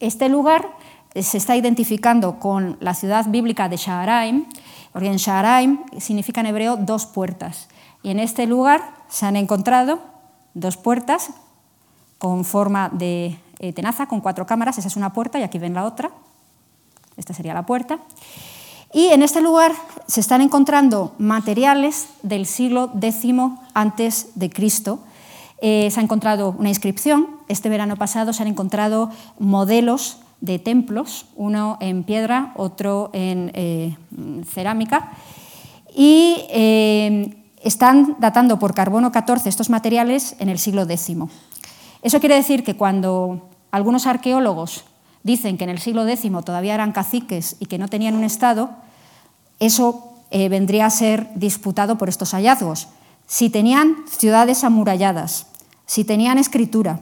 Este 0.01 0.31
lugar 0.31 0.67
eh, 1.13 1.23
se 1.23 1.37
está 1.37 1.57
identificando 1.57 2.39
con 2.39 2.79
la 2.81 2.95
ciudad 2.95 3.27
bíblica 3.29 3.69
de 3.69 3.77
Shaharaim, 3.77 4.47
porque 4.93 5.09
en 5.09 5.19
Shaharaim 5.19 5.81
significa 5.99 6.41
en 6.41 6.47
hebreo 6.47 6.79
dos 6.79 7.05
puertas. 7.05 7.69
Y 8.03 8.09
en 8.09 8.19
este 8.19 8.47
lugar 8.47 8.81
se 9.09 9.27
han 9.27 9.37
encontrado 9.37 9.99
dos 10.55 10.79
puertas 10.79 11.33
con 12.17 12.47
forma 12.47 12.89
de 12.89 13.39
eh, 13.59 13.75
tenaza, 13.75 14.07
con 14.07 14.23
cuatro 14.23 14.47
cámaras, 14.47 14.79
esa 14.79 14.89
es 14.89 14.97
una 14.97 15.13
puerta 15.13 15.39
y 15.39 15.43
aquí 15.43 15.59
ven 15.59 15.75
la 15.75 15.85
otra, 15.85 16.13
esta 17.17 17.35
sería 17.35 17.55
la 17.55 17.67
puerta. 17.67 17.99
Y 18.93 19.09
en 19.09 19.23
este 19.23 19.41
lugar 19.41 19.73
se 20.07 20.21
están 20.21 20.41
encontrando 20.41 21.15
materiales 21.19 22.09
del 22.23 22.47
siglo 22.47 22.93
X 23.01 23.27
antes 23.75 24.29
de 24.35 24.51
Cristo. 24.51 25.01
Eh, 25.61 25.89
se 25.91 26.01
ha 26.01 26.03
encontrado 26.03 26.55
una 26.59 26.69
inscripción. 26.69 27.29
Este 27.49 27.69
verano 27.69 27.97
pasado 27.97 28.33
se 28.33 28.43
han 28.43 28.49
encontrado 28.49 29.11
modelos 29.39 30.19
de 30.41 30.59
templos, 30.59 31.27
uno 31.35 31.79
en 31.81 32.05
piedra, 32.05 32.53
otro 32.57 33.11
en 33.13 33.51
eh, 33.55 33.97
cerámica. 34.49 35.13
Y 35.95 36.45
eh, 36.51 37.37
están 37.63 38.17
datando 38.19 38.59
por 38.59 38.75
carbono 38.75 39.13
14 39.13 39.49
estos 39.49 39.71
materiales 39.71 40.37
en 40.39 40.49
el 40.49 40.59
siglo 40.59 40.83
X. 40.83 41.17
Eso 42.03 42.21
quiere 42.21 42.37
decir 42.37 42.63
que 42.63 42.77
cuando 42.77 43.49
algunos 43.71 44.07
arqueólogos 44.07 44.85
dicen 45.27 45.59
que 45.59 45.65
en 45.65 45.71
el 45.71 45.81
siglo 45.81 46.07
X 46.07 46.31
todavía 46.45 46.75
eran 46.75 46.93
caciques 46.93 47.57
y 47.59 47.67
que 47.67 47.79
no 47.79 47.89
tenían 47.89 48.15
un 48.15 48.23
Estado, 48.23 48.71
eso 49.59 50.15
eh, 50.31 50.49
vendría 50.49 50.87
a 50.87 50.91
ser 50.91 51.29
disputado 51.35 51.99
por 51.99 52.09
estos 52.09 52.31
hallazgos. 52.31 52.87
Si 53.27 53.51
tenían 53.51 53.97
ciudades 54.09 54.63
amuralladas, 54.63 55.49
si 55.85 56.05
tenían 56.05 56.39
escritura, 56.39 57.01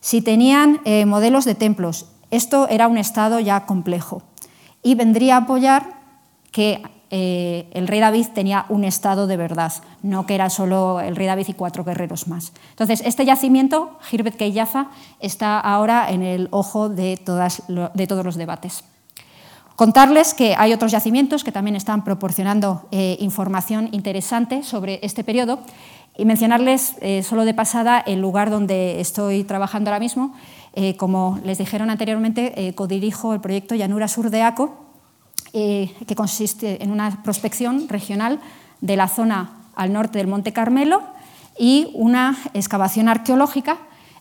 si 0.00 0.20
tenían 0.20 0.80
eh, 0.84 1.06
modelos 1.06 1.44
de 1.44 1.54
templos, 1.54 2.06
esto 2.32 2.66
era 2.68 2.88
un 2.88 2.98
Estado 2.98 3.38
ya 3.38 3.66
complejo 3.66 4.22
y 4.82 4.96
vendría 4.96 5.36
a 5.36 5.42
apoyar 5.42 6.00
que 6.50 6.82
eh, 7.12 7.68
el 7.72 7.88
rey 7.88 7.98
David 7.98 8.26
tenía 8.32 8.66
un 8.68 8.84
estado 8.84 9.26
de 9.26 9.36
verdad, 9.36 9.72
no 10.02 10.26
que 10.26 10.36
era 10.36 10.48
solo 10.48 11.00
el 11.00 11.16
rey 11.16 11.26
David 11.26 11.48
y 11.48 11.54
cuatro 11.54 11.84
guerreros 11.84 12.28
más. 12.28 12.52
Entonces, 12.70 13.02
este 13.04 13.24
yacimiento, 13.24 13.98
Hirbet 14.10 14.36
Keiyafa, 14.36 14.90
está 15.18 15.58
ahora 15.58 16.10
en 16.10 16.22
el 16.22 16.46
ojo 16.52 16.88
de 16.88 17.16
todos 17.16 18.24
los 18.24 18.36
debates. 18.36 18.84
Contarles 19.74 20.34
que 20.34 20.54
hay 20.56 20.72
otros 20.72 20.92
yacimientos 20.92 21.42
que 21.42 21.52
también 21.52 21.74
están 21.74 22.04
proporcionando 22.04 22.86
eh, 22.92 23.16
información 23.18 23.88
interesante 23.92 24.62
sobre 24.62 25.00
este 25.02 25.24
periodo 25.24 25.58
y 26.16 26.26
mencionarles 26.26 26.94
eh, 27.00 27.22
solo 27.22 27.44
de 27.44 27.54
pasada 27.54 27.98
el 27.98 28.20
lugar 28.20 28.50
donde 28.50 29.00
estoy 29.00 29.42
trabajando 29.42 29.90
ahora 29.90 30.00
mismo. 30.00 30.34
como 30.98 31.40
les 31.42 31.58
dijeron 31.58 31.90
anteriormente, 31.90 32.72
codirijo 32.76 33.34
el 33.34 33.40
proyecto 33.40 33.74
Llanura 33.74 34.06
Sur 34.06 34.30
de 34.30 34.42
ACO, 34.42 34.89
eh, 35.52 35.94
que 36.06 36.14
consiste 36.14 36.82
en 36.82 36.90
una 36.90 37.22
prospección 37.22 37.88
regional 37.88 38.40
de 38.80 38.96
la 38.96 39.08
zona 39.08 39.52
al 39.74 39.92
norte 39.92 40.18
del 40.18 40.26
Monte 40.26 40.52
Carmelo 40.52 41.02
y 41.58 41.90
una 41.94 42.38
excavación 42.54 43.08
arqueológica 43.08 43.78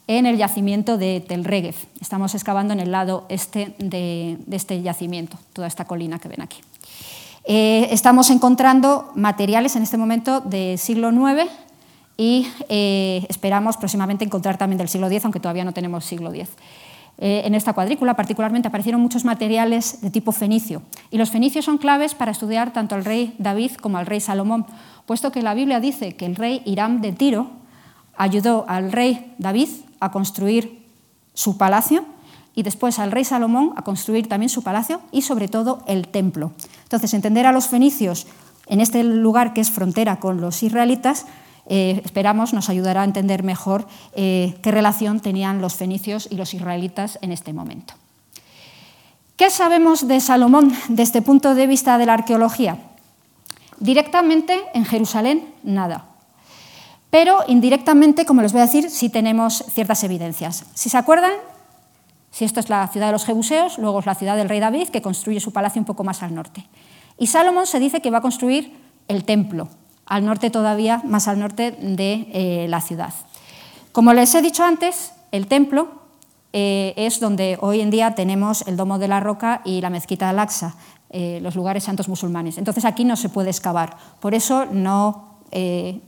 en 0.07 0.25
el 0.25 0.37
yacimiento 0.37 0.97
de 0.97 1.23
Tel 1.25 1.45
Regev. 1.45 1.75
Estamos 2.01 2.33
excavando 2.33 2.73
en 2.73 2.79
el 2.79 2.91
lado 2.91 3.25
este 3.29 3.75
de, 3.77 4.39
este 4.49 4.81
yacimiento, 4.81 5.37
toda 5.53 5.67
esta 5.67 5.85
colina 5.85 6.17
que 6.17 6.29
ven 6.29 6.41
aquí. 6.41 6.57
Eh, 7.45 7.87
estamos 7.91 8.31
encontrando 8.31 9.11
materiales 9.15 9.75
en 9.75 9.83
este 9.83 9.97
momento 9.97 10.41
del 10.41 10.79
siglo 10.79 11.11
IX 11.11 11.49
y 12.17 12.47
eh, 12.69 13.25
esperamos 13.29 13.77
próximamente 13.77 14.25
encontrar 14.25 14.57
también 14.57 14.77
del 14.77 14.89
siglo 14.89 15.07
X, 15.07 15.23
aunque 15.25 15.39
todavía 15.39 15.63
no 15.63 15.73
tenemos 15.73 16.03
siglo 16.03 16.33
X. 16.33 16.49
Eh, 17.21 17.41
en 17.43 17.53
esta 17.53 17.73
cuadrícula 17.73 18.15
particularmente 18.15 18.69
aparecieron 18.69 19.01
muchos 19.01 19.25
materiales 19.25 19.99
de 20.01 20.09
tipo 20.09 20.31
fenicio. 20.31 20.81
Y 21.11 21.17
los 21.17 21.29
fenicios 21.29 21.65
son 21.65 21.77
claves 21.77 22.15
para 22.15 22.31
estudiar 22.31 22.71
tanto 22.71 22.95
al 22.95 23.03
rey 23.03 23.35
David 23.39 23.73
como 23.73 23.97
al 23.97 24.05
rey 24.05 24.21
Salomón, 24.21 24.65
puesto 25.05 25.31
que 25.31 25.41
la 25.41 25.53
Biblia 25.53 25.81
dice 25.81 26.15
que 26.15 26.25
el 26.25 26.35
rey 26.35 26.61
Hiram 26.63 27.01
de 27.01 27.11
Tiro 27.11 27.51
ayudó 28.15 28.63
al 28.69 28.93
rey 28.93 29.35
David 29.37 29.67
a 29.99 30.11
construir 30.11 30.85
su 31.33 31.57
palacio 31.57 32.05
y 32.55 32.63
después 32.63 32.99
al 32.99 33.11
rey 33.11 33.25
Salomón 33.25 33.73
a 33.75 33.81
construir 33.81 34.27
también 34.29 34.49
su 34.49 34.63
palacio 34.63 35.01
y 35.11 35.21
sobre 35.21 35.49
todo 35.49 35.83
el 35.87 36.07
templo. 36.07 36.53
Entonces, 36.83 37.13
entender 37.13 37.45
a 37.45 37.51
los 37.51 37.67
fenicios 37.67 38.27
en 38.67 38.79
este 38.79 39.03
lugar 39.03 39.53
que 39.53 39.61
es 39.61 39.71
frontera 39.71 40.19
con 40.19 40.39
los 40.39 40.63
israelitas, 40.63 41.25
eh, 41.69 42.01
esperamos 42.03 42.51
nos 42.51 42.67
ayudará 42.69 43.01
a 43.01 43.05
entender 43.05 43.43
mejor 43.43 43.87
eh, 44.13 44.57
qué 44.61 44.71
relación 44.71 45.19
tenían 45.19 45.61
los 45.61 45.75
fenicios 45.75 46.27
y 46.29 46.35
los 46.35 46.53
israelitas 46.53 47.19
en 47.21 47.31
este 47.31 47.53
momento. 47.53 47.93
¿Qué 49.37 49.49
sabemos 49.49 50.07
de 50.07 50.19
Salomón 50.19 50.73
desde 50.89 51.03
este 51.03 51.21
punto 51.21 51.55
de 51.55 51.67
vista 51.67 51.97
de 51.97 52.05
la 52.05 52.15
arqueología? 52.15 52.77
Directamente 53.79 54.59
en 54.73 54.83
Jerusalén, 54.83 55.47
nada. 55.63 56.05
Pero 57.09 57.39
indirectamente, 57.47 58.25
como 58.25 58.41
les 58.41 58.51
voy 58.51 58.61
a 58.61 58.65
decir, 58.65 58.89
sí 58.89 59.09
tenemos 59.09 59.63
ciertas 59.71 60.03
evidencias. 60.03 60.65
Si 60.73 60.89
se 60.89 60.97
acuerdan, 60.97 61.31
si 62.31 62.45
esto 62.45 62.59
es 62.59 62.69
la 62.69 62.87
ciudad 62.87 63.07
de 63.07 63.13
los 63.13 63.25
Jebuseos, 63.25 63.77
luego 63.77 63.99
es 63.99 64.05
la 64.05 64.15
ciudad 64.15 64.35
del 64.35 64.49
rey 64.49 64.59
David, 64.59 64.89
que 64.89 65.01
construye 65.01 65.39
su 65.39 65.53
palacio 65.53 65.79
un 65.79 65.85
poco 65.85 66.03
más 66.03 66.21
al 66.21 66.35
norte. 66.35 66.65
Y 67.17 67.27
Salomón 67.27 67.65
se 67.65 67.79
dice 67.79 68.01
que 68.01 68.11
va 68.11 68.19
a 68.19 68.21
construir 68.21 68.75
el 69.07 69.23
templo, 69.23 69.69
al 70.09 70.25
norte 70.25 70.49
todavía, 70.49 71.01
más 71.05 71.27
al 71.27 71.39
norte 71.39 71.71
de 71.71 72.27
eh, 72.33 72.65
la 72.67 72.81
ciudad. 72.81 73.13
Como 73.91 74.11
les 74.11 74.33
he 74.35 74.41
dicho 74.41 74.63
antes, 74.63 75.13
el 75.31 75.47
templo 75.47 75.87
eh, 76.51 76.93
es 76.97 77.19
donde 77.19 77.57
hoy 77.61 77.79
en 77.79 77.91
día 77.91 78.15
tenemos 78.15 78.67
el 78.67 78.75
Domo 78.75 78.97
de 78.97 79.07
la 79.07 79.19
Roca 79.19 79.61
y 79.63 79.81
la 79.81 79.91
Mezquita 79.91 80.25
de 80.25 80.29
Al-Aqsa, 80.31 80.75
eh, 81.11 81.39
los 81.41 81.55
lugares 81.55 81.83
santos 81.83 82.09
musulmanes. 82.09 82.57
Entonces 82.57 82.85
aquí 82.85 83.05
no 83.05 83.15
se 83.15 83.29
puede 83.29 83.51
excavar, 83.51 83.95
por 84.19 84.33
eso 84.33 84.65
no 84.65 85.29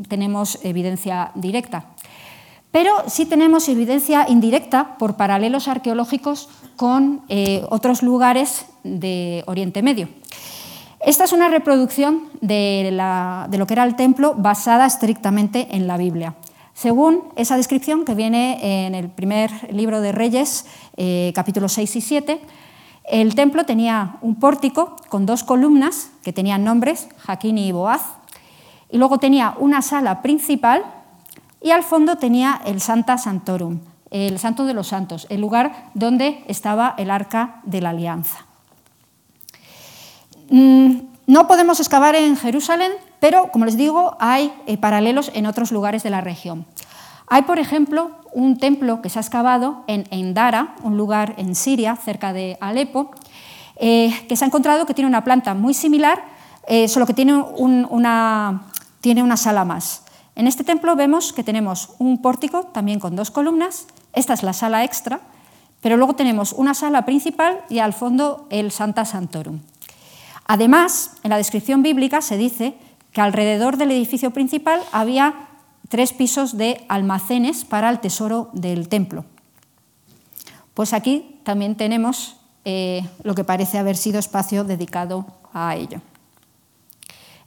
tenemos 0.08 0.60
evidencia 0.62 1.32
directa. 1.34 1.86
Pero 2.72 2.92
sí 3.08 3.26
tenemos 3.26 3.68
evidencia 3.70 4.28
indirecta 4.30 5.00
por 5.00 5.18
paralelos 5.18 5.68
arqueológicos 5.68 6.48
con 6.76 7.24
otros 7.70 8.04
lugares 8.04 8.68
de 8.84 9.44
Oriente 9.48 9.82
Medio. 9.82 10.10
Esta 11.04 11.24
es 11.24 11.34
una 11.34 11.48
reproducción 11.48 12.30
de, 12.42 12.92
lo 12.92 13.66
que 13.66 13.74
era 13.74 13.84
el 13.84 13.96
templo 13.96 14.36
basada 14.38 14.86
estrictamente 14.86 15.70
en 15.72 15.88
la 15.88 15.98
Biblia. 15.98 16.36
Según 16.76 17.24
esa 17.36 17.58
descripción 17.58 18.06
que 18.06 18.14
viene 18.14 18.86
en 18.86 18.94
el 18.94 19.10
primer 19.10 19.52
libro 19.74 20.00
de 20.00 20.12
Reyes, 20.12 20.68
eh, 20.98 21.32
capítulos 21.34 21.74
6 21.74 21.96
y 21.96 22.02
7, 22.02 22.42
el 23.06 23.34
templo 23.34 23.66
tenía 23.66 24.18
un 24.22 24.36
pórtico 24.36 24.96
con 25.10 25.26
dos 25.26 25.44
columnas 25.44 26.12
que 26.22 26.34
tenían 26.34 26.64
nombres, 26.64 27.08
Jaquín 27.18 27.58
y 27.58 27.72
Boaz, 27.72 28.04
y 28.92 28.98
luego 28.98 29.18
tenía 29.18 29.56
una 29.58 29.82
sala 29.82 30.22
principal 30.22 30.84
y 31.64 31.72
al 31.72 31.82
fondo 31.82 32.18
tenía 32.18 32.62
el 32.66 32.80
Santa 32.80 33.18
Santorum, 33.18 33.80
el 34.12 34.38
Santo 34.38 34.66
de 34.66 34.76
los 34.76 34.90
Santos, 34.90 35.26
el 35.30 35.42
lugar 35.42 35.90
donde 35.96 36.44
estaba 36.48 36.94
el 37.00 37.10
arca 37.10 37.62
de 37.64 37.82
la 37.82 37.90
alianza. 37.90 38.51
Mm, 40.52 41.08
no 41.28 41.48
podemos 41.48 41.80
excavar 41.80 42.14
en 42.16 42.36
Jerusalén, 42.36 42.92
pero, 43.22 43.52
como 43.52 43.64
les 43.64 43.78
digo, 43.78 44.18
hay 44.20 44.54
eh, 44.68 44.78
paralelos 44.78 45.32
en 45.34 45.46
otros 45.46 45.72
lugares 45.72 46.04
de 46.04 46.10
la 46.10 46.20
región. 46.20 46.66
Hay, 47.28 47.44
por 47.44 47.58
ejemplo, 47.58 48.12
un 48.34 48.58
templo 48.58 49.02
que 49.02 49.10
se 49.10 49.18
ha 49.18 49.22
excavado 49.22 49.86
en 49.88 50.06
Endara, 50.12 50.76
un 50.84 50.98
lugar 50.98 51.36
en 51.38 51.56
Siria, 51.56 51.96
cerca 51.96 52.34
de 52.34 52.58
Alepo, 52.60 53.12
eh, 53.78 54.14
que 54.28 54.36
se 54.36 54.44
ha 54.44 54.48
encontrado 54.48 54.86
que 54.86 54.94
tiene 54.94 55.08
una 55.08 55.24
planta 55.24 55.54
muy 55.54 55.74
similar, 55.74 56.22
eh, 56.68 56.90
solo 56.90 57.06
que 57.06 57.14
tiene 57.14 57.34
una, 57.36 58.64
tiene 59.00 59.24
una 59.24 59.38
sala 59.38 59.64
más. 59.64 60.04
En 60.36 60.48
este 60.48 60.66
templo 60.66 60.98
vemos 60.98 61.32
que 61.32 61.46
tenemos 61.46 61.92
un 61.98 62.22
pórtico 62.22 62.64
también 62.64 63.00
con 63.00 63.16
dos 63.16 63.32
columnas, 63.32 63.88
esta 64.12 64.34
es 64.34 64.44
la 64.44 64.52
sala 64.52 64.84
extra, 64.84 65.22
pero 65.80 65.96
luego 65.96 66.16
tenemos 66.16 66.52
una 66.52 66.74
sala 66.74 67.06
principal 67.06 67.62
y 67.70 67.80
al 67.80 67.94
fondo 67.94 68.48
el 68.50 68.72
Santa 68.72 69.06
Santorum. 69.06 69.62
Además, 70.52 71.12
en 71.24 71.30
la 71.30 71.38
descripción 71.38 71.82
bíblica 71.82 72.20
se 72.20 72.36
dice 72.36 72.76
que 73.14 73.22
alrededor 73.22 73.78
del 73.78 73.92
edificio 73.92 74.32
principal 74.32 74.82
había 74.92 75.48
tres 75.88 76.12
pisos 76.12 76.58
de 76.58 76.84
almacenes 76.90 77.64
para 77.64 77.90
el 77.90 78.02
tesoro 78.02 78.50
del 78.52 78.90
templo. 78.90 79.24
Pues 80.74 80.92
aquí 80.92 81.40
también 81.44 81.76
tenemos 81.78 82.36
eh, 82.66 83.08
lo 83.24 83.34
que 83.34 83.46
parece 83.46 83.78
haber 83.78 83.96
sido 83.96 84.20
espacio 84.20 84.66
dedicado 84.66 85.26
a 85.54 85.78
ello. 85.78 86.02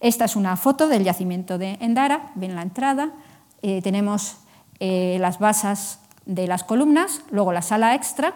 Esta 0.00 0.24
es 0.24 0.34
una 0.34 0.56
foto 0.56 0.88
del 0.88 1.04
yacimiento 1.04 1.58
de 1.58 1.76
Endara, 1.82 2.32
ven 2.36 2.54
la 2.54 2.62
entrada, 2.62 3.12
eh, 3.60 3.82
tenemos 3.82 4.38
eh, 4.80 5.18
las 5.20 5.38
basas 5.38 5.98
de 6.24 6.46
las 6.46 6.64
columnas, 6.64 7.20
luego 7.30 7.52
la 7.52 7.60
sala 7.60 7.94
extra 7.94 8.32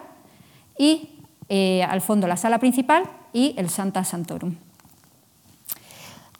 y 0.77 1.18
al 1.49 2.01
fondo 2.01 2.27
la 2.27 2.37
sala 2.37 2.59
principal 2.59 3.03
y 3.33 3.53
el 3.57 3.69
Santa 3.69 4.03
Santorum. 4.03 4.55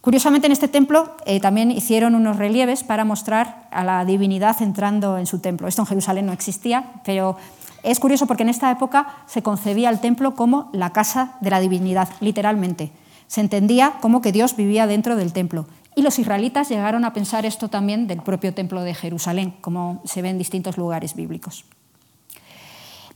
Curiosamente, 0.01 0.47
en 0.47 0.53
este 0.53 0.70
templo 0.70 1.16
eh, 1.26 1.39
también 1.41 1.72
hicieron 1.72 2.16
unos 2.16 2.38
relieves 2.38 2.84
para 2.84 3.03
mostrar 3.03 3.68
a 3.70 3.84
la 3.84 4.05
divinidad 4.05 4.62
entrando 4.62 5.18
en 5.18 5.26
su 5.26 5.39
templo. 5.39 5.68
Esto 5.68 5.82
en 5.82 5.88
Jerusalén 5.88 6.26
no 6.26 6.32
existía, 6.32 6.86
pero 7.03 7.36
es 7.84 7.99
curioso 7.99 8.26
porque 8.26 8.43
en 8.43 8.49
esta 8.49 8.72
época 8.72 9.24
se 9.28 9.43
concebía 9.43 9.89
el 9.89 9.99
templo 9.99 10.36
como 10.36 10.70
la 10.72 10.91
casa 10.91 11.36
de 11.41 11.49
la 11.49 11.60
divinidad, 11.60 12.07
literalmente. 12.22 12.91
Se 13.28 13.41
entendía 13.41 13.95
como 13.99 14.22
que 14.22 14.32
Dios 14.32 14.55
vivía 14.55 14.88
dentro 14.88 15.18
del 15.18 15.34
templo. 15.34 15.68
Y 15.95 16.01
los 16.01 16.18
israelitas 16.18 16.70
llegaron 16.70 17.03
a 17.03 17.12
pensar 17.12 17.45
esto 17.45 17.68
también 17.68 18.07
del 18.07 18.22
propio 18.22 18.53
templo 18.53 18.84
de 18.84 18.95
Jerusalén, 18.95 19.55
como 19.60 20.01
se 20.05 20.22
ve 20.22 20.30
en 20.30 20.38
distintos 20.38 20.78
lugares 20.78 21.14
bíblicos. 21.14 21.66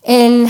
El 0.02 0.48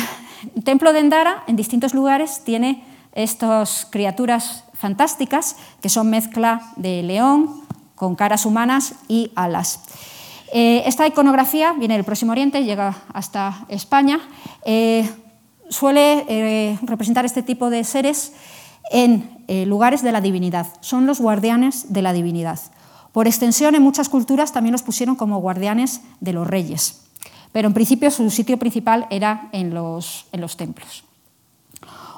templo 0.64 0.94
de 0.94 1.00
Endara, 1.00 1.44
en 1.48 1.56
distintos 1.56 1.94
lugares, 1.94 2.42
tiene 2.44 2.84
estas 3.14 3.88
criaturas 3.90 4.64
fantásticas 4.74 5.56
que 5.82 5.90
son 5.90 6.10
mezcla 6.10 6.74
de 6.76 7.04
león 7.04 7.64
con 7.96 8.16
caras 8.16 8.46
humanas 8.46 8.96
y 9.08 9.32
alas. 9.36 9.82
Eh, 10.52 10.84
esta 10.86 11.08
iconografía 11.08 11.74
viene 11.74 11.96
del 11.96 12.04
Próximo 12.04 12.32
Oriente, 12.32 12.64
llega 12.64 12.96
hasta 13.14 13.66
España. 13.70 14.20
Eh, 14.66 15.10
suele 15.70 16.26
eh, 16.28 16.78
representar 16.84 17.26
este 17.26 17.42
tipo 17.42 17.70
de 17.70 17.84
seres 17.84 18.34
en 18.92 19.30
lugares 19.66 20.04
de 20.04 20.12
la 20.12 20.22
divinidad. 20.22 20.68
Son 20.82 21.06
los 21.06 21.20
guardianes 21.20 21.92
de 21.94 22.02
la 22.02 22.14
divinidad. 22.14 22.60
Por 23.12 23.28
extensión, 23.28 23.76
en 23.76 23.82
muchas 23.82 24.10
culturas 24.10 24.52
también 24.52 24.72
los 24.72 24.84
pusieron 24.84 25.16
como 25.16 25.40
guardianes 25.40 26.02
de 26.20 26.34
los 26.34 26.48
reyes. 26.48 27.03
Pero 27.54 27.68
en 27.68 27.74
principio 27.74 28.12
su 28.12 28.30
sitio 28.30 28.58
principal 28.58 29.08
era 29.10 29.48
en 29.54 29.74
los, 29.74 30.26
templos. 30.58 31.06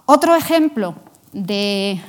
Otro 0.05 0.35
ejemplo 0.35 0.95
de, 1.33 2.01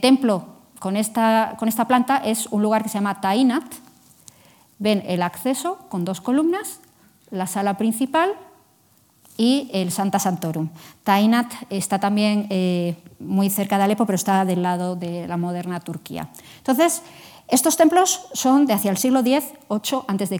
templo 0.00 0.46
con 0.78 0.96
esta, 0.96 1.56
con 1.58 1.68
esta, 1.68 1.86
planta 1.86 2.16
es 2.18 2.46
un 2.46 2.62
lugar 2.62 2.82
que 2.82 2.88
se 2.88 2.94
llama 2.94 3.20
Tainat. 3.20 3.64
Ven 4.78 5.02
el 5.06 5.22
acceso 5.22 5.78
con 5.88 6.04
dos 6.04 6.20
columnas, 6.20 6.78
la 7.30 7.46
sala 7.46 7.76
principal 7.76 8.30
y 9.36 9.68
el 9.72 9.90
Santa 9.90 10.20
Santorum. 10.20 10.68
Tainat 11.02 11.52
está 11.68 11.98
también 11.98 12.46
eh, 12.50 12.96
muy 13.18 13.50
cerca 13.50 13.76
de 13.76 13.84
Alepo, 13.84 14.06
pero 14.06 14.16
está 14.16 14.44
del 14.44 14.62
lado 14.62 14.94
de 14.94 15.26
la 15.26 15.36
moderna 15.36 15.80
Turquía. 15.80 16.28
Entonces, 16.58 17.02
estos 17.48 17.76
templos 17.76 18.26
son 18.34 18.66
de 18.66 18.74
hacia 18.74 18.92
el 18.92 18.98
siglo 18.98 19.20
X, 19.20 19.44
8 19.66 20.04
a.C. 20.06 20.38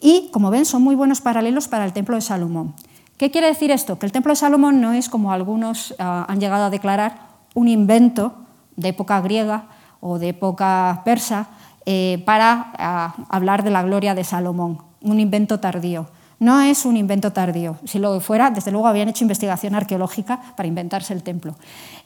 Y, 0.00 0.30
como 0.32 0.50
ven, 0.50 0.64
son 0.64 0.82
muy 0.82 0.94
buenos 0.94 1.20
paralelos 1.20 1.68
para 1.68 1.84
el 1.84 1.92
templo 1.92 2.16
de 2.16 2.22
Salomón. 2.22 2.74
¿Qué 3.20 3.30
quiere 3.30 3.48
decir 3.48 3.70
esto? 3.70 3.98
Que 3.98 4.06
el 4.06 4.12
Templo 4.12 4.32
de 4.32 4.36
Salomón 4.36 4.80
no 4.80 4.94
es, 4.94 5.10
como 5.10 5.30
algunos 5.30 5.94
ah, 5.98 6.24
han 6.26 6.40
llegado 6.40 6.64
a 6.64 6.70
declarar, 6.70 7.28
un 7.52 7.68
invento 7.68 8.32
de 8.76 8.88
época 8.88 9.20
griega 9.20 9.64
o 10.00 10.18
de 10.18 10.30
época 10.30 11.02
persa 11.04 11.48
eh, 11.84 12.22
para 12.24 12.72
ah, 12.78 13.14
hablar 13.28 13.62
de 13.62 13.68
la 13.68 13.82
gloria 13.82 14.14
de 14.14 14.24
Salomón, 14.24 14.78
un 15.02 15.20
invento 15.20 15.60
tardío. 15.60 16.08
No 16.38 16.62
es 16.62 16.86
un 16.86 16.96
invento 16.96 17.30
tardío. 17.34 17.76
Si 17.84 17.98
lo 17.98 18.18
fuera, 18.20 18.50
desde 18.50 18.70
luego 18.70 18.86
habían 18.86 19.10
hecho 19.10 19.24
investigación 19.24 19.74
arqueológica 19.74 20.40
para 20.56 20.66
inventarse 20.66 21.12
el 21.12 21.22
templo. 21.22 21.56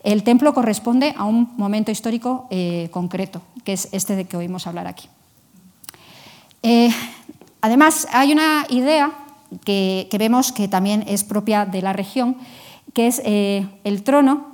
El 0.02 0.24
templo 0.24 0.52
corresponde 0.52 1.14
a 1.16 1.26
un 1.26 1.54
momento 1.56 1.92
histórico 1.92 2.48
eh, 2.50 2.88
concreto, 2.90 3.40
que 3.62 3.74
es 3.74 3.88
este 3.92 4.16
de 4.16 4.24
que 4.24 4.36
oímos 4.36 4.66
hablar 4.66 4.88
aquí. 4.88 5.08
Eh, 6.64 6.90
además, 7.64 8.06
hay 8.12 8.30
una 8.30 8.66
idea 8.68 9.10
que, 9.64 10.06
vemos 10.18 10.52
que 10.52 10.68
también 10.68 11.02
es 11.08 11.24
propia 11.24 11.64
de 11.64 11.80
la 11.80 11.94
región, 11.94 12.36
que 12.92 13.06
es 13.06 13.22
eh, 13.24 13.66
el 13.84 14.02
trono 14.02 14.52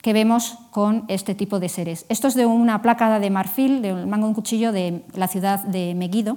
que 0.00 0.12
vemos 0.12 0.58
con 0.70 1.04
este 1.08 1.34
tipo 1.34 1.58
de 1.58 1.68
seres. 1.68 2.06
Esto 2.08 2.28
es 2.28 2.34
de 2.34 2.46
una 2.46 2.80
placa 2.80 3.18
de 3.18 3.30
marfil, 3.30 3.82
de 3.82 3.92
un 3.92 4.08
mango 4.08 4.28
un 4.28 4.34
cuchillo 4.34 4.70
de 4.70 5.02
la 5.14 5.26
ciudad 5.26 5.64
de 5.64 5.94
Megiddo, 5.96 6.36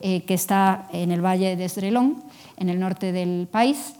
eh, 0.00 0.24
que 0.24 0.34
está 0.34 0.86
en 0.92 1.10
el 1.10 1.24
valle 1.24 1.56
de 1.56 1.64
Esdrelón, 1.64 2.22
en 2.58 2.68
el 2.68 2.78
norte 2.78 3.12
del 3.12 3.48
país. 3.50 3.94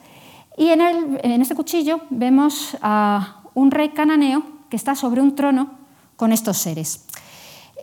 Y 0.59 0.69
en, 0.69 0.83
en 0.83 1.41
este 1.41 1.55
cuchillo 1.55 2.01
vemos 2.11 2.77
a 2.83 3.41
un 3.55 3.71
rey 3.71 3.89
cananeo 3.89 4.43
que 4.69 4.77
está 4.77 4.95
sobre 4.95 5.23
un 5.23 5.35
trono 5.35 5.71
con 6.17 6.31
estos 6.31 6.59
seres. 6.59 7.07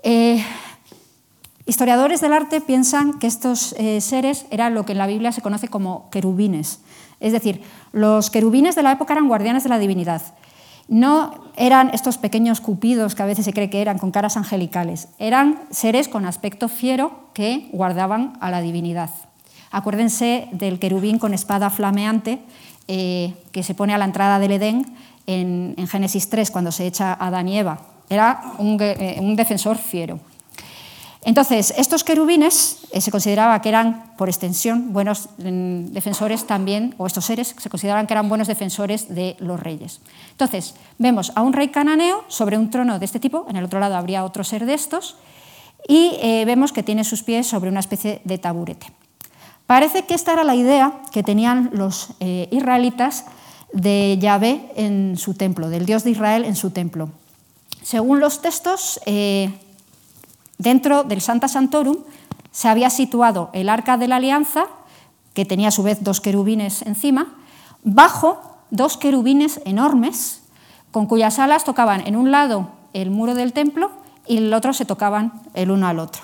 Eh, 0.04 0.44
Historiadores 1.66 2.22
del 2.22 2.34
arte 2.34 2.62
piensan 2.62 3.20
que 3.20 3.28
estos 3.28 3.74
eh, 3.74 4.02
seres 4.02 4.46
eran 4.50 4.74
lo 4.74 4.86
que 4.86 4.94
en 4.94 4.98
la 4.98 5.08
Biblia 5.08 5.32
se 5.32 5.42
conoce 5.42 5.68
como 5.68 6.10
querubines. 6.10 6.80
Es 7.20 7.34
decir, 7.34 7.62
los 7.92 8.30
querubines 8.30 8.76
de 8.76 8.84
la 8.84 8.92
época 8.92 9.14
eran 9.14 9.28
guardianes 9.28 9.64
de 9.64 9.70
la 9.70 9.80
divinidad. 9.80 10.22
no 10.88 11.52
eran 11.56 11.92
estos 11.94 12.18
pequeños 12.18 12.60
cupidos 12.60 13.16
que 13.16 13.24
a 13.24 13.26
veces 13.26 13.46
se 13.46 13.54
cree 13.54 13.70
que 13.70 13.82
eran 13.82 14.00
con 14.00 14.12
caras 14.12 14.36
angelicales, 14.36 15.08
eran 15.20 15.62
seres 15.70 16.10
con 16.10 16.26
aspecto 16.26 16.68
fiero 16.68 17.30
que 17.34 17.70
guardaban 17.72 18.34
a 18.42 18.50
la 18.50 18.62
divinidad. 18.62 19.10
Acuérdense 19.72 20.50
del 20.52 20.80
querubín 20.80 21.18
con 21.18 21.34
espada 21.34 21.70
flameante 21.70 22.40
eh, 22.88 23.34
que 23.54 23.64
se 23.64 23.74
pone 23.74 23.94
a 23.94 23.98
la 23.98 24.06
entrada 24.06 24.40
del 24.40 24.52
Edén 24.52 24.86
en, 25.28 25.88
Génesis 25.88 26.30
3 26.30 26.52
cuando 26.52 26.72
se 26.72 26.88
echa 26.88 27.14
a 27.14 27.28
Adán 27.28 27.48
y 27.48 27.60
Eva. 27.60 27.80
Era 28.10 28.42
un 28.58 28.78
eh, 28.82 29.20
defensor 29.38 29.78
fiero. 29.78 30.20
Entonces, 31.24 31.74
estos 31.78 32.04
querubines 32.04 32.80
eh, 32.92 33.00
se 33.00 33.12
consideraba 33.12 33.62
que 33.62 33.70
eran, 33.70 34.16
por 34.18 34.28
extensión, 34.28 34.92
buenos 34.92 35.30
mm, 35.38 35.94
defensores 35.94 36.48
también, 36.48 36.96
o 36.98 37.06
estos 37.06 37.26
seres 37.26 37.54
se 37.56 37.70
consideraban 37.70 38.08
que 38.08 38.14
eran 38.14 38.28
buenos 38.28 38.48
defensores 38.48 39.14
de 39.14 39.36
los 39.40 39.60
reyes. 39.60 40.02
Entonces, 40.32 40.74
vemos 40.98 41.32
a 41.36 41.44
un 41.44 41.54
rey 41.54 41.70
cananeo 41.70 42.24
sobre 42.28 42.58
un 42.58 42.72
trono 42.72 42.98
de 42.98 43.06
este 43.06 43.20
tipo, 43.20 43.46
en 43.50 43.56
el 43.56 43.66
otro 43.66 43.80
lado 43.80 43.96
habría 43.98 44.26
otro 44.26 44.44
ser 44.44 44.66
de 44.66 44.74
estos, 44.74 45.16
y 45.88 46.18
eh, 46.22 46.44
vemos 46.46 46.72
que 46.72 46.82
tiene 46.82 47.04
sus 47.04 47.22
pies 47.22 47.46
sobre 47.46 47.70
una 47.70 47.82
especie 47.82 48.22
de 48.24 48.40
taburete. 48.40 48.88
Parece 49.68 50.06
que 50.06 50.16
esta 50.16 50.34
era 50.34 50.44
la 50.44 50.56
idea 50.56 51.02
que 51.12 51.22
tenían 51.22 51.70
los 51.74 52.10
eh, 52.20 52.48
israelitas 52.52 53.26
de 53.74 54.18
Yahvé 54.20 54.72
en 54.76 55.18
su 55.18 55.36
templo, 55.36 55.70
del 55.70 55.86
Dios 55.86 56.04
de 56.04 56.12
Israel 56.12 56.46
en 56.46 56.56
su 56.56 56.72
templo. 56.72 57.10
Según 57.84 58.20
los 58.20 58.42
textos, 58.42 59.00
Dentro 60.62 61.04
del 61.04 61.22
Santa 61.22 61.48
Santorum 61.48 61.98
se 62.52 62.68
había 62.68 62.92
situado 62.92 63.50
el 63.52 63.68
arca 63.68 63.98
de 63.98 64.08
la 64.08 64.18
alianza, 64.18 64.66
que 65.34 65.44
tenía 65.44 65.70
a 65.70 65.72
su 65.72 65.82
vez 65.82 66.04
dos 66.04 66.22
querubines 66.22 66.84
encima, 66.84 67.34
bajo 67.84 68.40
dos 68.70 68.96
querubines 68.96 69.60
enormes, 69.66 70.44
con 70.92 71.08
cuyas 71.08 71.40
alas 71.40 71.64
tocaban 71.64 72.06
en 72.06 72.16
un 72.16 72.30
lado 72.30 72.70
el 72.94 73.10
muro 73.10 73.34
del 73.34 73.54
templo 73.54 73.90
y 74.28 74.38
en 74.38 74.44
el 74.44 74.54
otro 74.54 74.72
se 74.74 74.86
tocaban 74.86 75.42
el 75.56 75.72
uno 75.72 75.88
al 75.88 75.98
otro. 75.98 76.22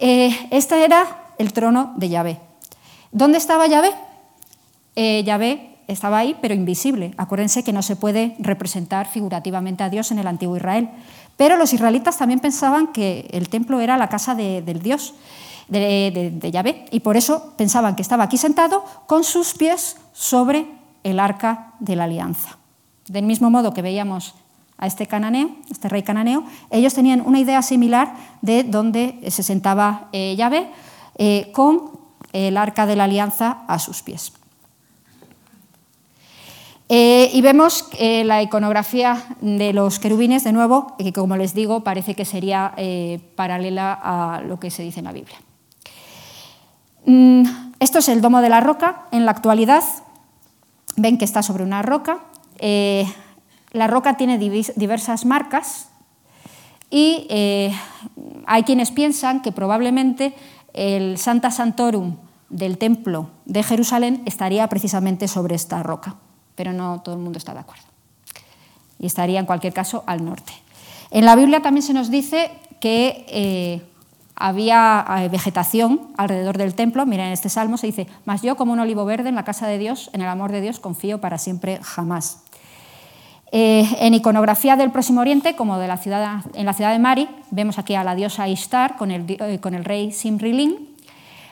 Eh, 0.00 0.34
este 0.50 0.82
era 0.82 1.26
el 1.36 1.52
trono 1.52 1.92
de 1.96 2.08
Yahvé. 2.08 2.40
¿Dónde 3.12 3.36
estaba 3.36 3.66
Yahvé? 3.66 3.90
Eh, 4.96 5.22
Yahvé 5.24 5.76
estaba 5.88 6.18
ahí, 6.18 6.36
pero 6.40 6.54
invisible. 6.54 7.12
Acuérdense 7.18 7.64
que 7.64 7.72
no 7.74 7.82
se 7.82 7.96
puede 7.96 8.34
representar 8.38 9.06
figurativamente 9.06 9.84
a 9.84 9.90
Dios 9.90 10.10
en 10.10 10.18
el 10.18 10.26
antiguo 10.26 10.56
Israel. 10.56 10.88
Pero 11.36 11.56
los 11.56 11.72
israelitas 11.72 12.16
también 12.16 12.40
pensaban 12.40 12.88
que 12.88 13.28
el 13.32 13.48
templo 13.48 13.80
era 13.80 13.96
la 13.96 14.08
casa 14.08 14.34
del 14.34 14.82
Dios, 14.82 15.14
de, 15.68 16.50
Yahvé, 16.52 16.86
y 16.90 17.00
por 17.00 17.16
eso 17.16 17.54
pensaban 17.56 17.96
que 17.96 18.02
estaba 18.02 18.24
aquí 18.24 18.36
sentado 18.36 18.84
con 19.06 19.24
sus 19.24 19.54
pies 19.54 19.96
sobre 20.12 20.66
el 21.02 21.18
arca 21.18 21.72
de 21.80 21.96
la 21.96 22.04
alianza. 22.04 22.58
Del 23.08 23.24
mismo 23.24 23.50
modo 23.50 23.74
que 23.74 23.82
veíamos 23.82 24.34
a 24.78 24.86
este 24.86 25.06
cananeo, 25.06 25.50
este 25.70 25.88
rey 25.88 26.02
cananeo, 26.02 26.44
ellos 26.70 26.94
tenían 26.94 27.20
una 27.20 27.40
idea 27.40 27.62
similar 27.62 28.14
de 28.42 28.64
dónde 28.64 29.18
se 29.28 29.42
sentaba 29.42 30.08
eh, 30.12 30.34
Yahvé 30.36 30.68
eh, 31.16 31.50
con 31.52 31.92
el 32.32 32.56
arca 32.56 32.86
de 32.86 32.96
la 32.96 33.04
alianza 33.04 33.64
a 33.68 33.78
sus 33.78 34.02
pies. 34.02 34.32
Eh, 36.88 37.30
y 37.32 37.40
vemos 37.40 37.88
eh, 37.98 38.24
la 38.24 38.42
iconografía 38.42 39.24
de 39.40 39.72
los 39.72 39.98
querubines, 39.98 40.44
de 40.44 40.52
nuevo, 40.52 40.94
que 40.98 41.12
como 41.12 41.36
les 41.36 41.54
digo, 41.54 41.82
parece 41.82 42.14
que 42.14 42.26
sería 42.26 42.74
eh, 42.76 43.20
paralela 43.36 43.98
a 44.02 44.42
lo 44.42 44.60
que 44.60 44.70
se 44.70 44.82
dice 44.82 45.00
en 45.00 45.06
la 45.06 45.12
Biblia. 45.12 45.38
Mm, 47.06 47.44
esto 47.80 48.00
es 48.00 48.08
el 48.08 48.20
domo 48.20 48.42
de 48.42 48.50
la 48.50 48.60
roca. 48.60 49.06
En 49.12 49.24
la 49.24 49.30
actualidad, 49.30 49.82
ven 50.96 51.16
que 51.16 51.24
está 51.24 51.42
sobre 51.42 51.64
una 51.64 51.82
roca. 51.82 52.20
la 53.72 53.86
roca 53.88 54.16
tiene 54.16 54.38
diversas 54.38 55.24
marcas 55.24 55.88
y 56.90 57.26
hay 58.46 58.62
quienes 58.62 58.92
piensan 58.92 59.42
que 59.42 59.50
probablemente 59.50 60.34
el 60.72 61.18
Santa 61.18 61.50
Santorum 61.50 62.16
del 62.50 62.78
templo 62.78 63.30
de 63.46 63.64
Jerusalén 63.64 64.22
estaría 64.26 64.68
precisamente 64.68 65.26
sobre 65.26 65.56
esta 65.56 65.82
roca 65.82 66.16
pero 66.54 66.72
no 66.72 67.00
todo 67.02 67.14
el 67.14 67.20
mundo 67.20 67.38
está 67.38 67.52
de 67.54 67.60
acuerdo. 67.60 67.84
Y 68.98 69.06
estaría 69.06 69.40
en 69.40 69.46
cualquier 69.46 69.72
caso 69.72 70.04
al 70.06 70.24
norte. 70.24 70.52
En 71.10 71.24
la 71.24 71.36
Biblia 71.36 71.62
también 71.62 71.82
se 71.82 71.92
nos 71.92 72.10
dice 72.10 72.50
que 72.80 73.24
eh, 73.28 73.82
había 74.36 75.04
eh, 75.18 75.28
vegetación 75.28 76.00
alrededor 76.16 76.58
del 76.58 76.74
templo. 76.74 77.06
Mira, 77.06 77.26
en 77.26 77.32
este 77.32 77.48
salmo 77.48 77.76
se 77.76 77.86
dice, 77.86 78.06
mas 78.24 78.42
yo 78.42 78.56
como 78.56 78.72
un 78.72 78.80
olivo 78.80 79.04
verde 79.04 79.28
en 79.28 79.34
la 79.34 79.44
casa 79.44 79.66
de 79.66 79.78
Dios, 79.78 80.10
en 80.12 80.22
el 80.22 80.28
amor 80.28 80.52
de 80.52 80.60
Dios, 80.60 80.80
confío 80.80 81.20
para 81.20 81.38
siempre 81.38 81.78
jamás. 81.82 82.42
Eh, 83.52 83.88
en 84.00 84.14
iconografía 84.14 84.74
del 84.74 84.90
Próximo 84.90 85.20
Oriente, 85.20 85.54
como 85.54 85.78
de 85.78 85.86
la 85.86 85.96
ciudad, 85.96 86.40
en 86.54 86.66
la 86.66 86.72
ciudad 86.72 86.92
de 86.92 86.98
Mari, 86.98 87.28
vemos 87.52 87.78
aquí 87.78 87.94
a 87.94 88.02
la 88.02 88.16
diosa 88.16 88.48
Ishtar 88.48 88.96
con 88.96 89.12
el, 89.12 89.60
con 89.60 89.74
el 89.74 89.84
rey 89.84 90.10
Simrilin. 90.10 90.88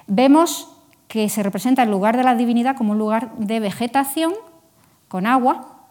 Vemos 0.09 0.69
que 1.07 1.29
se 1.29 1.45
representa 1.45 1.85
el 1.85 1.91
lugar 1.91 2.17
de 2.17 2.25
la 2.25 2.35
divinidad 2.35 2.77
como 2.77 2.93
un 2.93 2.99
lugar 2.99 3.33
de 3.37 3.61
vegetación 3.61 4.33
con 5.13 5.27
agua 5.27 5.85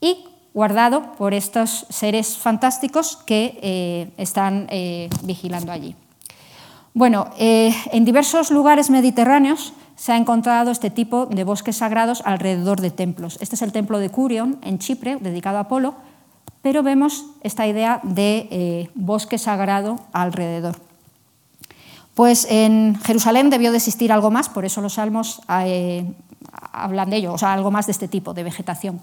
y 0.00 0.24
guardado 0.54 1.14
por 1.18 1.34
estos 1.34 1.86
seres 1.88 2.38
fantásticos 2.38 3.16
que 3.16 3.58
eh, 3.60 4.12
están 4.16 4.68
eh, 4.70 5.10
vigilando 5.24 5.72
allí. 5.72 5.96
Bueno, 6.94 7.30
eh, 7.36 7.74
en 7.90 8.04
diversos 8.04 8.52
lugares 8.52 8.90
mediterráneos 8.90 9.72
se 9.96 10.12
ha 10.12 10.16
encontrado 10.16 10.70
este 10.70 10.90
tipo 10.90 11.26
de 11.26 11.42
bosques 11.42 11.78
sagrados 11.78 12.22
alrededor 12.24 12.80
de 12.80 12.92
templos. 12.92 13.38
Este 13.40 13.56
es 13.56 13.62
el 13.62 13.72
templo 13.72 13.98
de 13.98 14.10
Curion, 14.10 14.58
en 14.62 14.78
Chipre, 14.78 15.16
dedicado 15.16 15.58
a 15.58 15.62
Apolo, 15.62 15.96
pero 16.62 16.84
vemos 16.84 17.26
esta 17.42 17.66
idea 17.66 17.98
de 18.04 18.88
bosque 18.94 19.38
sagrado 19.38 19.98
alrededor. 20.12 20.76
Pues 22.14 22.46
en 22.48 22.98
Jerusalén 23.02 23.50
debió 23.50 23.72
de 23.72 23.78
existir 23.78 24.12
algo 24.12 24.30
más, 24.30 24.48
por 24.48 24.64
eso 24.64 24.80
los 24.80 24.94
salmos 24.94 25.40
hablan 26.72 27.10
de 27.10 27.16
ello, 27.16 27.32
o 27.32 27.38
sea, 27.38 27.52
algo 27.52 27.70
más 27.70 27.86
de 27.86 27.92
este 27.92 28.08
tipo, 28.08 28.34
de 28.34 28.44
vegetación. 28.44 29.00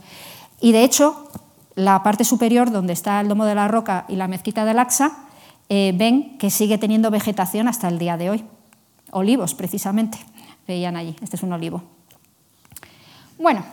Y 0.61 0.71
de 0.71 0.83
hecho, 0.83 1.29
la 1.75 2.03
parte 2.03 2.23
superior, 2.23 2.71
donde 2.71 2.93
está 2.93 3.19
el 3.21 3.27
Domo 3.27 3.45
de 3.45 3.55
la 3.55 3.67
Roca 3.67 4.05
y 4.07 4.15
la 4.15 4.27
Mezquita 4.27 4.65
del 4.65 4.79
Axa, 4.79 5.11
eh, 5.69 5.93
ven 5.95 6.37
que 6.37 6.49
sigue 6.49 6.77
teniendo 6.77 7.11
vegetación 7.11 7.67
hasta 7.67 7.87
el 7.87 7.99
día 7.99 8.17
de 8.17 8.29
hoy. 8.29 8.45
Olivos, 9.11 9.53
precisamente, 9.53 10.17
veían 10.67 10.95
allí. 10.95 11.15
Este 11.21 11.35
es 11.35 11.43
un 11.43 11.53
olivo. 11.53 11.83
Bueno, 13.37 13.63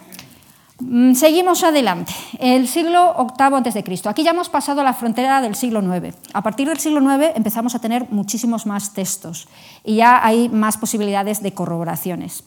mm, 0.80 1.14
seguimos 1.14 1.62
adelante. 1.62 2.12
El 2.38 2.66
siglo 2.66 3.14
VIII 3.38 3.68
a.C. 3.68 4.08
Aquí 4.08 4.24
ya 4.24 4.30
hemos 4.30 4.48
pasado 4.48 4.82
la 4.82 4.94
frontera 4.94 5.40
del 5.40 5.54
siglo 5.54 5.80
IX. 5.80 6.16
A 6.32 6.42
partir 6.42 6.68
del 6.68 6.78
siglo 6.78 7.00
IX 7.00 7.36
empezamos 7.36 7.74
a 7.74 7.78
tener 7.78 8.10
muchísimos 8.10 8.66
más 8.66 8.94
textos 8.94 9.48
y 9.84 9.96
ya 9.96 10.24
hay 10.24 10.48
más 10.48 10.78
posibilidades 10.78 11.42
de 11.42 11.52
corroboraciones. 11.52 12.44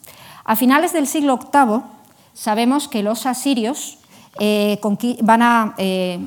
A 0.48 0.54
finales 0.54 0.92
del 0.92 1.08
siglo 1.08 1.40
VIII 1.40 1.80
sabemos 2.32 2.86
que 2.86 3.02
los 3.02 3.26
asirios 3.26 3.98
eh, 4.38 4.78
van 5.22 5.42
a 5.42 5.74
eh, 5.76 6.20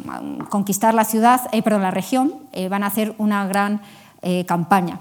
conquistar 0.50 0.94
la 0.94 1.06
ciudad, 1.06 1.48
eh, 1.54 1.64
perdón, 1.64 1.84
la 1.84 1.92
región, 1.92 2.34
van 2.70 2.84
a 2.84 2.88
hacer 2.88 3.16
una 3.18 3.48
gran 3.48 3.82
campaña. 4.46 5.00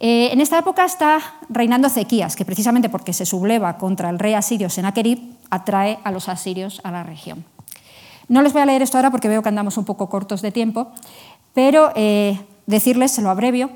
en 0.00 0.40
esta 0.40 0.58
época 0.58 0.84
está 0.84 1.20
reinando 1.48 1.86
Ezequías, 1.86 2.34
que 2.34 2.44
precisamente 2.44 2.88
porque 2.88 3.12
se 3.12 3.24
subleva 3.24 3.78
contra 3.78 4.10
el 4.10 4.18
rey 4.18 4.34
asirio 4.34 4.68
Senaquerib, 4.68 5.20
atrae 5.50 6.00
a 6.02 6.10
los 6.10 6.28
asirios 6.28 6.80
a 6.82 6.90
la 6.90 7.04
región. 7.04 7.44
No 8.26 8.42
les 8.42 8.52
voy 8.52 8.62
a 8.62 8.66
leer 8.66 8.82
esto 8.82 8.98
ahora 8.98 9.12
porque 9.12 9.28
veo 9.28 9.42
que 9.42 9.50
andamos 9.50 9.78
un 9.78 9.84
poco 9.84 10.08
cortos 10.08 10.42
de 10.42 10.50
tiempo, 10.50 10.88
pero 11.52 11.92
decirles, 12.66 13.12
se 13.12 13.22
lo 13.22 13.30
abrevio, 13.30 13.70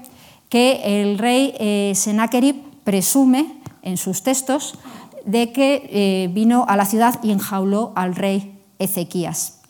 que 0.49 1.01
el 1.01 1.19
rey 1.19 1.95
Senaquerib 1.95 2.57
presume 2.83 3.58
en 3.83 3.97
sus 3.97 4.23
textos 4.23 4.79
de 5.25 5.53
que 5.53 5.89
eh, 5.91 6.29
vino 6.33 6.65
a 6.69 6.77
la 6.77 6.87
ciudad 6.87 7.21
y 7.23 7.33
enjauló 7.33 7.93
al 7.97 8.15
rey 8.15 8.59
Ezequías. 8.79 9.61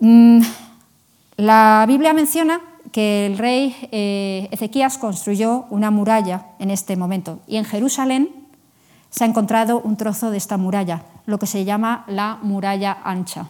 Mm, 0.00 0.40
la 1.36 1.84
Biblia 1.86 2.12
menciona 2.12 2.60
que 2.90 3.26
el 3.26 3.38
rey 3.38 3.76
eh, 3.92 4.48
Ezequías 4.50 4.98
construyó 4.98 5.66
una 5.70 5.90
muralla 5.90 6.46
en 6.58 6.70
este 6.70 6.96
momento 6.96 7.40
y 7.46 7.56
en 7.56 7.64
Jerusalén 7.64 8.28
se 9.10 9.24
ha 9.24 9.26
encontrado 9.26 9.80
un 9.80 9.96
trozo 9.96 10.30
de 10.30 10.38
esta 10.38 10.56
muralla, 10.56 11.04
lo 11.26 11.38
que 11.38 11.46
se 11.46 11.64
llama 11.64 12.04
la 12.08 12.38
muralla 12.42 12.98
ancha. 13.04 13.46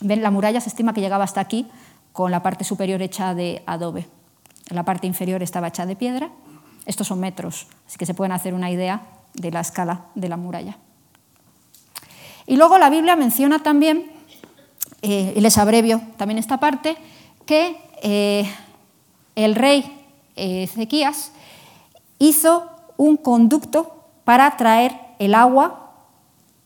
¿Ven? 0.00 0.22
La 0.22 0.30
muralla 0.30 0.60
se 0.60 0.68
estima 0.68 0.92
que 0.92 1.00
llegaba 1.00 1.24
hasta 1.24 1.40
aquí 1.40 1.66
con 2.12 2.30
la 2.30 2.42
parte 2.42 2.64
superior 2.64 3.02
hecha 3.02 3.34
de 3.34 3.62
adobe. 3.66 4.06
La 4.70 4.84
parte 4.84 5.06
inferior 5.06 5.42
estaba 5.42 5.68
hecha 5.68 5.86
de 5.86 5.96
piedra 5.96 6.30
estos 6.88 7.06
son 7.06 7.20
metros, 7.20 7.66
así 7.86 7.98
que 7.98 8.06
se 8.06 8.14
pueden 8.14 8.32
hacer 8.32 8.54
una 8.54 8.70
idea 8.70 9.02
de 9.34 9.50
la 9.50 9.60
escala 9.60 10.06
de 10.14 10.28
la 10.28 10.38
muralla. 10.38 10.78
Y 12.46 12.56
luego 12.56 12.78
la 12.78 12.88
Biblia 12.88 13.14
menciona 13.14 13.58
también, 13.58 14.10
eh, 15.02 15.34
y 15.36 15.40
les 15.40 15.58
abrevio 15.58 16.00
también 16.16 16.38
esta 16.38 16.58
parte, 16.58 16.96
que 17.44 17.76
eh, 18.02 18.50
el 19.36 19.54
rey 19.54 19.84
eh, 20.34 20.62
Ezequías 20.62 21.32
hizo 22.18 22.70
un 22.96 23.18
conducto 23.18 24.04
para 24.24 24.56
traer 24.56 24.98
el 25.18 25.34
agua 25.34 25.92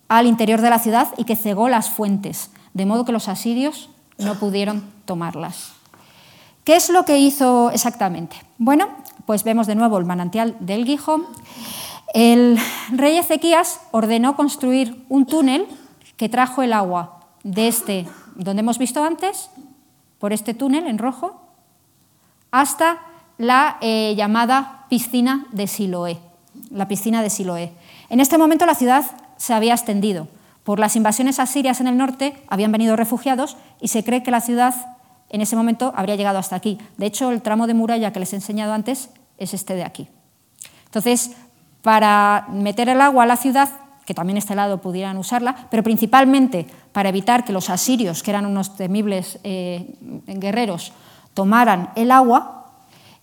al 0.06 0.26
interior 0.26 0.60
de 0.60 0.70
la 0.70 0.78
ciudad 0.78 1.08
y 1.16 1.24
que 1.24 1.34
cegó 1.34 1.68
las 1.68 1.90
fuentes, 1.90 2.50
de 2.74 2.86
modo 2.86 3.04
que 3.04 3.12
los 3.12 3.28
asirios 3.28 3.90
no 4.18 4.36
pudieron 4.36 4.88
tomarlas. 5.04 5.72
¿Qué 6.62 6.76
es 6.76 6.90
lo 6.90 7.04
que 7.04 7.18
hizo 7.18 7.72
exactamente? 7.72 8.36
Bueno, 8.58 8.88
pues 9.26 9.44
vemos 9.44 9.66
de 9.66 9.74
nuevo 9.74 9.98
el 9.98 10.04
manantial 10.04 10.56
del 10.60 10.84
Gijón. 10.84 11.24
El 12.14 12.58
rey 12.90 13.16
Ezequías 13.16 13.80
ordenó 13.90 14.36
construir 14.36 15.04
un 15.08 15.26
túnel 15.26 15.66
que 16.16 16.28
trajo 16.28 16.62
el 16.62 16.72
agua 16.72 17.20
de 17.42 17.68
este, 17.68 18.06
donde 18.34 18.60
hemos 18.60 18.78
visto 18.78 19.02
antes, 19.02 19.50
por 20.18 20.32
este 20.32 20.54
túnel 20.54 20.86
en 20.86 20.98
rojo, 20.98 21.40
hasta 22.50 23.00
la 23.38 23.78
eh, 23.80 24.14
llamada 24.16 24.86
piscina 24.88 25.46
de 25.52 25.66
Siloé, 25.66 26.18
la 26.70 26.86
piscina 26.86 27.22
de 27.22 27.30
Siloé. 27.30 27.72
En 28.08 28.20
este 28.20 28.38
momento 28.38 28.66
la 28.66 28.74
ciudad 28.74 29.04
se 29.36 29.54
había 29.54 29.72
extendido. 29.72 30.28
Por 30.64 30.78
las 30.78 30.94
invasiones 30.94 31.40
asirias 31.40 31.80
en 31.80 31.88
el 31.88 31.96
norte 31.96 32.40
habían 32.46 32.70
venido 32.70 32.94
refugiados 32.94 33.56
y 33.80 33.88
se 33.88 34.04
cree 34.04 34.22
que 34.22 34.30
la 34.30 34.40
ciudad 34.40 34.91
en 35.32 35.40
ese 35.40 35.56
momento 35.56 35.92
habría 35.96 36.16
llegado 36.16 36.38
hasta 36.38 36.56
aquí. 36.56 36.78
De 36.98 37.06
hecho, 37.06 37.30
el 37.30 37.42
tramo 37.42 37.66
de 37.66 37.74
muralla 37.74 38.12
que 38.12 38.20
les 38.20 38.32
he 38.32 38.36
enseñado 38.36 38.72
antes 38.72 39.10
es 39.38 39.54
este 39.54 39.74
de 39.74 39.84
aquí. 39.84 40.08
Entonces, 40.84 41.32
para 41.82 42.46
meter 42.50 42.88
el 42.88 43.00
agua 43.00 43.24
a 43.24 43.26
la 43.26 43.36
ciudad, 43.36 43.68
que 44.04 44.14
también 44.14 44.36
este 44.36 44.54
lado 44.54 44.80
pudieran 44.80 45.16
usarla, 45.16 45.68
pero 45.70 45.82
principalmente 45.82 46.66
para 46.92 47.08
evitar 47.08 47.44
que 47.44 47.52
los 47.52 47.70
asirios, 47.70 48.22
que 48.22 48.30
eran 48.30 48.46
unos 48.46 48.76
temibles 48.76 49.38
eh, 49.42 49.96
guerreros, 50.26 50.92
tomaran 51.34 51.90
el 51.96 52.10
agua, 52.10 52.72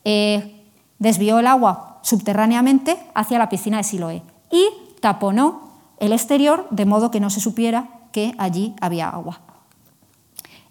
eh, 0.04 0.66
desvió 0.98 1.40
el 1.40 1.48
agua 1.48 2.00
subterráneamente 2.02 2.98
hacia 3.14 3.38
la 3.38 3.50
piscina 3.50 3.78
de 3.78 3.84
Siloé 3.84 4.24
y 4.52 4.66
taponó 5.00 5.70
el 6.00 6.14
exterior 6.14 6.68
de 6.72 6.86
modo 6.86 7.12
que 7.12 7.20
no 7.20 7.30
se 7.30 7.40
supiera 7.40 7.90
que 8.12 8.34
allí 8.38 8.74
había 8.82 9.10
agua. 9.10 9.42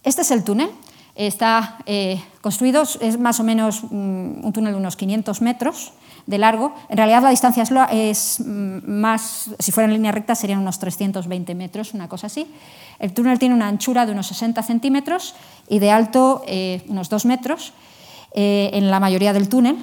Este 0.03 0.23
es 0.23 0.31
el 0.31 0.43
túnel. 0.43 0.71
Está 1.19 1.79
eh, 1.85 2.23
construido, 2.41 2.85
es 3.01 3.19
más 3.19 3.41
o 3.41 3.43
menos 3.43 3.83
mm, 3.83 4.45
un 4.45 4.53
túnel 4.53 4.73
de 4.73 4.79
unos 4.79 4.95
500 4.95 5.43
metros 5.43 5.91
de 6.27 6.39
largo. 6.39 6.73
En 6.89 6.97
realidad 6.97 7.23
la 7.23 7.31
distancia 7.31 7.65
es, 7.91 8.39
mm, 8.39 8.89
más, 8.89 9.51
si 9.59 9.73
fuera 9.73 9.89
en 9.89 9.95
línea 9.95 10.13
recta 10.13 10.37
serían 10.37 10.61
unos 10.61 10.79
320 10.79 11.57
metros, 11.57 11.93
una 11.93 12.09
cosa 12.09 12.29
así. 12.29 12.47
El 13.01 13.15
túnel 13.15 13.41
tiene 13.41 13.57
una 13.57 13.67
anchura 13.67 14.07
de 14.07 14.13
unos 14.13 14.29
60 14.29 14.63
centímetros 14.63 15.35
y 15.69 15.81
de 15.81 15.91
alto 15.91 16.45
eh, 16.47 16.85
unos 16.87 17.09
2 17.09 17.25
metros 17.25 17.73
eh, 18.33 18.71
en 18.75 18.89
la 18.89 19.01
mayoría 19.01 19.33
del 19.33 19.49
túnel. 19.49 19.77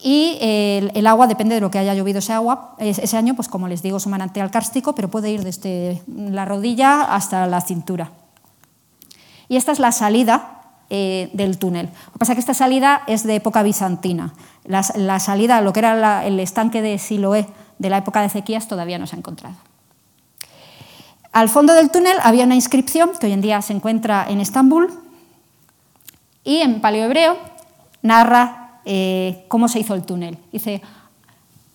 Y 0.00 0.38
el, 0.40 1.06
agua 1.08 1.26
depende 1.26 1.56
de 1.56 1.60
lo 1.60 1.72
que 1.72 1.78
haya 1.80 1.92
llovido 1.92 2.20
ese, 2.20 2.32
agua, 2.32 2.76
ese 2.78 3.16
año, 3.16 3.34
pues 3.34 3.48
como 3.48 3.66
les 3.66 3.82
digo, 3.82 3.96
es 3.96 4.06
un 4.06 4.12
manantial 4.12 4.48
cárstico, 4.52 4.94
pero 4.94 5.10
puede 5.10 5.28
ir 5.32 5.42
desde 5.42 6.04
la 6.06 6.44
rodilla 6.44 7.02
hasta 7.02 7.48
la 7.48 7.60
cintura. 7.60 8.12
Y 9.48 9.56
esta 9.56 9.72
es 9.72 9.80
la 9.80 9.90
salida 9.90 10.57
eh, 10.90 11.30
del 11.34 11.58
túnel. 11.58 11.90
Lo 12.06 12.12
que 12.12 12.18
pasa 12.18 12.32
es 12.32 12.36
que 12.36 12.40
esta 12.40 12.54
salida 12.54 13.02
es 13.06 13.22
de 13.22 13.34
época 13.34 13.62
bizantina. 13.62 14.32
La, 14.64 14.82
salida, 15.18 15.60
lo 15.60 15.72
que 15.72 15.80
era 15.80 16.24
el 16.24 16.40
estanque 16.40 16.82
de 16.82 16.98
Siloé 16.98 17.46
de 17.78 17.90
la 17.90 17.98
época 17.98 18.20
de 18.20 18.26
Ezequías, 18.26 18.68
todavía 18.68 18.98
no 18.98 19.06
se 19.06 19.16
ha 19.16 19.18
encontrado. 19.18 19.54
Al 21.32 21.48
fondo 21.48 21.74
del 21.74 21.90
túnel 21.90 22.16
había 22.22 22.44
una 22.44 22.54
inscripción 22.54 23.10
que 23.20 23.26
hoy 23.26 23.32
en 23.32 23.40
día 23.40 23.60
se 23.60 23.74
encuentra 23.74 24.26
en 24.28 24.40
Estambul 24.40 24.92
y 26.42 26.58
en 26.58 26.80
paleohebreo 26.80 27.36
narra 28.02 28.80
eh, 28.86 29.44
cómo 29.48 29.68
se 29.68 29.80
hizo 29.80 29.94
el 29.94 30.04
túnel. 30.04 30.38
Dice, 30.52 30.80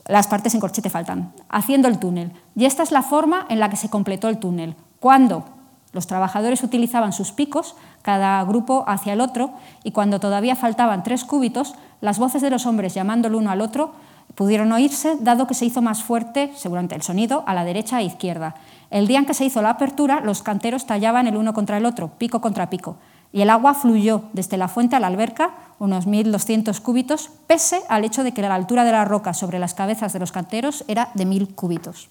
las 0.07 0.27
partes 0.27 0.55
en 0.55 0.59
corchete 0.59 0.89
faltan, 0.89 1.33
haciendo 1.49 1.87
el 1.87 1.99
túnel. 1.99 2.31
Y 2.55 2.65
esta 2.65 2.81
es 2.81 2.91
la 2.91 3.03
forma 3.03 3.45
en 3.49 3.59
la 3.59 3.69
que 3.69 3.77
se 3.77 3.89
completó 3.89 4.27
el 4.27 4.39
túnel. 4.39 4.75
Cuando 4.99 5.45
los 5.93 6.07
trabajadores 6.07 6.63
utilizaban 6.63 7.13
sus 7.13 7.31
picos, 7.31 7.75
cada 8.01 8.43
grupo 8.43 8.83
hacia 8.87 9.13
el 9.13 9.21
otro, 9.21 9.51
y 9.83 9.91
cuando 9.91 10.19
todavía 10.19 10.55
faltaban 10.55 11.03
tres 11.03 11.23
cúbitos, 11.23 11.75
las 12.01 12.19
voces 12.19 12.41
de 12.41 12.49
los 12.49 12.65
hombres 12.65 12.95
llamando 12.95 13.27
el 13.27 13.35
uno 13.35 13.51
al 13.51 13.61
otro 13.61 13.91
pudieron 14.35 14.71
oírse, 14.71 15.15
dado 15.19 15.45
que 15.45 15.53
se 15.53 15.65
hizo 15.65 15.83
más 15.83 16.01
fuerte, 16.01 16.51
seguramente 16.55 16.95
el 16.95 17.03
sonido, 17.03 17.43
a 17.45 17.53
la 17.53 17.63
derecha 17.63 18.01
e 18.01 18.05
izquierda. 18.05 18.55
El 18.89 19.05
día 19.05 19.19
en 19.19 19.25
que 19.25 19.35
se 19.35 19.45
hizo 19.45 19.61
la 19.61 19.69
apertura, 19.69 20.19
los 20.21 20.41
canteros 20.41 20.87
tallaban 20.87 21.27
el 21.27 21.37
uno 21.37 21.53
contra 21.53 21.77
el 21.77 21.85
otro, 21.85 22.09
pico 22.17 22.41
contra 22.41 22.71
pico, 22.71 22.97
y 23.31 23.41
el 23.41 23.49
agua 23.51 23.75
fluyó 23.75 24.23
desde 24.33 24.57
la 24.57 24.67
fuente 24.67 24.95
a 24.95 24.99
la 24.99 25.07
alberca, 25.07 25.51
unos 25.77 26.07
1.200 26.07 26.79
cúbitos, 26.81 27.29
pese 27.45 27.81
al 27.87 28.03
hecho 28.03 28.23
de 28.23 28.31
que 28.31 28.41
la 28.41 28.55
altura 28.55 28.83
de 28.83 28.91
la 28.91 29.05
roca 29.05 29.33
sobre 29.33 29.59
las 29.59 29.75
cabezas 29.75 30.13
de 30.13 30.19
los 30.19 30.31
canteros 30.31 30.83
era 30.87 31.09
de 31.13 31.27
1.000 31.27 31.53
cúbitos. 31.53 32.09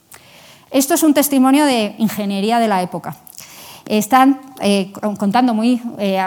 Esto 0.71 0.95
es 0.95 1.03
un 1.03 1.15
testimonio 1.15 1.65
de 1.65 1.97
ingeniería 1.99 2.59
de 2.59 2.69
la 2.69 2.83
época 2.83 3.17
están 3.87 4.41
eh, 4.61 4.93
contando 5.19 5.55
muy 5.55 5.81
eh, 5.99 6.19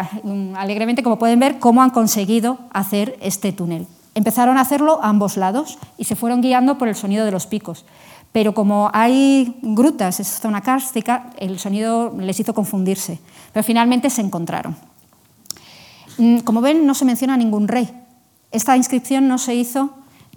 alegremente, 0.55 1.03
como 1.03 1.17
pueden 1.17 1.39
ver, 1.39 1.59
cómo 1.59 1.81
han 1.81 1.89
conseguido 1.89 2.59
hacer 2.71 3.17
este 3.21 3.51
túnel. 3.51 3.87
Empezaron 4.13 4.57
a 4.57 4.61
hacerlo 4.61 4.99
a 5.03 5.09
ambos 5.09 5.37
lados 5.37 5.77
y 5.97 6.05
se 6.05 6.15
fueron 6.15 6.41
guiando 6.41 6.77
por 6.77 6.87
el 6.87 6.95
sonido 6.95 7.25
de 7.25 7.31
los 7.31 7.47
picos. 7.47 7.85
Pero 8.31 8.53
como 8.53 8.89
hay 8.93 9.57
grutas, 9.61 10.19
es 10.19 10.27
zona 10.27 10.61
cárstica, 10.61 11.31
el 11.37 11.57
sonido 11.59 12.13
les 12.17 12.39
hizo 12.39 12.53
confundirse. 12.53 13.19
Pero 13.53 13.63
finalmente 13.63 14.09
se 14.09 14.21
encontraron. 14.21 14.75
Mm, 16.17 16.39
como 16.39 16.61
ven, 16.61 16.85
no 16.85 16.93
se 16.93 17.05
menciona 17.05 17.37
ningún 17.37 17.67
rey. 17.67 17.89
Esta 18.51 18.77
inscripción 18.77 19.27
no 19.27 19.37
se 19.37 19.55
hizo 19.55 19.91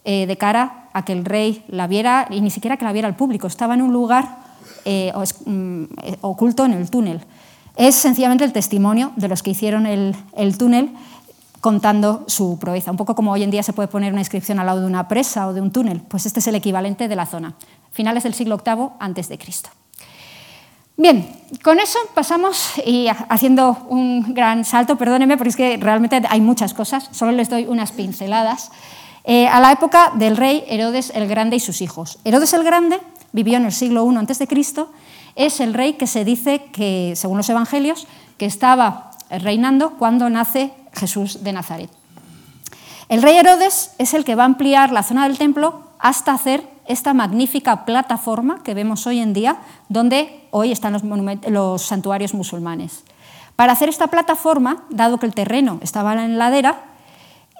eh, 0.05 0.27
de 0.27 0.37
cara 0.37 0.89
a 0.93 1.05
que 1.05 1.13
el 1.13 1.25
rey 1.25 1.65
la 1.69 1.87
viera 1.87 2.27
y 2.31 2.41
ni 2.41 2.51
siquiera 2.51 2.77
que 2.77 2.85
la 2.85 2.93
viera 2.93 3.09
el 3.09 3.15
público. 3.15 3.47
Estaba 3.47 3.75
en 3.75 3.83
un 3.83 3.93
lugar 3.93 4.38
eh, 4.91 5.13
mm, 5.45 5.85
eh, 6.03 6.17
oculto 6.23 6.65
en 6.65 6.73
el 6.73 6.89
túnel. 6.89 7.21
Es 7.77 7.95
sencillamente 7.95 8.45
el 8.45 8.55
testimonio 8.55 9.13
de 9.17 9.29
los 9.29 9.43
que 9.43 9.51
hicieron 9.51 9.85
el, 9.85 10.15
túnel 10.57 10.91
contando 11.61 12.25
su 12.27 12.59
proeza. 12.59 12.91
Un 12.91 12.97
poco 12.97 13.15
como 13.15 13.31
hoy 13.31 13.43
en 13.43 13.51
día 13.51 13.63
se 13.63 13.75
puede 13.75 13.89
poner 13.89 14.13
una 14.13 14.23
inscripción 14.23 14.59
al 14.59 14.67
lado 14.67 14.81
de 14.81 14.87
una 14.87 15.07
presa 15.07 15.47
o 15.47 15.53
de 15.53 15.61
un 15.61 15.73
túnel, 15.73 16.01
pues 16.01 16.25
este 16.25 16.41
es 16.41 16.47
el 16.47 16.55
equivalente 16.55 17.07
de 17.07 17.17
la 17.17 17.27
zona. 17.27 17.55
Finales 17.93 18.23
del 18.23 18.33
siglo 18.33 18.63
VIII 18.65 18.89
antes 18.99 19.29
de 19.29 19.37
Cristo. 19.37 19.69
Bien, 20.97 21.31
con 21.63 21.79
eso 21.79 21.99
pasamos 22.15 22.73
y 22.87 23.09
haciendo 23.29 23.87
un 23.91 24.33
gran 24.33 24.65
salto, 24.65 24.97
perdónenme 24.97 25.37
porque 25.37 25.51
es 25.51 25.57
que 25.57 25.77
realmente 25.77 26.23
hay 26.31 26.41
muchas 26.41 26.73
cosas, 26.73 27.11
solo 27.13 27.33
les 27.33 27.51
doy 27.51 27.67
unas 27.67 27.93
pinceladas, 27.93 28.71
eh, 29.25 29.47
a 29.47 29.61
la 29.61 29.71
época 29.71 30.13
del 30.15 30.39
rey 30.39 30.65
Herodes 30.67 31.13
el 31.15 31.29
Grande 31.29 31.57
y 31.57 31.61
sus 31.61 31.83
hijos. 31.83 32.19
Herodes 32.25 32.55
el 32.55 32.65
Grande 32.65 32.99
vivió 33.33 33.57
en 33.57 33.67
el 33.67 33.73
siglo 33.73 34.11
I 34.11 34.17
a.C., 34.17 34.49
es 35.35 35.61
el 35.61 35.73
rey 35.73 35.93
que 35.93 36.09
se 36.09 36.25
dice 36.25 36.65
que, 36.73 37.13
según 37.15 37.37
los 37.37 37.49
evangelios, 37.49 38.09
que 38.39 38.47
estaba 38.47 39.13
reinando 39.31 39.91
cuando 39.91 40.29
nace 40.29 40.73
Jesús 40.93 41.45
de 41.45 41.53
Nazaret. 41.53 41.91
El 43.09 43.23
rey 43.23 43.37
Herodes 43.37 43.93
es 43.99 44.15
el 44.15 44.25
que 44.25 44.35
va 44.35 44.43
a 44.43 44.47
ampliar 44.47 44.91
la 44.91 45.03
zona 45.03 45.29
del 45.29 45.39
templo 45.39 45.83
hasta 45.99 46.33
hacer 46.33 46.69
esta 46.87 47.15
magnífica 47.15 47.85
plataforma 47.85 48.63
que 48.63 48.75
vemos 48.75 49.07
hoy 49.07 49.21
en 49.21 49.33
día, 49.33 49.59
donde 49.89 50.47
hoy 50.51 50.73
están 50.73 50.93
los, 50.93 51.03
los 51.49 51.83
santuarios 51.83 52.35
musulmanes. 52.35 53.05
Para 53.57 53.73
hacer 53.73 53.89
esta 53.89 54.09
plataforma, 54.09 54.85
dado 54.91 55.19
que 55.19 55.27
el 55.27 55.35
terreno 55.35 55.79
estaba 55.83 56.13
en 56.15 56.39
la 56.39 56.51
ladera, 56.51 56.83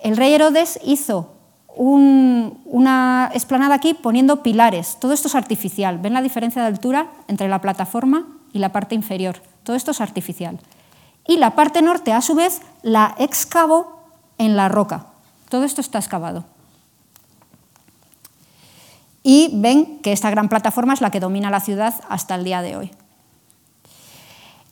el 0.03 0.17
rey 0.17 0.33
Herodes 0.33 0.79
hizo 0.85 1.38
una 1.79 3.31
esplanada 3.35 3.77
aquí 3.77 3.95
poniendo 3.95 4.43
pilares. 4.43 4.99
Todo 5.01 5.13
esto 5.13 5.29
es 5.29 5.35
artificial. 5.37 5.99
¿Ven 5.99 6.13
la 6.13 6.23
diferencia 6.23 6.61
de 6.61 6.69
altura 6.69 7.07
entre 7.29 7.49
la 7.49 7.61
plataforma 7.61 8.27
y 8.53 8.59
la 8.59 8.73
parte 8.73 8.97
inferior? 8.97 9.41
Todo 9.63 9.77
esto 9.77 9.93
es 9.93 10.01
artificial. 10.01 10.59
Y 11.27 11.37
la 11.37 11.55
parte 11.55 11.81
norte, 11.81 12.13
a 12.13 12.21
su 12.21 12.35
vez, 12.35 12.63
la 12.83 13.15
excavó 13.19 14.03
en 14.39 14.57
la 14.57 14.69
roca. 14.69 15.07
Todo 15.49 15.65
esto 15.65 15.81
está 15.81 15.99
excavado. 15.99 16.45
Y 19.23 19.51
ven 19.55 19.99
que 20.01 20.13
esta 20.13 20.31
gran 20.31 20.49
plataforma 20.49 20.95
es 20.95 21.01
la 21.01 21.11
que 21.11 21.21
domina 21.21 21.51
la 21.51 21.61
ciudad 21.61 21.95
hasta 22.09 22.35
el 22.35 22.45
día 22.45 22.63
de 22.63 22.77
hoy. 22.77 22.91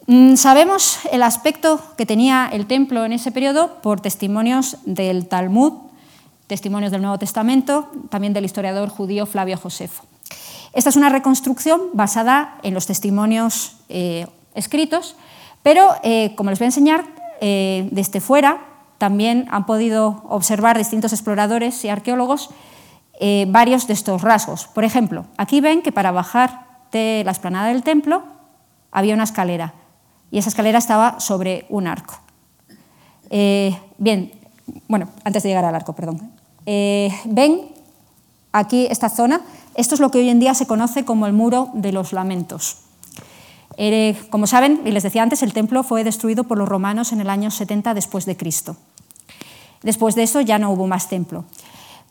Mm, 0.06 0.36
sabemos 0.36 1.00
el 1.12 1.22
aspecto 1.22 1.80
que 1.96 2.06
tenía 2.06 2.48
el 2.52 2.66
templo 2.66 3.04
en 3.04 3.12
ese 3.12 3.32
periodo 3.32 3.80
por 3.82 4.00
testimonios 4.00 4.78
del 4.84 5.28
Talmud 5.28 5.86
testimonios 6.46 6.92
del 6.92 7.02
Nuevo 7.02 7.18
Testamento, 7.18 7.90
también 8.08 8.32
del 8.32 8.44
historiador 8.44 8.88
judío 8.88 9.26
Flavio 9.26 9.56
Josefo. 9.56 10.04
Esta 10.72 10.90
es 10.90 10.96
una 10.96 11.08
reconstrucción 11.08 11.80
basada 11.94 12.58
en 12.62 12.74
los 12.74 12.86
testimonios 12.86 13.76
eh, 13.88 14.26
escritos, 14.54 15.16
pero 15.62 15.94
eh, 16.02 16.34
como 16.36 16.50
les 16.50 16.58
voy 16.58 16.66
a 16.66 16.68
enseñar, 16.68 17.04
eh, 17.40 17.88
desde 17.92 18.20
fuera 18.20 18.60
también 18.98 19.46
han 19.50 19.64
podido 19.64 20.22
observar 20.28 20.76
distintos 20.76 21.12
exploradores 21.12 21.84
y 21.84 21.88
arqueólogos 21.88 22.50
varios 23.46 23.86
de 23.86 23.94
estos 23.94 24.20
rasgos. 24.20 24.66
Por 24.66 24.84
ejemplo, 24.84 25.24
aquí 25.38 25.62
ven 25.62 25.80
que 25.80 25.92
para 25.92 26.12
bajar 26.12 26.66
de 26.92 27.22
la 27.24 27.32
esplanada 27.32 27.68
del 27.68 27.82
templo 27.82 28.24
había 28.90 29.14
una 29.14 29.24
escalera 29.24 29.72
y 30.30 30.36
esa 30.36 30.50
escalera 30.50 30.78
estaba 30.78 31.18
sobre 31.20 31.64
un 31.70 31.86
arco. 31.86 32.20
bien, 33.96 34.32
bueno, 34.88 35.08
antes 35.24 35.42
de 35.42 35.48
llegar 35.48 35.64
al 35.64 35.74
arco, 35.74 35.94
perdón. 35.94 36.35
Eh, 36.66 37.10
ven 37.24 37.68
aquí 38.52 38.86
esta 38.90 39.08
zona, 39.08 39.40
esto 39.74 39.94
es 39.94 40.00
lo 40.00 40.10
que 40.10 40.18
hoy 40.18 40.28
en 40.28 40.40
día 40.40 40.54
se 40.54 40.66
conoce 40.66 41.04
como 41.04 41.26
el 41.26 41.32
muro 41.32 41.70
de 41.74 41.92
los 41.92 42.12
lamentos. 42.12 42.78
como 44.30 44.46
saben, 44.46 44.80
y 44.84 44.90
les 44.90 45.02
decía 45.02 45.22
antes, 45.22 45.42
el 45.42 45.52
templo 45.52 45.82
fue 45.82 46.02
destruido 46.02 46.44
por 46.44 46.58
los 46.58 46.68
romanos 46.68 47.12
en 47.12 47.20
el 47.20 47.30
año 47.30 47.50
70 47.50 47.94
después 47.94 48.24
de 48.24 48.36
Cristo. 48.36 48.76
Después 49.82 50.14
de 50.14 50.22
eso 50.22 50.40
ya 50.40 50.58
no 50.58 50.70
hubo 50.70 50.86
más 50.86 51.08
templo. 51.08 51.44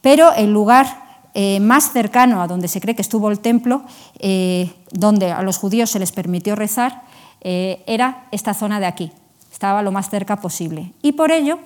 Pero 0.01 0.31
el 0.33 0.53
lugar 0.53 1.05
eh, 1.33 1.59
más 1.59 1.91
cercano 1.91 2.41
a 2.41 2.47
donde 2.47 2.69
se 2.69 2.79
cree 2.79 2.95
que 2.95 3.01
estuvo 3.01 3.29
el 3.29 3.39
templo, 3.39 3.81
eh, 4.19 4.71
donde 4.91 5.33
a 5.33 5.41
los 5.41 5.57
judíos 5.57 5.89
se 5.89 5.99
les 5.99 6.13
permitió 6.13 6.55
rezar, 6.55 7.01
eh, 7.41 7.83
era 7.87 8.27
esta 8.31 8.53
zona 8.53 8.79
de 8.79 8.85
aquí. 8.85 9.11
Estaba 9.51 9.81
lo 9.81 9.91
más 9.91 10.09
cerca 10.09 10.37
posible. 10.37 10.93
Y 11.01 11.11
por 11.11 11.31
ello, 11.31 11.59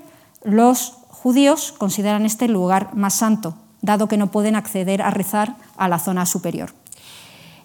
los 0.43 0.98
judíos 1.21 1.73
consideran 1.77 2.25
este 2.25 2.47
lugar 2.47 2.95
más 2.95 3.13
santo, 3.13 3.55
dado 3.81 4.07
que 4.07 4.17
no 4.17 4.31
pueden 4.31 4.55
acceder 4.55 5.01
a 5.01 5.11
rezar 5.11 5.55
a 5.77 5.87
la 5.87 5.99
zona 5.99 6.25
superior. 6.25 6.71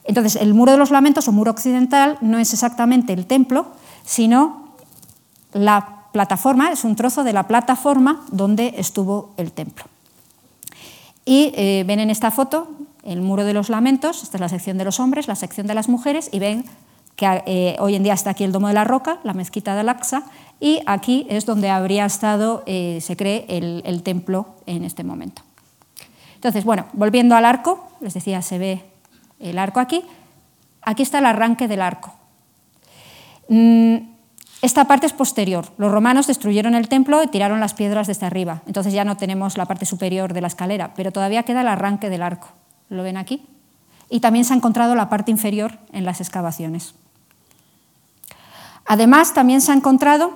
Entonces, 0.04 0.36
el 0.36 0.54
muro 0.54 0.72
de 0.72 0.78
los 0.78 0.90
lamentos 0.90 1.28
o 1.28 1.32
muro 1.32 1.50
occidental 1.50 2.18
no 2.20 2.38
es 2.38 2.52
exactamente 2.52 3.12
el 3.12 3.26
templo, 3.26 3.66
sino 4.04 4.74
la 5.52 6.08
plataforma, 6.12 6.72
es 6.72 6.84
un 6.84 6.96
trozo 6.96 7.24
de 7.24 7.32
la 7.32 7.48
plataforma 7.48 8.22
donde 8.30 8.74
estuvo 8.76 9.32
el 9.36 9.52
templo. 9.52 9.84
Y 11.24 11.52
eh, 11.54 11.84
ven 11.86 12.00
en 12.00 12.10
esta 12.10 12.30
foto 12.30 12.68
el 13.02 13.20
muro 13.20 13.44
de 13.44 13.54
los 13.54 13.68
lamentos, 13.68 14.22
esta 14.22 14.36
es 14.36 14.40
la 14.40 14.48
sección 14.48 14.78
de 14.78 14.84
los 14.84 15.00
hombres, 15.00 15.28
la 15.28 15.36
sección 15.36 15.66
de 15.66 15.74
las 15.74 15.88
mujeres, 15.88 16.28
y 16.32 16.38
ven 16.38 16.64
que 17.16 17.42
eh, 17.46 17.76
hoy 17.78 17.94
en 17.94 18.02
día 18.02 18.14
está 18.14 18.30
aquí 18.30 18.44
el 18.44 18.52
Domo 18.52 18.68
de 18.68 18.74
la 18.74 18.84
Roca, 18.84 19.20
la 19.22 19.32
mezquita 19.32 19.74
de 19.74 19.80
Al-Aqsa, 19.80 20.24
y 20.60 20.80
aquí 20.86 21.26
es 21.28 21.46
donde 21.46 21.70
habría 21.70 22.06
estado, 22.06 22.62
eh, 22.66 22.98
se 23.00 23.16
cree, 23.16 23.46
el, 23.48 24.02
templo 24.02 24.54
en 24.66 24.84
este 24.84 25.04
momento. 25.04 25.42
Entonces, 26.36 26.64
bueno, 26.64 26.86
volviendo 26.92 27.36
al 27.36 27.44
arco, 27.44 27.88
les 28.00 28.14
decía, 28.14 28.42
se 28.42 28.58
ve 28.58 28.84
el 29.40 29.58
arco 29.58 29.80
aquí, 29.80 30.02
aquí 30.82 31.02
está 31.02 31.18
el 31.18 31.26
arranque 31.26 31.68
del 31.68 31.82
arco. 31.82 32.14
Mm, 33.48 33.96
esta 34.62 34.86
parte 34.86 35.06
es 35.06 35.12
posterior. 35.12 35.66
Los 35.76 35.92
romanos 35.92 36.26
destruyeron 36.26 36.74
el 36.74 36.88
templo 36.88 37.22
y 37.22 37.26
tiraron 37.26 37.60
las 37.60 37.74
piedras 37.74 38.06
desde 38.06 38.24
arriba. 38.24 38.62
Entonces 38.66 38.94
ya 38.94 39.04
no 39.04 39.16
tenemos 39.16 39.58
la 39.58 39.66
parte 39.66 39.84
superior 39.84 40.32
de 40.32 40.40
la 40.40 40.46
escalera, 40.46 40.94
pero 40.94 41.12
todavía 41.12 41.42
queda 41.42 41.60
el 41.60 41.68
arranque 41.68 42.08
del 42.08 42.22
arco. 42.22 42.48
¿Lo 42.88 43.02
ven 43.02 43.18
aquí? 43.18 43.42
Y 44.08 44.20
también 44.20 44.44
se 44.44 44.54
ha 44.54 44.56
encontrado 44.56 44.94
la 44.94 45.10
parte 45.10 45.30
inferior 45.30 45.78
en 45.92 46.04
las 46.06 46.20
excavaciones. 46.20 46.94
Además, 48.86 49.34
también 49.34 49.60
se 49.60 49.72
ha 49.72 49.74
encontrado 49.74 50.32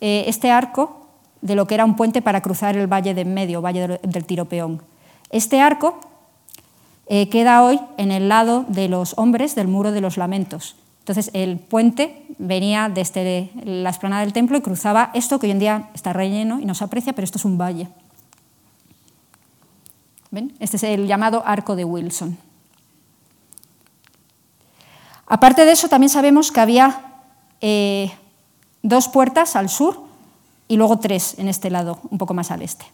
eh, 0.00 0.24
este 0.26 0.50
arco 0.50 1.06
de 1.40 1.54
lo 1.54 1.66
que 1.66 1.74
era 1.74 1.84
un 1.84 1.96
puente 1.96 2.22
para 2.22 2.42
cruzar 2.42 2.76
el 2.76 2.86
valle 2.86 3.14
de 3.14 3.22
en 3.22 3.34
medio, 3.34 3.62
valle 3.62 4.00
del 4.02 4.24
Tiropeón. 4.24 4.82
Este 5.30 5.60
arco 5.60 5.98
eh, 7.06 7.28
queda 7.28 7.62
hoy 7.62 7.80
en 7.96 8.10
el 8.10 8.28
lado 8.28 8.64
de 8.68 8.88
los 8.88 9.16
hombres 9.16 9.54
del 9.54 9.68
muro 9.68 9.92
de 9.92 10.00
los 10.00 10.16
lamentos. 10.16 10.76
Entonces 11.00 11.30
el 11.34 11.58
puente 11.58 12.26
venía 12.38 12.90
desde 12.92 13.50
la 13.64 13.90
explanada 13.90 14.22
del 14.22 14.32
templo 14.32 14.58
y 14.58 14.60
cruzaba 14.60 15.10
esto 15.14 15.38
que 15.38 15.46
hoy 15.46 15.52
en 15.52 15.60
día 15.60 15.90
está 15.94 16.12
relleno 16.12 16.58
y 16.58 16.64
no 16.64 16.74
se 16.74 16.82
aprecia, 16.82 17.12
pero 17.12 17.24
esto 17.24 17.38
es 17.38 17.44
un 17.44 17.58
valle. 17.58 17.88
¿Ven? 20.32 20.52
Este 20.58 20.76
es 20.76 20.82
el 20.82 21.06
llamado 21.06 21.44
Arco 21.46 21.76
de 21.76 21.84
Wilson. 21.84 22.36
Aparte 25.28 25.64
de 25.64 25.72
eso, 25.72 25.88
también 25.88 26.10
sabemos 26.10 26.50
que 26.50 26.60
había 26.60 27.15
eh, 27.60 28.12
dos 28.82 29.08
puertas 29.08 29.56
al 29.56 29.68
sur 29.68 30.00
y 30.68 30.76
luego 30.76 30.98
tres 30.98 31.38
en 31.38 31.48
este 31.48 31.70
lado, 31.70 32.00
un 32.10 32.18
poco 32.18 32.34
más 32.34 32.50
al 32.50 32.62
este. 32.62 32.86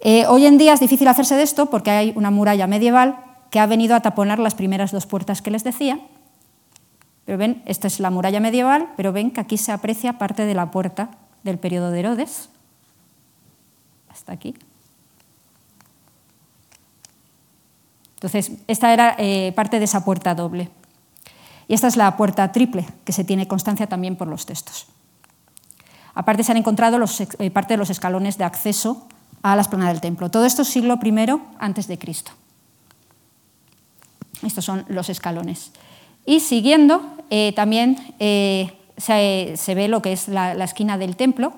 Eh, 0.00 0.26
hoy 0.26 0.46
en 0.46 0.58
día 0.58 0.74
es 0.74 0.80
difícil 0.80 1.08
hacerse 1.08 1.36
de 1.36 1.42
esto 1.42 1.66
porque 1.66 1.90
hay 1.90 2.12
una 2.16 2.30
muralla 2.30 2.66
medieval 2.66 3.16
que 3.50 3.60
ha 3.60 3.66
venido 3.66 3.94
a 3.94 4.00
taponar 4.00 4.38
las 4.38 4.54
primeras 4.54 4.92
dos 4.92 5.06
puertas 5.06 5.40
que 5.40 5.50
les 5.50 5.64
decía 5.64 5.98
pero 7.24 7.38
ven, 7.38 7.62
esta 7.64 7.86
es 7.86 8.00
la 8.00 8.10
muralla 8.10 8.40
medieval, 8.40 8.88
pero 8.96 9.12
ven 9.12 9.30
que 9.30 9.40
aquí 9.40 9.56
se 9.56 9.72
aprecia 9.72 10.18
parte 10.18 10.44
de 10.44 10.54
la 10.54 10.70
puerta 10.70 11.10
del 11.42 11.58
periodo 11.58 11.90
de 11.90 12.00
Herodes. 12.00 12.50
Hasta 14.10 14.32
aquí. 14.32 14.54
Entonces, 18.16 18.52
esta 18.68 18.92
era 18.92 19.16
eh, 19.18 19.52
parte 19.56 19.78
de 19.78 19.84
esa 19.86 20.04
puerta 20.04 20.34
doble. 20.34 20.70
Y 21.68 21.74
esta 21.74 21.86
es 21.86 21.96
la 21.96 22.16
puerta 22.16 22.52
triple, 22.52 22.86
que 23.04 23.12
se 23.12 23.24
tiene 23.24 23.48
constancia 23.48 23.86
también 23.86 24.16
por 24.16 24.28
los 24.28 24.46
textos. 24.46 24.86
Aparte 26.14 26.44
se 26.44 26.52
han 26.52 26.58
encontrado 26.58 26.98
los, 26.98 27.20
eh, 27.20 27.50
parte 27.50 27.74
de 27.74 27.78
los 27.78 27.90
escalones 27.90 28.38
de 28.38 28.44
acceso 28.44 29.06
a 29.42 29.56
la 29.56 29.62
esplanada 29.62 29.92
del 29.92 30.00
templo. 30.00 30.30
Todo 30.30 30.44
esto 30.44 30.62
es 30.62 30.68
siglo 30.68 30.98
I 31.02 31.40
antes 31.58 31.88
de 31.88 31.98
Cristo. 31.98 32.32
Estos 34.42 34.64
son 34.64 34.84
los 34.88 35.08
escalones. 35.08 35.72
Y 36.24 36.40
siguiendo, 36.40 37.02
eh, 37.30 37.52
también 37.56 38.14
eh, 38.18 38.78
se, 38.96 39.74
ve 39.74 39.88
lo 39.88 40.02
que 40.02 40.12
es 40.12 40.28
la, 40.28 40.52
esquina 40.64 40.98
del 40.98 41.16
templo. 41.16 41.54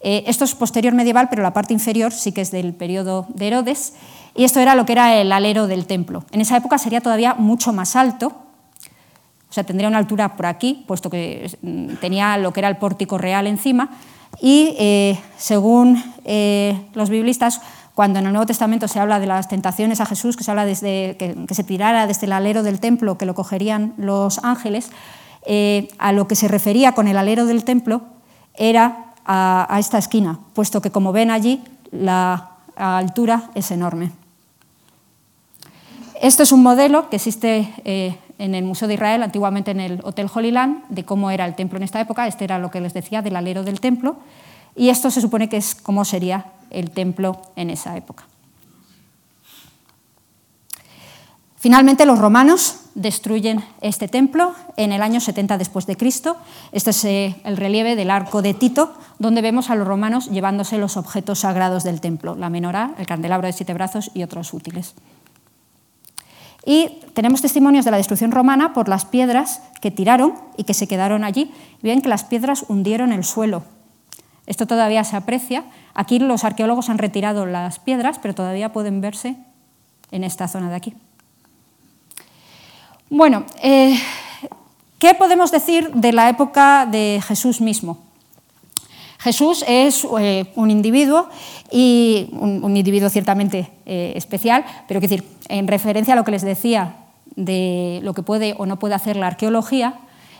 Esto 0.00 0.44
es 0.44 0.54
posterior 0.54 0.94
medieval, 0.94 1.28
pero 1.28 1.42
la 1.42 1.52
parte 1.52 1.72
inferior 1.72 2.12
sí 2.12 2.30
que 2.30 2.42
es 2.42 2.52
del 2.52 2.74
periodo 2.74 3.26
de 3.34 3.48
Herodes. 3.48 3.94
Y 4.36 4.44
esto 4.44 4.60
era 4.60 4.76
lo 4.76 4.86
que 4.86 4.92
era 4.92 5.16
el 5.16 5.32
alero 5.32 5.66
del 5.66 5.86
templo. 5.86 6.24
En 6.30 6.40
esa 6.40 6.56
época 6.56 6.78
sería 6.78 7.00
todavía 7.00 7.34
mucho 7.34 7.72
más 7.72 7.96
alto, 7.96 8.45
sea, 9.56 9.64
tendría 9.64 9.88
una 9.88 9.98
altura 9.98 10.36
por 10.36 10.46
aquí, 10.46 10.84
puesto 10.86 11.10
que 11.10 11.50
mm, 11.62 11.96
tenía 11.96 12.36
lo 12.38 12.52
que 12.52 12.60
era 12.60 12.68
el 12.68 12.76
pórtico 12.76 13.18
real 13.18 13.46
encima. 13.46 13.90
Y 14.40 14.76
según 15.38 16.02
los 16.92 17.08
biblistas, 17.08 17.62
cuando 17.96 18.18
en 18.18 18.26
el 18.26 18.32
Nuevo 18.32 18.44
Testamento 18.44 18.88
se 18.88 19.00
habla 19.00 19.18
de 19.18 19.26
las 19.26 19.48
tentaciones 19.48 20.02
a 20.02 20.06
Jesús, 20.06 20.36
que 20.36 20.44
se 20.44 20.50
habla 20.50 20.66
desde 20.66 21.16
que, 21.18 21.34
se 21.54 21.64
tirara 21.64 22.06
desde 22.06 22.26
el 22.26 22.32
alero 22.32 22.62
del 22.62 22.78
templo, 22.78 23.16
que 23.16 23.24
lo 23.24 23.34
cogerían 23.34 23.94
los 23.96 24.38
ángeles, 24.44 24.90
eh, 25.46 25.88
a 25.96 26.12
lo 26.12 26.28
que 26.28 26.36
se 26.36 26.46
refería 26.46 26.92
con 26.92 27.08
el 27.08 27.16
alero 27.16 27.46
del 27.46 27.64
templo 27.64 28.02
era 28.52 29.14
a, 29.24 29.74
esta 29.78 29.96
esquina, 29.96 30.38
puesto 30.52 30.82
que 30.82 30.90
como 30.90 31.10
ven 31.10 31.30
allí 31.30 31.64
la 31.90 32.50
altura 32.76 33.50
es 33.54 33.70
enorme. 33.70 34.12
Esto 36.20 36.42
es 36.42 36.52
un 36.52 36.62
modelo 36.62 37.08
que 37.08 37.16
existe 37.16 37.72
eh, 37.86 38.18
en 38.38 38.54
el 38.54 38.64
Museo 38.64 38.88
de 38.88 38.94
Israel, 38.94 39.22
antiguamente 39.22 39.70
en 39.70 39.80
el 39.80 40.00
Hotel 40.02 40.28
Holy 40.32 40.50
Land, 40.50 40.84
de 40.88 41.04
cómo 41.04 41.30
era 41.30 41.44
el 41.46 41.54
templo 41.54 41.76
en 41.76 41.82
esta 41.82 42.00
época. 42.00 42.26
Este 42.26 42.44
era 42.44 42.58
lo 42.58 42.70
que 42.70 42.80
les 42.80 42.94
decía 42.94 43.22
del 43.22 43.36
alero 43.36 43.62
del 43.62 43.80
templo. 43.80 44.16
Y 44.74 44.90
esto 44.90 45.10
se 45.10 45.20
supone 45.20 45.48
que 45.48 45.56
es 45.56 45.74
cómo 45.74 46.04
sería 46.04 46.46
el 46.70 46.90
templo 46.90 47.40
en 47.56 47.70
esa 47.70 47.96
época. 47.96 48.24
Finalmente, 51.56 52.04
los 52.06 52.18
romanos 52.18 52.80
destruyen 52.94 53.64
este 53.80 54.08
templo 54.08 54.54
en 54.76 54.92
el 54.92 55.02
año 55.02 55.20
70 55.20 55.58
después 55.58 55.86
de 55.86 55.96
Cristo. 55.96 56.36
Este 56.70 56.90
es 56.90 57.04
eh, 57.04 57.36
el 57.44 57.56
relieve 57.56 57.96
del 57.96 58.10
arco 58.10 58.42
de 58.42 58.54
Tito, 58.54 58.94
donde 59.18 59.42
vemos 59.42 59.70
a 59.70 59.74
los 59.74 59.88
romanos 59.88 60.30
llevándose 60.30 60.78
los 60.78 60.96
objetos 60.96 61.40
sagrados 61.40 61.82
del 61.82 62.00
templo, 62.00 62.36
la 62.36 62.50
menorá, 62.50 62.94
el 62.98 63.06
candelabro 63.06 63.46
de 63.46 63.52
siete 63.52 63.74
brazos 63.74 64.10
y 64.14 64.22
otros 64.22 64.54
útiles. 64.54 64.94
Y 66.66 67.00
tenemos 67.14 67.40
testimonios 67.40 67.86
de 67.86 67.92
la 67.92 67.96
destrucción 67.96 68.32
romana 68.32 68.74
por 68.74 68.88
las 68.88 69.06
piedras 69.06 69.62
que 69.80 69.90
tiraron 69.90 70.34
y 70.58 70.64
que 70.64 70.74
se 70.74 70.86
quedaron 70.86 71.24
allí. 71.24 71.50
Ven 71.80 72.02
que 72.02 72.10
las 72.10 72.24
piedras 72.24 72.66
hundieron 72.68 73.12
el 73.12 73.24
suelo. 73.24 73.62
Esto 74.46 74.66
todavía 74.66 75.02
se 75.04 75.16
aprecia 75.16 75.64
Aquí 75.96 76.18
los 76.18 76.44
arqueólogos 76.44 76.90
han 76.90 76.98
retirado 76.98 77.46
las 77.46 77.78
piedras, 77.78 78.18
pero 78.20 78.34
todavía 78.34 78.70
pueden 78.70 79.00
verse 79.00 79.34
en 80.10 80.24
esta 80.24 80.46
zona 80.46 80.68
de 80.68 80.76
aquí. 80.76 80.94
Bueno, 83.08 83.46
eh, 83.62 83.98
¿qué 84.98 85.14
podemos 85.14 85.50
decir 85.50 85.90
de 85.94 86.12
la 86.12 86.28
época 86.28 86.84
de 86.84 87.22
Jesús 87.26 87.62
mismo? 87.62 88.05
Jesús 89.26 89.64
es 89.66 90.06
eh, 90.20 90.46
un 90.54 90.70
individuo 90.70 91.28
y 91.72 92.28
un, 92.32 92.76
individuo 92.76 93.10
ciertamente 93.10 93.70
eh, 93.84 94.12
especial, 94.14 94.64
pero 94.86 95.00
decir, 95.00 95.24
en 95.48 95.66
referencia 95.66 96.14
a 96.14 96.16
lo 96.16 96.24
que 96.24 96.30
les 96.30 96.42
decía 96.42 96.94
de 97.34 97.98
lo 98.04 98.14
que 98.14 98.22
puede 98.22 98.54
o 98.56 98.66
no 98.66 98.78
puede 98.78 98.94
hacer 98.94 99.16
la 99.16 99.26
arqueología, 99.26 99.94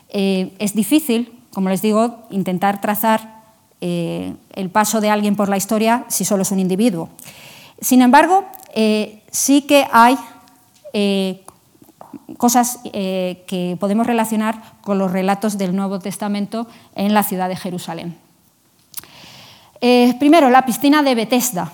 es 0.09 0.73
difícil, 0.75 1.33
como 1.53 1.69
les 1.69 1.83
digo, 1.83 2.21
intentar 2.31 2.81
trazar 2.81 3.37
eh, 3.83 4.35
el 4.55 4.71
paso 4.71 5.03
de 5.03 5.11
alguien 5.11 5.37
por 5.37 5.51
la 5.51 5.59
historia 5.59 6.07
si 6.09 6.25
solo 6.25 6.43
es 6.43 6.51
un 6.51 6.59
individuo. 6.59 7.11
Sin 7.81 8.01
embargo, 8.01 8.45
eh, 8.75 9.23
sí 9.31 9.63
que 9.63 9.87
hay 9.93 10.17
eh, 10.95 11.45
cosas 12.39 12.81
que 12.83 13.77
podemos 13.79 14.07
relacionar 14.07 14.63
con 14.81 14.99
los 14.99 15.13
relatos 15.13 15.59
del 15.59 15.77
Nuevo 15.77 15.99
Testamento 15.99 16.67
en 16.95 17.13
la 17.13 17.23
ciudad 17.23 17.49
de 17.49 17.57
Jerusalén. 17.57 18.26
Primero, 19.81 20.51
la 20.51 20.65
piscina 20.65 21.03
de 21.03 21.15
Bethesda. 21.15 21.73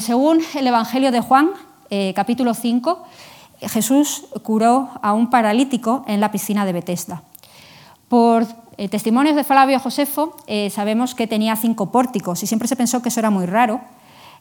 según 0.00 0.40
el 0.54 0.66
Evangelio 0.66 1.10
de 1.12 1.20
Juan, 1.20 1.50
capítulo 2.14 2.54
5, 2.54 3.04
Jesús 3.60 4.26
curó 4.42 4.90
a 5.02 5.12
un 5.12 5.30
paralítico 5.30 6.04
en 6.06 6.20
la 6.20 6.30
piscina 6.30 6.64
de 6.64 6.72
Bethesda. 6.72 7.22
Por 8.08 8.46
eh, 8.76 8.88
testimonios 8.88 9.36
de 9.36 9.44
Flavio 9.44 9.78
Josefo 9.78 10.36
eh, 10.46 10.70
sabemos 10.70 11.14
que 11.14 11.26
tenía 11.26 11.56
cinco 11.56 11.92
pórticos 11.92 12.42
y 12.42 12.46
siempre 12.46 12.68
se 12.68 12.76
pensó 12.76 13.02
que 13.02 13.08
eso 13.08 13.20
era 13.20 13.30
muy 13.30 13.46
raro, 13.46 13.80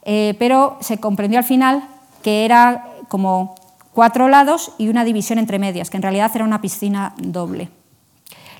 eh, 0.03 0.35
pero 0.39 0.77
se 0.81 0.97
comprendió 0.97 1.39
al 1.39 1.45
final 1.45 1.83
que 2.23 2.45
era 2.45 2.87
como 3.09 3.55
cuatro 3.93 4.27
lados 4.27 4.71
y 4.77 4.89
una 4.89 5.03
división 5.03 5.39
entre 5.39 5.59
medias, 5.59 5.89
que 5.89 5.97
en 5.97 6.03
realidad 6.03 6.31
era 6.33 6.45
una 6.45 6.61
piscina 6.61 7.13
doble. 7.17 7.69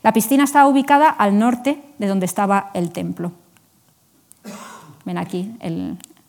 La 0.04 0.14
piscina 0.14 0.44
estaba 0.44 0.68
ubicada 0.68 1.10
al 1.10 1.40
norte 1.40 1.82
de 1.98 2.08
donde 2.08 2.26
estaba 2.26 2.72
el 2.74 2.92
templo. 2.92 3.32
Ven 5.06 5.18
aquí 5.18 5.52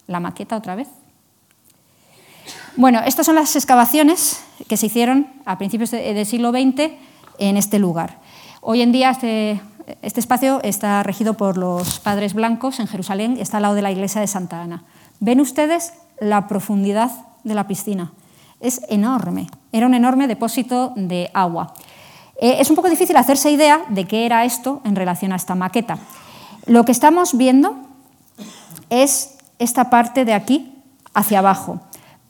la 0.06 0.20
maqueta 0.20 0.56
otra 0.56 0.74
vez. 0.74 0.88
Bueno, 2.76 3.00
estas 3.06 3.26
son 3.26 3.36
las 3.36 3.54
excavaciones 3.54 4.42
que 4.68 4.76
se 4.76 4.86
hicieron 4.86 5.28
a 5.44 5.58
principios 5.58 5.90
del 5.92 6.26
siglo 6.26 6.50
XX 6.50 6.92
en 7.38 7.56
este 7.56 7.78
lugar. 7.78 8.18
Hoy 8.60 8.82
en 8.82 8.92
día 8.92 9.10
este, 9.10 9.60
este, 10.02 10.20
espacio 10.20 10.60
está 10.62 11.02
regido 11.02 11.34
por 11.34 11.56
los 11.56 12.00
padres 12.00 12.34
blancos 12.34 12.80
en 12.80 12.86
Jerusalén 12.86 13.36
y 13.36 13.40
está 13.40 13.58
al 13.58 13.62
lado 13.62 13.74
de 13.74 13.82
la 13.82 13.92
iglesia 13.92 14.20
de 14.20 14.26
Santa 14.26 14.62
Ana. 14.62 14.82
Ven 15.20 15.40
ustedes 15.40 15.92
la 16.18 16.48
profundidad 16.48 17.10
de 17.44 17.54
la 17.54 17.68
piscina. 17.68 18.12
Es 18.60 18.80
enorme, 18.88 19.46
era 19.72 19.86
un 19.86 19.94
enorme 19.94 20.26
depósito 20.26 20.92
de 20.96 21.30
agua. 21.34 21.74
Eh, 22.40 22.56
es 22.58 22.70
un 22.70 22.76
poco 22.76 22.88
difícil 22.88 23.16
hacerse 23.16 23.50
idea 23.50 23.82
de 23.88 24.06
qué 24.06 24.26
era 24.26 24.44
esto 24.44 24.80
en 24.84 24.96
relación 24.96 25.32
a 25.32 25.36
esta 25.36 25.54
maqueta. 25.54 25.98
Lo 26.66 26.84
que 26.84 26.92
estamos 26.92 27.36
viendo 27.36 27.76
es 29.02 29.36
esta 29.58 29.90
parte 29.90 30.24
de 30.24 30.34
aquí 30.34 30.72
hacia 31.14 31.38
abajo, 31.38 31.80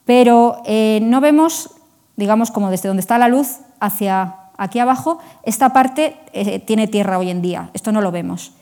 pero 0.04 0.62
eh, 0.66 1.00
no 1.02 1.20
vemos, 1.20 1.70
digamos, 2.16 2.50
como 2.50 2.70
desde 2.70 2.88
donde 2.88 3.00
está 3.00 3.18
la 3.18 3.28
luz 3.28 3.58
hacia 3.80 4.36
aquí 4.56 4.78
abajo, 4.78 5.18
esta 5.42 5.72
parte 5.72 6.16
eh, 6.32 6.58
tiene 6.60 6.86
tierra 6.86 7.18
hoy 7.18 7.30
en 7.30 7.42
día, 7.42 7.70
esto 7.74 7.92
no 7.92 8.00
lo 8.00 8.12
vemos. 8.12 8.52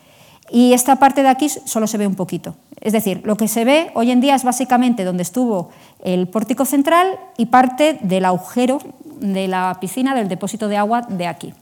Y 0.50 0.74
esta 0.74 0.96
parte 0.96 1.22
de 1.22 1.28
aquí 1.28 1.48
solo 1.48 1.86
se 1.86 1.98
ve 1.98 2.06
un 2.06 2.14
poquito. 2.14 2.54
Es 2.80 2.92
decir, 2.92 3.22
lo 3.24 3.36
que 3.36 3.48
se 3.48 3.64
ve 3.64 3.90
hoy 3.94 4.10
en 4.10 4.20
día 4.20 4.34
es 4.34 4.44
básicamente 4.44 5.04
donde 5.04 5.22
estuvo 5.22 5.70
el 6.02 6.28
pórtico 6.28 6.64
central 6.64 7.18
y 7.38 7.46
parte 7.46 7.98
del 8.02 8.24
agujero 8.24 8.78
de 9.20 9.48
la 9.48 9.78
piscina 9.80 10.14
del 10.14 10.28
depósito 10.28 10.68
de 10.68 10.76
agua 10.76 11.02
de 11.02 11.26
aquí. 11.26 11.54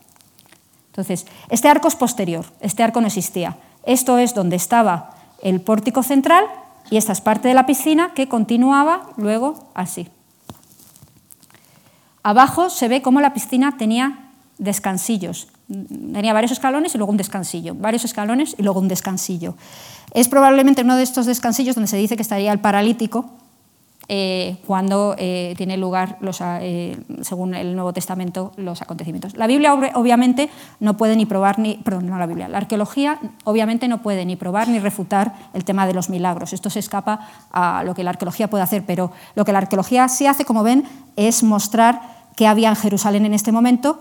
Entonces, 0.89 1.27
este 1.51 1.69
arco 1.69 1.89
es 1.89 1.95
posterior, 1.95 2.47
este 2.61 2.83
arco 2.83 3.01
no 3.01 3.07
existía. 3.07 3.57
Esto 3.85 4.19
es 4.19 4.35
donde 4.35 4.57
estaba 4.57 5.11
el 5.43 5.61
pórtico 5.61 6.03
central 6.03 6.45
y 6.91 6.97
esta 6.97 7.13
es 7.13 7.21
parte 7.21 7.49
de 7.49 7.55
la 7.55 7.67
piscina 7.67 8.13
que 8.15 8.29
continuaba 8.29 9.11
luego 9.17 9.71
así. 9.75 10.09
Abajo 12.23 12.69
se 12.69 12.89
ve 12.89 13.03
cómo 13.03 13.21
la 13.21 13.33
piscina 13.33 13.77
tenía 13.79 14.31
descansillos. 14.59 15.49
Tenía 15.69 16.33
varios 16.33 16.53
escalones 16.53 16.95
y 16.95 16.99
luego 16.99 17.13
un 17.13 17.17
descansillo. 17.17 17.75
Varios 17.75 18.05
escalones 18.05 18.55
y 18.59 18.63
luego 18.63 18.81
un 18.81 18.89
descansillo. 18.89 19.55
Es 20.13 20.29
probablemente 20.29 20.83
uno 20.83 20.97
de 20.97 21.03
estos 21.03 21.27
descansillos 21.27 21.77
donde 21.77 21.89
se 21.89 21.97
dice 21.97 22.17
que 22.17 22.23
estaría 22.23 22.53
el 22.53 22.61
paralítico 22.61 23.31
eh, 24.13 24.57
cuando 24.67 25.15
eh, 25.19 25.55
tiene 25.57 25.77
lugar, 25.77 26.17
los, 26.21 26.41
eh, 26.43 26.99
según 27.21 27.55
el 27.55 27.77
Nuevo 27.77 27.93
Testamento, 27.93 28.51
los 28.57 28.83
acontecimientos. 28.83 29.37
La 29.37 29.47
Biblia 29.47 29.73
obviamente 29.73 30.51
no 30.81 30.97
puede 30.97 31.15
ni 31.15 31.27
probar 31.27 31.61
ni, 31.61 31.77
perdón, 31.77 32.09
no 32.09 32.19
la 32.19 32.27
Biblia, 32.27 32.49
la 32.49 32.59
arqueología 32.59 33.21
obviamente 33.45 33.87
no 33.87 34.03
puede 34.03 34.25
ni 34.27 34.35
probar 34.35 34.67
ni 34.67 34.81
refutar 34.81 35.35
el 35.55 35.65
tema 35.65 35.87
de 35.87 35.95
los 35.95 36.11
milagros. 36.11 36.53
Esto 36.53 36.71
se 36.71 36.81
escapa 36.81 37.21
a 37.53 37.85
lo 37.85 37.95
que 37.95 38.03
la 38.03 38.11
arqueología 38.11 38.51
puede 38.51 38.65
hacer, 38.65 38.83
pero 38.85 39.13
lo 39.37 39.45
que 39.45 39.53
la 39.53 39.59
arqueología 39.59 40.09
sí 40.09 40.27
hace, 40.27 40.45
como 40.45 40.65
ven, 40.65 40.83
es 41.15 41.45
mostrar 41.45 42.01
qué 42.35 42.49
había 42.49 42.71
en 42.71 42.77
Jerusalén 42.77 43.27
en 43.27 43.35
este 43.35 43.53
momento 43.53 44.01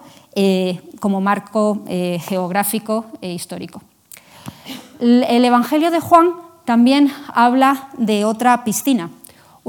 como 0.99 1.22
marco 1.22 1.84
geográfico 1.88 3.05
e 3.22 3.32
histórico. 3.32 3.84
El 4.99 5.45
Evangelio 5.45 5.91
de 5.91 5.99
Juan 5.99 6.32
también 6.66 7.12
habla 7.36 7.89
de 7.97 8.26
otra 8.26 8.64
piscina 8.64 9.12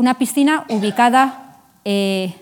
una 0.01 0.14
piscina 0.14 0.64
ubicada 0.70 1.59
eh, 1.84 2.34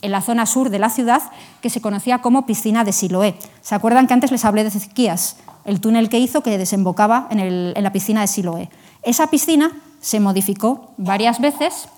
en 0.00 0.10
la 0.10 0.22
zona 0.22 0.46
sur 0.46 0.70
de 0.70 0.78
la 0.78 0.88
ciudad 0.88 1.22
que 1.60 1.68
se 1.68 1.82
conocía 1.82 2.22
como 2.22 2.46
piscina 2.46 2.84
de 2.84 2.92
Siloé. 2.92 3.34
¿Se 3.60 3.74
acuerdan 3.74 4.06
que 4.06 4.14
antes 4.14 4.30
les 4.30 4.46
hablé 4.46 4.62
de 4.62 4.70
Ezequías, 4.70 5.36
el 5.66 5.80
túnel 5.80 6.08
que 6.08 6.18
hizo 6.18 6.42
que 6.42 6.56
desembocaba 6.56 7.28
en, 7.30 7.74
la 7.74 7.92
piscina 7.92 8.22
de 8.22 8.28
Siloé? 8.28 8.70
Esa 9.02 9.28
piscina 9.28 9.72
se 10.00 10.20
modificó 10.20 10.94
varias 10.96 11.38
veces, 11.38 11.88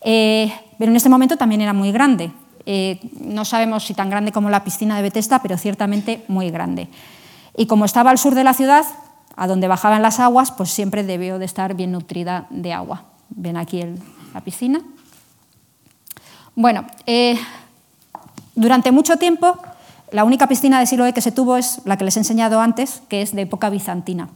eh, 0.00 0.52
pero 0.78 0.90
en 0.90 0.96
este 0.96 1.08
momento 1.08 1.36
también 1.36 1.60
era 1.60 1.72
muy 1.72 1.92
grande. 1.92 2.32
Eh, 2.66 2.98
no 3.20 3.44
sabemos 3.44 3.84
si 3.84 3.94
tan 3.94 4.10
grande 4.10 4.32
como 4.32 4.50
la 4.50 4.64
piscina 4.64 4.96
de 4.96 5.02
Bethesda, 5.02 5.42
pero 5.42 5.56
ciertamente 5.58 6.24
muy 6.26 6.50
grande. 6.50 6.88
Y 7.56 7.66
como 7.66 7.84
estaba 7.84 8.10
al 8.10 8.18
sur 8.18 8.34
de 8.34 8.42
la 8.42 8.52
ciudad, 8.52 8.84
a 9.36 9.46
donde 9.46 9.68
bajaban 9.68 10.02
las 10.02 10.18
aguas, 10.18 10.50
pues 10.50 10.70
siempre 10.70 11.04
debió 11.04 11.38
de 11.38 11.44
estar 11.44 11.74
bien 11.74 11.92
nutrida 11.92 12.46
de 12.50 12.72
agua. 12.72 13.04
Ven 13.30 13.56
aquí 13.56 13.80
el, 13.80 14.00
la 14.34 14.40
piscina. 14.40 14.80
Bueno, 16.54 16.84
eh, 17.06 17.38
durante 18.54 18.92
mucho 18.92 19.16
tiempo 19.16 19.56
la 20.14 20.24
única 20.24 20.46
piscina 20.46 20.78
de 20.78 20.86
Siloé 20.86 21.12
que 21.12 21.20
se 21.20 21.32
tuvo 21.32 21.56
es 21.56 21.80
la 21.84 21.96
que 21.96 22.04
les 22.04 22.16
he 22.16 22.20
enseñado 22.20 22.60
antes, 22.60 23.02
que 23.08 23.22
es 23.22 23.34
de 23.34 23.42
época 23.42 23.70
bizantina. 23.70 24.28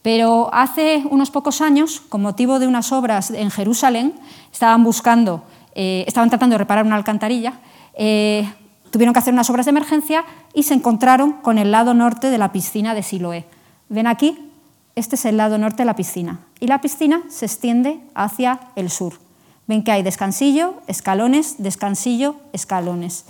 Pero 0.00 0.48
hace 0.54 1.02
unos 1.10 1.30
pocos 1.30 1.60
años, 1.60 2.00
con 2.00 2.22
motivo 2.22 2.58
de 2.58 2.66
unas 2.66 2.92
obras 2.92 3.30
en 3.30 3.50
Jerusalén, 3.50 4.14
estaban 4.52 4.84
buscando, 4.84 5.42
eh, 5.74 6.04
estaban 6.06 6.30
tratando 6.30 6.54
de 6.54 6.58
reparar 6.58 6.86
una 6.86 6.96
alcantarilla, 6.96 7.54
eh, 7.94 8.50
tuvieron 8.90 9.12
que 9.12 9.18
hacer 9.18 9.34
unas 9.34 9.50
obras 9.50 9.66
de 9.66 9.70
emergencia 9.70 10.24
y 10.54 10.62
se 10.62 10.74
encontraron 10.74 11.32
con 11.32 11.58
el 11.58 11.72
lado 11.72 11.92
norte 11.94 12.30
de 12.30 12.38
la 12.38 12.52
piscina 12.52 12.94
de 12.94 13.02
Siloé. 13.02 13.44
¿Ven 13.88 14.06
aquí? 14.06 14.50
Este 14.94 15.16
es 15.16 15.24
el 15.26 15.36
lado 15.36 15.58
norte 15.58 15.82
de 15.82 15.86
la 15.86 15.96
piscina. 15.96 16.40
Y 16.58 16.68
la 16.68 16.80
piscina 16.80 17.22
se 17.28 17.44
extiende 17.44 18.00
hacia 18.14 18.60
el 18.76 18.88
sur. 18.90 19.27
Ven 19.68 19.84
que 19.84 19.92
hay 19.92 20.02
descansillo, 20.02 20.74
escalones, 20.86 21.56
descansillo, 21.58 22.36
escalones. 22.52 23.26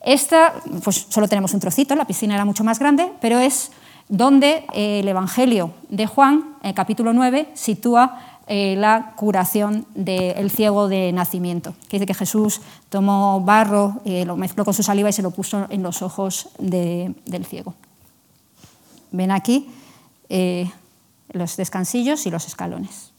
Esta, 0.00 0.54
pues 0.82 1.06
solo 1.10 1.28
tenemos 1.28 1.52
un 1.52 1.60
trocito, 1.60 1.94
la 1.94 2.06
piscina 2.06 2.34
era 2.34 2.44
mucho 2.44 2.64
más 2.64 2.78
grande, 2.78 3.12
pero 3.20 3.38
es 3.38 3.72
donde 4.08 4.64
eh, 4.72 5.00
el 5.00 5.08
Evangelio 5.08 5.72
de 5.88 6.06
Juan, 6.06 6.56
en 6.62 6.70
el 6.70 6.74
capítulo 6.74 7.12
9, 7.12 7.50
sitúa 7.54 8.38
eh, 8.46 8.76
la 8.76 9.12
curación 9.16 9.86
del 9.94 10.50
ciego 10.50 10.88
de 10.88 11.12
nacimiento, 11.12 11.74
que 11.88 11.98
dice 11.98 12.06
que 12.06 12.14
Jesús 12.14 12.60
tomó 12.88 13.40
barro, 13.40 14.00
eh, 14.04 14.24
lo 14.24 14.36
mezcló 14.36 14.64
con 14.64 14.74
su 14.74 14.82
saliva 14.82 15.10
y 15.10 15.12
se 15.12 15.22
lo 15.22 15.32
puso 15.32 15.66
en 15.70 15.82
los 15.82 16.02
ojos 16.02 16.48
del 16.58 17.46
ciego. 17.46 17.74
Ven 19.12 19.32
aquí 19.32 19.68
los 21.32 21.56
descansillos 21.56 22.26
y 22.26 22.30
los 22.30 22.46
escalones. 22.46 23.12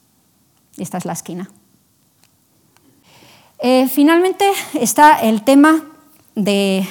Esta 0.77 0.97
es 0.97 1.05
la 1.05 1.13
esquina. 1.13 1.49
Eh, 3.63 3.87
finalmente 3.87 4.43
está 4.73 5.21
el 5.21 5.43
tema 5.43 5.83
del 6.33 6.87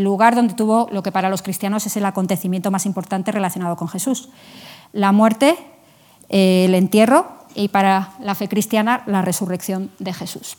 lugar 0.00 0.34
donde 0.34 0.54
tuvo 0.54 0.88
lo 0.90 1.02
que 1.02 1.12
para 1.12 1.28
los 1.28 1.42
cristianos 1.42 1.84
es 1.84 1.98
el 1.98 2.06
acontecimiento 2.06 2.70
más 2.70 2.86
importante 2.86 3.30
relacionado 3.30 3.76
con 3.76 3.88
Jesús, 3.88 4.30
la 4.94 5.12
muerte, 5.12 5.58
eh, 6.30 6.64
el 6.64 6.74
entierro 6.74 7.28
y 7.54 7.68
para 7.68 8.12
la 8.20 8.34
fe 8.34 8.48
cristiana 8.48 9.02
la 9.04 9.20
resurrección 9.20 9.90
de 9.98 10.14
Jesús. 10.14 10.56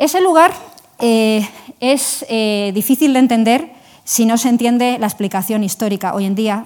Ese 0.00 0.20
lugar 0.20 0.52
eh, 0.98 1.48
es 1.78 2.26
difícil 2.74 3.12
de 3.12 3.20
entender 3.20 3.72
si 4.02 4.26
no 4.26 4.36
se 4.36 4.48
entiende 4.48 4.98
la 4.98 5.06
explicación 5.06 5.62
histórica 5.62 6.12
hoy 6.12 6.24
en 6.24 6.34
día, 6.34 6.64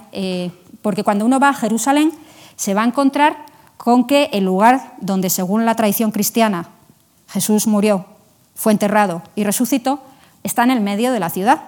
porque 0.81 1.05
cuando 1.05 1.27
uno 1.27 1.39
va 1.39 1.51
a 1.51 1.55
Jerusalén 1.55 2.13
se 2.57 2.73
va 2.73 2.83
a 2.83 2.87
encontrar 2.87 3.45
con 3.77 4.07
que 4.07 4.31
el 4.33 4.45
lugar 4.45 4.95
donde, 5.01 5.29
según 5.29 5.67
la 5.67 5.75
tradición 5.75 6.13
cristiana, 6.13 6.69
Jesús 7.31 7.67
murió, 7.67 8.07
fue 8.55 8.73
enterrado 8.73 9.23
y 9.35 9.45
resucitó, 9.45 10.03
está 10.43 10.65
en 10.65 10.71
el 10.71 10.81
medio 10.81 11.13
de 11.13 11.21
la 11.21 11.31
ciudad. 11.31 11.63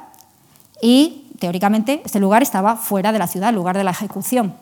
Y 0.81 1.29
teóricamente 1.39 2.03
este 2.05 2.21
lugar 2.21 2.43
estaba 2.43 2.77
fuera 2.77 3.13
de 3.13 3.19
la 3.19 3.27
ciudad, 3.27 3.51
el 3.51 3.55
lugar 3.55 3.77
de 3.77 3.85
la 3.85 3.93
ejecución. 3.93 4.55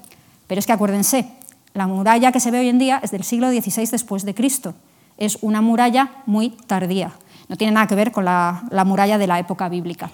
Pero 0.47 0.59
es 0.59 0.67
que 0.67 0.73
acuérdense, 0.73 1.31
la 1.75 1.87
muralla 1.87 2.33
que 2.33 2.41
se 2.41 2.51
ve 2.51 2.59
hoy 2.59 2.69
en 2.69 2.79
día 2.79 3.01
es 3.03 3.11
del 3.11 3.25
siglo 3.25 3.51
XVI 3.51 3.87
después 3.87 4.25
de 4.25 4.35
Cristo. 4.35 4.75
Es 5.17 5.39
una 5.41 5.61
muralla 5.61 6.11
muy 6.27 6.51
tardía. 6.51 7.13
No 7.49 7.57
tiene 7.57 7.73
nada 7.73 7.87
que 7.87 7.95
ver 7.95 8.13
con 8.13 8.25
la, 8.25 8.63
muralla 8.85 9.19
de 9.19 9.27
la 9.27 9.39
época 9.39 9.69
bíblica. 9.69 10.11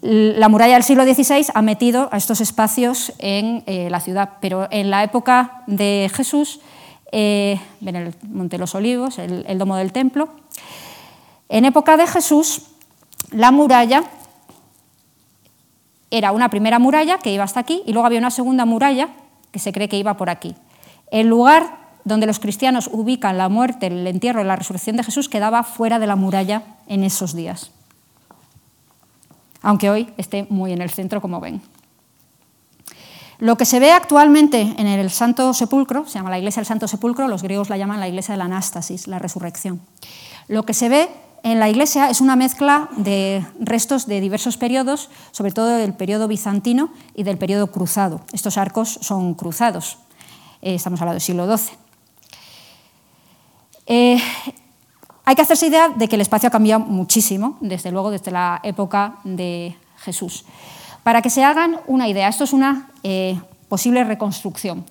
La 0.00 0.48
muralla 0.48 0.74
del 0.74 0.82
siglo 0.82 1.04
XVI 1.04 1.46
ha 1.54 1.62
metido 1.62 2.08
a 2.12 2.16
estos 2.16 2.40
espacios 2.40 3.12
en 3.18 3.62
eh, 3.66 3.88
la 3.90 4.00
ciudad, 4.00 4.30
pero 4.40 4.68
en 4.70 4.90
la 4.90 5.04
época 5.04 5.62
de 5.66 6.10
Jesús 6.12 6.60
eh, 7.12 7.60
el 7.84 8.14
Monte 8.28 8.56
de 8.56 8.60
los 8.60 8.74
Olivos, 8.74 9.18
el, 9.18 9.44
el 9.46 9.58
domo 9.58 9.76
del 9.76 9.92
templo. 9.92 10.30
En 11.48 11.64
época 11.64 11.96
de 11.96 12.06
Jesús, 12.06 12.62
la 13.30 13.50
muralla 13.50 14.04
era 16.10 16.32
una 16.32 16.48
primera 16.48 16.78
muralla 16.78 17.18
que 17.18 17.32
iba 17.32 17.44
hasta 17.44 17.60
aquí 17.60 17.82
y 17.86 17.92
luego 17.92 18.06
había 18.06 18.18
una 18.18 18.30
segunda 18.30 18.64
muralla 18.64 19.08
que 19.50 19.58
se 19.58 19.72
cree 19.72 19.88
que 19.88 19.98
iba 19.98 20.16
por 20.16 20.30
aquí. 20.30 20.54
El 21.10 21.28
lugar 21.28 21.78
donde 22.04 22.26
los 22.26 22.38
cristianos 22.38 22.90
ubican 22.92 23.38
la 23.38 23.48
muerte, 23.48 23.86
el 23.86 24.06
entierro 24.06 24.40
y 24.40 24.44
la 24.44 24.56
resurrección 24.56 24.96
de 24.96 25.04
Jesús 25.04 25.28
quedaba 25.28 25.62
fuera 25.62 25.98
de 25.98 26.06
la 26.06 26.16
muralla 26.16 26.62
en 26.86 27.04
esos 27.04 27.34
días, 27.34 27.70
aunque 29.62 29.90
hoy 29.90 30.08
esté 30.16 30.46
muy 30.50 30.72
en 30.72 30.82
el 30.82 30.90
centro, 30.90 31.20
como 31.20 31.40
ven. 31.40 31.62
Lo 33.42 33.56
que 33.56 33.64
se 33.64 33.80
ve 33.80 33.90
actualmente 33.90 34.72
en 34.78 34.86
el 34.86 35.10
Santo 35.10 35.52
Sepulcro, 35.52 36.06
se 36.06 36.16
llama 36.16 36.30
la 36.30 36.38
iglesia 36.38 36.60
del 36.60 36.66
Santo 36.68 36.86
Sepulcro, 36.86 37.26
los 37.26 37.42
griegos 37.42 37.70
la 37.70 37.76
llaman 37.76 37.98
la 37.98 38.06
iglesia 38.06 38.34
de 38.34 38.38
la 38.38 38.44
Anástasis, 38.44 39.08
la 39.08 39.18
resurrección. 39.18 39.80
Lo 40.46 40.62
que 40.62 40.74
se 40.74 40.88
ve 40.88 41.08
en 41.42 41.58
la 41.58 41.68
iglesia 41.68 42.08
es 42.08 42.20
una 42.20 42.36
mezcla 42.36 42.88
de 42.96 43.44
restos 43.58 44.06
de 44.06 44.20
diversos 44.20 44.56
periodos, 44.58 45.10
sobre 45.32 45.50
todo 45.50 45.66
del 45.66 45.92
periodo 45.92 46.28
bizantino 46.28 46.92
y 47.16 47.24
del 47.24 47.36
periodo 47.36 47.72
cruzado. 47.72 48.20
Estos 48.32 48.58
arcos 48.58 49.00
son 49.02 49.34
cruzados, 49.34 49.98
eh, 50.60 50.76
estamos 50.76 51.00
hablando 51.00 51.14
del 51.14 51.20
siglo 51.20 51.44
XII. 51.56 51.76
Eh, 53.86 54.22
hay 55.24 55.34
que 55.34 55.42
hacerse 55.42 55.66
idea 55.66 55.88
de 55.88 56.06
que 56.06 56.14
el 56.14 56.22
espacio 56.22 56.46
ha 56.46 56.52
cambiado 56.52 56.84
muchísimo, 56.84 57.58
desde 57.60 57.90
luego 57.90 58.12
desde 58.12 58.30
la 58.30 58.60
época 58.62 59.16
de 59.24 59.74
Jesús. 59.96 60.44
Para 61.02 61.20
que 61.20 61.30
se 61.30 61.42
hagan 61.44 61.78
una 61.86 62.08
idea, 62.08 62.28
esto 62.28 62.44
es 62.44 62.52
una 62.52 62.88
eh, 63.02 63.40
posible 63.68 64.04
reconstrucción. 64.04 64.84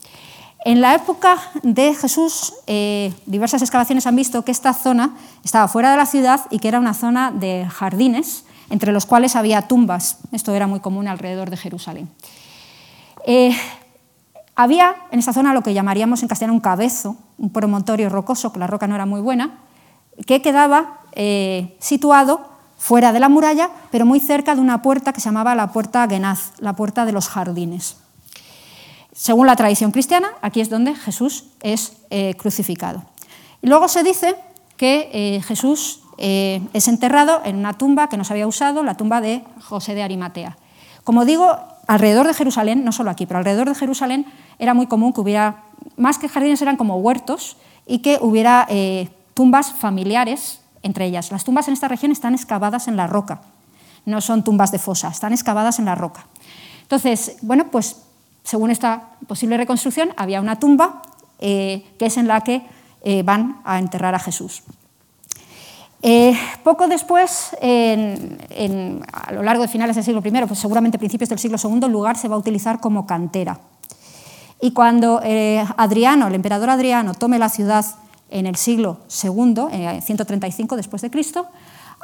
En 0.64 0.82
la 0.82 0.94
época 0.94 1.38
de 1.64 1.96
Jesús, 1.96 2.54
eh, 2.68 3.14
diversas 3.26 3.62
excavaciones 3.62 4.06
han 4.06 4.16
visto 4.16 4.44
que 4.44 4.52
esta 4.52 4.74
zona 4.74 5.16
estaba 5.44 5.68
fuera 5.68 5.90
de 5.90 5.98
la 5.98 6.06
ciudad 6.06 6.42
y 6.52 6.60
que 6.60 6.68
era 6.68 6.80
una 6.80 6.94
zona 6.94 7.32
de 7.32 7.66
jardines, 7.66 8.46
entre 8.70 8.92
los 8.92 9.06
cuales 9.06 9.36
había 9.36 9.64
tumbas. 9.64 10.18
Esto 10.32 10.54
era 10.54 10.68
muy 10.68 10.82
común 10.82 11.08
alrededor 11.08 11.50
de 11.50 11.58
Jerusalén. 11.58 12.10
Eh, 13.26 13.56
había 14.56 14.96
en 15.12 15.20
esta 15.20 15.34
zona 15.34 15.54
lo 15.54 15.64
que 15.64 15.74
llamaríamos 15.74 16.22
en 16.22 16.28
castellano 16.28 16.54
un 16.54 16.60
cabezo, 16.60 17.16
un 17.38 17.52
promontorio 17.52 18.10
rocoso, 18.10 18.52
que 18.52 18.60
la 18.60 18.68
roca 18.68 18.86
no 18.86 18.96
era 18.96 19.06
muy 19.06 19.22
buena, 19.22 19.60
que 20.28 20.42
quedaba 20.42 21.00
situado 21.80 22.51
fuera 22.82 23.14
de 23.14 23.20
la 23.20 23.30
muralla, 23.30 23.70
pero 23.92 24.08
muy 24.08 24.20
cerca 24.20 24.56
de 24.56 24.60
una 24.60 24.82
puerta 24.82 25.14
que 25.14 25.22
se 25.22 25.26
llamaba 25.26 25.54
la 25.54 25.72
puerta 25.72 26.08
Genaz, 26.10 26.54
la 26.58 26.76
puerta 26.76 27.06
de 27.06 27.12
los 27.12 27.28
jardines. 27.30 27.98
Según 29.14 29.46
la 29.46 29.56
tradición 29.56 29.92
cristiana, 29.92 30.30
aquí 30.42 30.62
es 30.62 30.72
donde 30.72 30.96
Jesús 30.96 31.46
es 31.62 31.94
eh, 32.10 32.34
crucificado. 32.40 33.04
Y 33.62 33.68
luego 33.68 33.88
se 33.88 34.02
dice 34.02 34.34
que 34.78 35.12
eh, 35.14 35.44
Jesús 35.44 36.02
eh, 36.18 36.60
es 36.74 36.88
enterrado 36.88 37.42
en 37.46 37.58
una 37.58 37.78
tumba 37.78 38.10
que 38.10 38.18
no 38.18 38.24
se 38.24 38.34
había 38.34 38.48
usado, 38.48 38.82
la 38.82 38.98
tumba 38.98 39.22
de 39.22 39.44
José 39.62 39.94
de 39.94 40.02
Arimatea. 40.02 40.58
Como 41.04 41.24
digo, 41.24 41.56
alrededor 41.86 42.26
de 42.26 42.34
Jerusalén, 42.34 42.84
no 42.84 42.92
solo 42.92 43.12
aquí, 43.12 43.28
pero 43.28 43.38
alrededor 43.38 43.70
de 43.70 43.76
Jerusalén 43.76 44.26
era 44.58 44.74
muy 44.74 44.88
común 44.88 45.14
que 45.14 45.22
hubiera, 45.22 45.66
más 45.98 46.18
que 46.18 46.28
jardines, 46.28 46.64
eran 46.64 46.78
como 46.78 46.96
huertos 46.96 47.58
y 47.86 48.00
que 48.00 48.18
hubiera 48.20 48.68
tumbas 49.36 49.72
familiares 49.72 50.61
entre 50.84 51.06
ellas. 51.06 51.32
Las 51.32 51.44
tumbas 51.44 51.68
en 51.68 51.74
esta 51.74 51.88
región 51.88 52.12
están 52.12 52.34
excavadas 52.34 52.88
en 52.88 52.96
la 52.96 53.08
roca, 53.08 53.42
no 54.06 54.22
son 54.22 54.44
tumbas 54.44 54.72
de 54.72 54.80
fosa, 54.80 55.10
están 55.10 55.34
excavadas 55.34 55.80
en 55.80 55.86
la 55.86 55.96
roca. 55.96 56.26
Entonces, 56.84 57.38
bueno, 57.42 57.68
pues 57.72 57.98
según 58.44 58.72
esta 58.72 59.10
posible 59.28 59.58
reconstrucción, 59.58 60.14
había 60.18 60.42
una 60.42 60.60
tumba 60.60 61.02
eh, 61.40 61.86
que 61.98 62.08
es 62.08 62.18
en 62.18 62.28
la 62.28 62.42
que 62.42 62.62
eh, 63.04 63.24
van 63.24 63.62
a 63.64 63.80
enterrar 63.80 64.16
a 64.16 64.20
Jesús. 64.20 64.64
Eh, 66.04 66.36
poco 66.64 66.88
después, 66.88 67.56
a 67.62 69.32
lo 69.32 69.44
largo 69.44 69.62
de 69.62 69.68
finales 69.68 69.96
del 69.96 70.04
siglo 70.04 70.22
I, 70.26 70.32
pues 70.48 70.60
seguramente 70.60 70.98
principios 70.98 71.30
del 71.30 71.38
siglo 71.38 71.58
II, 71.64 71.80
el 71.84 71.92
lugar 71.92 72.18
se 72.18 72.28
va 72.28 72.36
a 72.36 72.40
utilizar 72.40 72.80
como 72.80 73.06
cantera. 73.06 73.60
Y 74.60 74.72
cuando 74.74 75.22
Adriano, 75.78 76.28
el 76.28 76.36
emperador 76.36 76.72
Adriano, 76.72 77.14
tome 77.14 77.40
la 77.40 77.50
ciudad 77.50 77.86
en 78.32 78.48
el 78.48 78.56
siglo 78.56 78.98
II, 79.24 80.02
135 80.02 80.76
después 80.76 81.04
de 81.04 81.12
Cristo, 81.12 81.48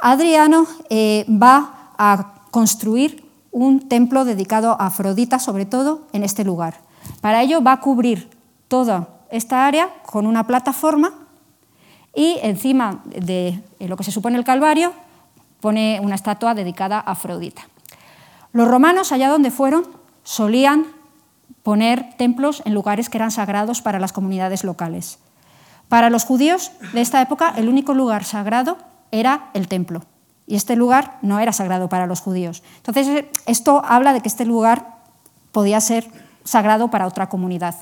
Adriano 0.00 0.66
va 1.28 1.92
a 1.98 2.34
construir 2.50 3.26
un 3.50 3.88
templo 3.88 4.24
dedicado 4.24 4.76
a 4.80 4.86
Afrodita, 4.86 5.38
sobre 5.38 5.66
todo 5.66 6.02
en 6.12 6.22
este 6.22 6.44
lugar. 6.44 6.80
Para 7.20 7.42
ello 7.42 7.62
va 7.62 7.72
a 7.72 7.80
cubrir 7.80 8.30
toda 8.68 9.08
esta 9.30 9.66
área 9.66 9.88
con 10.06 10.26
una 10.26 10.46
plataforma 10.46 11.12
y 12.14 12.36
encima 12.42 13.02
de 13.06 13.60
lo 13.80 13.96
que 13.96 14.04
se 14.04 14.12
supone 14.12 14.38
el 14.38 14.44
Calvario 14.44 14.92
pone 15.60 15.98
una 16.02 16.14
estatua 16.14 16.54
dedicada 16.54 16.98
a 16.98 17.12
Afrodita. 17.12 17.62
Los 18.52 18.68
romanos, 18.68 19.12
allá 19.12 19.28
donde 19.28 19.50
fueron, 19.50 19.86
solían 20.22 20.86
poner 21.62 22.14
templos 22.16 22.62
en 22.64 22.74
lugares 22.74 23.08
que 23.08 23.18
eran 23.18 23.30
sagrados 23.30 23.82
para 23.82 23.98
las 23.98 24.12
comunidades 24.12 24.64
locales. 24.64 25.18
Para 25.88 26.10
los 26.10 26.24
judíos 26.24 26.72
de 26.92 27.00
esta 27.00 27.20
época, 27.20 27.54
el 27.56 27.68
único 27.68 27.94
lugar 27.94 28.24
sagrado 28.24 28.78
era 29.10 29.50
el 29.54 29.68
templo 29.68 30.02
y 30.46 30.56
este 30.56 30.76
lugar 30.76 31.18
no 31.22 31.38
era 31.38 31.52
sagrado 31.52 31.88
para 31.88 32.06
los 32.06 32.20
judíos. 32.20 32.62
Entonces, 32.78 33.26
esto 33.46 33.82
habla 33.84 34.12
de 34.14 34.22
que 34.22 34.28
este 34.28 34.46
lugar 34.46 34.96
podía 35.52 35.80
ser 35.80 36.08
sagrado 36.42 36.88
para 36.88 37.06
otra 37.06 37.28
comunidad. 37.28 37.74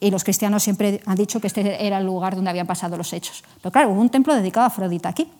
Y 0.00 0.10
los 0.10 0.24
cristianos 0.24 0.62
siempre 0.62 1.00
han 1.06 1.16
dicho 1.16 1.40
que 1.40 1.46
este 1.46 1.86
era 1.86 1.98
el 1.98 2.06
lugar 2.06 2.34
donde 2.34 2.50
habían 2.50 2.66
pasado 2.66 2.96
los 2.96 3.12
hechos. 3.12 3.44
Pero 3.62 3.70
claro, 3.70 3.90
hubo 3.90 4.00
un 4.00 4.08
templo 4.08 4.34
dedicado 4.34 4.64
a 4.64 4.66
Afrodita 4.68 5.08
aquí. 5.08 5.30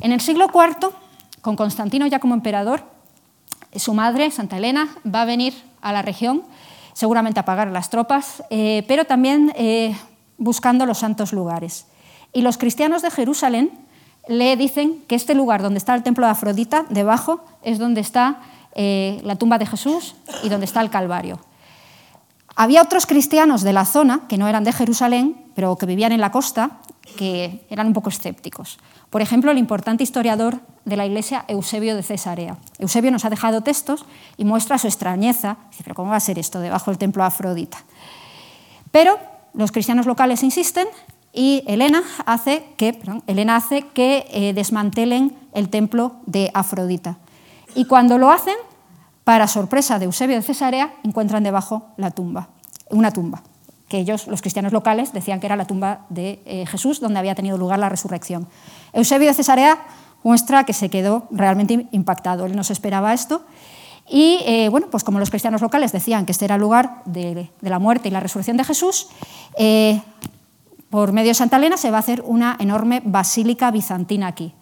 En 0.00 0.12
el 0.12 0.20
siglo 0.20 0.46
IV, 0.46 0.90
con 1.42 1.56
Constantino 1.56 2.06
ya 2.06 2.18
como 2.18 2.34
emperador, 2.34 2.84
su 3.76 3.92
madre, 3.92 4.30
Santa 4.30 4.56
Elena, 4.56 4.88
va 5.06 5.22
a 5.22 5.24
venir 5.26 5.54
a 5.82 5.92
la 5.92 6.02
región, 6.02 6.42
seguramente 6.94 7.40
a 7.40 7.44
pagar 7.44 7.68
las 7.68 7.90
tropas, 7.90 8.42
eh, 8.48 8.84
pero 8.88 9.04
también 9.04 9.52
eh, 9.54 9.94
buscando 10.40 10.86
los 10.86 10.98
santos 10.98 11.32
lugares. 11.32 11.86
Y 12.32 12.42
los 12.42 12.58
cristianos 12.58 13.02
de 13.02 13.12
Jerusalén 13.12 13.70
le 14.26 14.56
dicen 14.56 15.04
que 15.06 15.14
este 15.14 15.34
lugar 15.34 15.62
donde 15.62 15.78
está 15.78 15.94
el 15.94 16.02
templo 16.02 16.26
de 16.26 16.32
Afrodita, 16.32 16.86
debajo, 16.88 17.44
es 17.62 17.78
donde 17.78 18.00
está 18.00 18.40
eh, 18.74 19.20
la 19.22 19.36
tumba 19.36 19.58
de 19.58 19.66
Jesús 19.66 20.16
y 20.42 20.48
donde 20.48 20.66
está 20.66 20.80
el 20.80 20.90
Calvario. 20.90 21.38
Había 22.56 22.82
otros 22.82 23.06
cristianos 23.06 23.62
de 23.62 23.72
la 23.72 23.84
zona, 23.84 24.22
que 24.28 24.36
no 24.36 24.48
eran 24.48 24.64
de 24.64 24.72
Jerusalén, 24.72 25.36
pero 25.54 25.76
que 25.76 25.86
vivían 25.86 26.12
en 26.12 26.20
la 26.20 26.32
costa, 26.32 26.80
que 27.16 27.64
eran 27.70 27.86
un 27.86 27.92
poco 27.92 28.08
escépticos. 28.10 28.78
Por 29.08 29.22
ejemplo, 29.22 29.50
el 29.50 29.58
importante 29.58 30.02
historiador 30.02 30.60
de 30.84 30.96
la 30.96 31.06
Iglesia, 31.06 31.44
Eusebio 31.48 31.96
de 31.96 32.02
Cesarea. 32.02 32.56
Eusebio 32.78 33.10
nos 33.10 33.24
ha 33.24 33.30
dejado 33.30 33.62
textos 33.62 34.04
y 34.36 34.44
muestra 34.44 34.78
su 34.78 34.86
extrañeza. 34.86 35.56
Dice, 35.70 35.82
pero 35.82 35.94
¿cómo 35.94 36.10
va 36.10 36.16
a 36.16 36.20
ser 36.20 36.38
esto 36.38 36.60
debajo 36.60 36.90
del 36.90 36.98
templo 36.98 37.22
de 37.22 37.28
Afrodita? 37.28 37.78
Pero 38.90 39.18
los 39.54 39.72
cristianos 39.72 40.06
locales 40.06 40.42
insisten 40.42 40.86
y 41.32 41.62
Elena 41.66 42.02
hace 42.26 42.64
que, 42.76 43.00
Elena 43.26 43.56
hace 43.56 43.82
que 43.82 44.26
eh, 44.30 44.52
desmantelen 44.52 45.36
el 45.54 45.68
templo 45.68 46.16
de 46.26 46.50
Afrodita. 46.54 47.18
Y 47.74 47.84
cuando 47.84 48.18
lo 48.18 48.30
hacen, 48.30 48.56
para 49.24 49.46
sorpresa 49.46 49.98
de 49.98 50.06
Eusebio 50.06 50.36
de 50.36 50.42
Cesarea, 50.42 50.94
encuentran 51.04 51.44
debajo 51.44 51.86
la 51.96 52.10
tumba, 52.10 52.48
una 52.90 53.12
tumba, 53.12 53.42
que 53.88 53.98
ellos, 53.98 54.26
los 54.26 54.40
cristianos 54.40 54.72
locales, 54.72 55.12
decían 55.12 55.38
que 55.38 55.46
era 55.46 55.56
la 55.56 55.66
tumba 55.66 56.06
de 56.08 56.42
eh, 56.46 56.66
Jesús, 56.66 57.00
donde 57.00 57.18
había 57.18 57.34
tenido 57.34 57.56
lugar 57.56 57.78
la 57.78 57.88
resurrección. 57.88 58.48
Eusebio 58.92 59.28
de 59.28 59.34
Cesarea 59.34 59.78
muestra 60.22 60.64
que 60.64 60.72
se 60.72 60.88
quedó 60.90 61.28
realmente 61.30 61.86
impactado, 61.92 62.46
él 62.46 62.56
no 62.56 62.64
se 62.64 62.72
esperaba 62.72 63.12
esto. 63.14 63.42
Y 64.10 64.40
eh, 64.44 64.68
bueno, 64.68 64.88
pues 64.90 65.04
como 65.04 65.20
los 65.20 65.30
cristianos 65.30 65.62
locales 65.62 65.92
decían 65.92 66.26
que 66.26 66.32
este 66.32 66.44
era 66.44 66.56
el 66.56 66.60
lugar 66.60 67.02
de, 67.04 67.50
la 67.60 67.78
muerte 67.78 68.08
y 68.08 68.10
la 68.10 68.20
resurrección 68.20 68.56
de 68.56 68.64
Jesús, 68.64 69.08
por 70.90 71.12
medio 71.12 71.28
de 71.28 71.34
Santa 71.34 71.56
Elena 71.56 71.76
se 71.76 71.90
va 71.90 71.98
a 71.98 72.00
hacer 72.00 72.22
una 72.26 72.56
enorme 72.58 73.00
basílica 73.04 73.70
bizantina 73.70 74.26
aquí. 74.26 74.52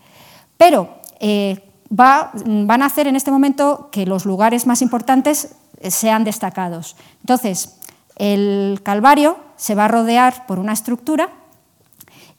Pero 0.59 0.99
eh, 1.20 1.65
van 1.89 2.83
a 2.83 2.87
hacer 2.87 3.07
en 3.07 3.16
este 3.16 3.31
momento 3.31 3.89
que 3.91 4.07
los 4.07 4.27
lugares 4.27 4.66
más 4.66 4.83
importantes 4.83 5.57
eh, 5.81 5.91
sean 5.91 6.25
destacados. 6.25 6.97
Entonces, 7.20 7.79
el 8.16 8.81
Calvario 8.83 9.39
se 9.57 9.75
va 9.75 9.87
a 9.87 9.89
rodear 9.89 10.47
por 10.47 10.59
una 10.59 10.75
estructura 10.75 11.31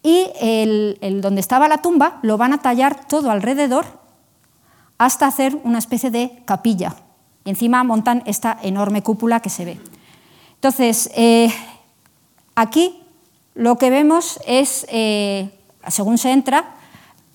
y 0.03 0.27
el, 0.40 1.19
donde 1.22 1.41
estaba 1.41 1.68
la 1.68 1.80
tumba 1.80 2.19
lo 2.22 2.38
van 2.38 2.53
a 2.53 2.61
tallar 2.61 3.07
todo 3.07 3.31
alrededor 3.31 3.86
hasta 4.99 5.26
hacer 5.26 5.59
una 5.63 5.80
especie 5.80 6.11
de 6.11 6.43
capilla. 6.45 6.95
Y 7.45 7.49
encima 7.49 7.84
montan 7.84 8.21
esta 8.27 8.59
enorme 8.61 9.01
cúpula 9.01 9.39
que 9.39 9.49
se 9.49 9.65
ve. 9.65 9.80
Entonces, 10.55 11.09
eh, 11.15 11.51
aquí 12.53 13.01
lo 13.55 13.77
que 13.77 13.89
vemos 13.89 14.39
es, 14.45 14.85
eh, 14.89 15.57
según 15.88 16.17
se 16.17 16.31
entra, 16.31 16.76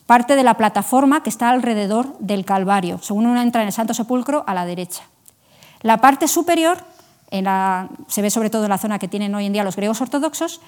parte 0.06 0.36
de 0.36 0.42
la 0.42 0.58
plataforma 0.58 1.22
que 1.22 1.30
está 1.30 1.48
alrededor 1.48 2.16
del 2.18 2.44
Calvario, 2.44 2.98
según 2.98 3.26
uno 3.26 3.40
entra 3.40 3.62
en 3.62 3.68
el 3.68 3.72
Santo 3.72 3.94
Sepulcro 3.94 4.44
a 4.46 4.52
la 4.52 4.66
derecha. 4.66 5.02
La 5.80 5.98
parte 6.02 6.28
superior, 6.28 6.84
se 7.30 8.22
ve 8.22 8.30
sobre 8.30 8.50
todo 8.50 8.64
en 8.64 8.70
la 8.70 8.78
zona 8.78 8.98
que 8.98 9.08
tienen 9.08 9.34
hoy 9.34 9.46
en 9.46 9.54
día 9.54 9.64
los 9.64 9.76
griegos 9.76 10.00
ortodoxos, 10.02 10.60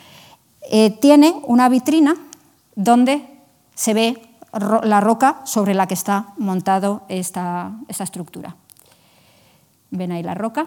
eh, 0.70 0.90
tiene 0.90 1.34
una 1.44 1.68
vitrina 1.68 2.16
donde 2.74 3.24
se 3.74 3.94
ve 3.94 4.22
la 4.58 5.00
roca 5.00 5.40
sobre 5.44 5.74
la 5.74 5.86
que 5.86 5.94
está 5.94 6.34
montado 6.38 7.02
esta, 7.08 7.72
esta 7.88 8.04
estructura. 8.04 8.56
Ven 9.90 10.12
ahí 10.12 10.22
la 10.22 10.34
roca. 10.34 10.66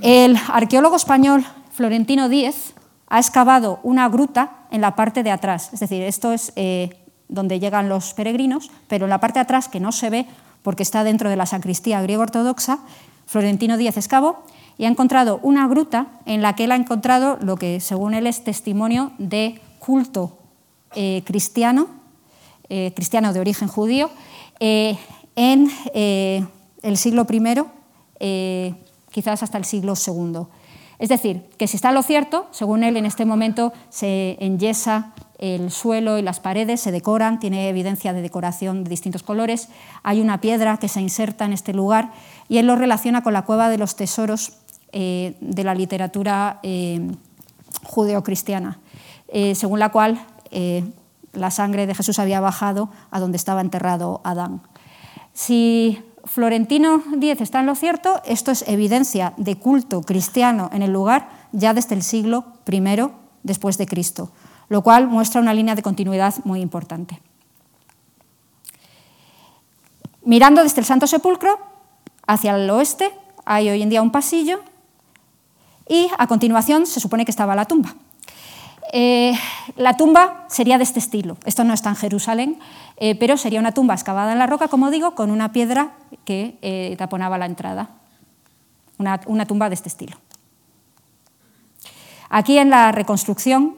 El 0.00 0.36
arqueólogo 0.48 0.96
español 0.96 1.44
Florentino 1.72 2.28
Díez 2.28 2.74
ha 3.08 3.18
excavado 3.18 3.80
una 3.82 4.08
gruta 4.08 4.52
en 4.70 4.80
la 4.80 4.94
parte 4.94 5.22
de 5.22 5.30
atrás, 5.30 5.70
es 5.72 5.80
decir, 5.80 6.02
esto 6.02 6.32
es 6.32 6.52
eh, 6.56 6.96
donde 7.28 7.58
llegan 7.58 7.88
los 7.88 8.14
peregrinos, 8.14 8.70
pero 8.86 9.06
en 9.06 9.10
la 9.10 9.18
parte 9.18 9.38
de 9.38 9.42
atrás, 9.42 9.68
que 9.68 9.80
no 9.80 9.90
se 9.92 10.10
ve 10.10 10.26
porque 10.62 10.82
está 10.82 11.04
dentro 11.04 11.28
de 11.28 11.36
la 11.36 11.46
sacristía 11.46 12.02
griego 12.02 12.22
ortodoxa, 12.22 12.78
Florentino 13.26 13.76
Díez 13.76 13.96
excavó 13.96 14.44
y 14.78 14.84
ha 14.84 14.88
encontrado 14.88 15.40
una 15.42 15.66
gruta 15.66 16.06
en 16.24 16.42
la 16.42 16.54
que 16.54 16.64
él 16.64 16.72
ha 16.72 16.76
encontrado 16.76 17.38
lo 17.40 17.56
que 17.56 17.80
según 17.80 18.14
él 18.14 18.26
es 18.26 18.44
testimonio 18.44 19.12
de 19.18 19.60
culto 19.78 20.39
cristiano, 21.24 21.88
cristiano 22.68 23.32
de 23.32 23.40
origen 23.40 23.68
judío, 23.68 24.10
en 24.60 25.70
el 26.82 26.96
siglo 26.96 27.26
I, 27.30 28.74
quizás 29.10 29.42
hasta 29.42 29.58
el 29.58 29.64
siglo 29.64 29.94
II. 29.94 30.46
Es 31.00 31.08
decir, 31.08 31.44
que 31.56 31.66
si 31.66 31.76
está 31.76 31.92
lo 31.92 32.02
cierto, 32.02 32.46
según 32.50 32.84
él, 32.84 32.96
en 32.96 33.06
este 33.06 33.24
momento 33.24 33.72
se 33.88 34.36
enyesa 34.38 35.14
el 35.38 35.70
suelo 35.70 36.18
y 36.18 36.22
las 36.22 36.38
paredes, 36.40 36.82
se 36.82 36.92
decoran, 36.92 37.40
tiene 37.40 37.70
evidencia 37.70 38.12
de 38.12 38.20
decoración 38.20 38.84
de 38.84 38.90
distintos 38.90 39.22
colores, 39.22 39.70
hay 40.02 40.20
una 40.20 40.42
piedra 40.42 40.76
que 40.76 40.88
se 40.88 41.00
inserta 41.00 41.46
en 41.46 41.54
este 41.54 41.72
lugar 41.72 42.12
y 42.46 42.58
él 42.58 42.66
lo 42.66 42.76
relaciona 42.76 43.22
con 43.22 43.32
la 43.32 43.46
cueva 43.46 43.70
de 43.70 43.78
los 43.78 43.96
tesoros 43.96 44.58
eh, 44.92 45.36
de 45.40 45.64
la 45.64 45.74
literatura 45.74 46.60
eh, 46.62 47.10
judeocristiana, 47.84 48.78
eh, 49.28 49.54
según 49.54 49.78
la 49.78 49.88
cual 49.88 50.20
la 51.32 51.50
sangre 51.50 51.86
de 51.86 51.94
Jesús 51.94 52.18
había 52.18 52.40
bajado 52.40 52.90
a 53.10 53.20
donde 53.20 53.36
estaba 53.36 53.60
enterrado 53.60 54.20
Adán. 54.24 54.62
Si 55.32 56.02
Florentino 56.24 57.02
X 57.14 57.40
está 57.40 57.60
en 57.60 57.66
lo 57.66 57.74
cierto, 57.74 58.20
esto 58.24 58.50
es 58.50 58.64
evidencia 58.68 59.32
de 59.36 59.56
culto 59.56 60.02
cristiano 60.02 60.70
en 60.72 60.82
el 60.82 60.92
lugar 60.92 61.28
ya 61.52 61.74
desde 61.74 61.94
el 61.94 62.02
siglo 62.02 62.44
I 62.70 62.82
después 63.42 63.78
de 63.78 63.86
Cristo, 63.86 64.30
lo 64.68 64.82
cual 64.82 65.08
muestra 65.08 65.40
una 65.40 65.54
línea 65.54 65.74
de 65.74 65.82
continuidad 65.82 66.34
muy 66.44 66.60
importante. 66.60 67.20
Mirando 70.22 70.62
desde 70.62 70.80
el 70.80 70.86
Santo 70.86 71.06
Sepulcro 71.06 71.58
hacia 72.26 72.54
el 72.54 72.68
oeste 72.68 73.10
hay 73.44 73.70
hoy 73.70 73.82
en 73.82 73.88
día 73.88 74.02
un 74.02 74.12
pasillo 74.12 74.60
y 75.88 76.08
a 76.18 76.26
continuación 76.26 76.86
se 76.86 77.00
supone 77.00 77.24
que 77.24 77.30
estaba 77.30 77.56
la 77.56 77.64
tumba. 77.64 77.94
Eh, 78.92 79.34
la 79.76 79.96
tumba 79.96 80.46
sería 80.48 80.76
de 80.76 80.84
este 80.84 80.98
estilo. 80.98 81.36
Esto 81.44 81.62
no 81.62 81.72
está 81.72 81.90
en 81.90 81.96
Jerusalén, 81.96 82.58
eh, 82.96 83.14
pero 83.14 83.36
sería 83.36 83.60
una 83.60 83.72
tumba 83.72 83.94
excavada 83.94 84.32
en 84.32 84.38
la 84.38 84.46
roca, 84.46 84.68
como 84.68 84.90
digo, 84.90 85.14
con 85.14 85.30
una 85.30 85.52
piedra 85.52 85.92
que 86.24 86.58
eh, 86.62 86.96
taponaba 86.98 87.38
la 87.38 87.46
entrada. 87.46 87.90
Una, 88.98 89.46
tumba 89.46 89.70
de 89.70 89.74
este 89.74 89.88
estilo. 89.88 90.18
Aquí 92.28 92.58
en 92.58 92.68
la 92.68 92.92
reconstrucción 92.92 93.76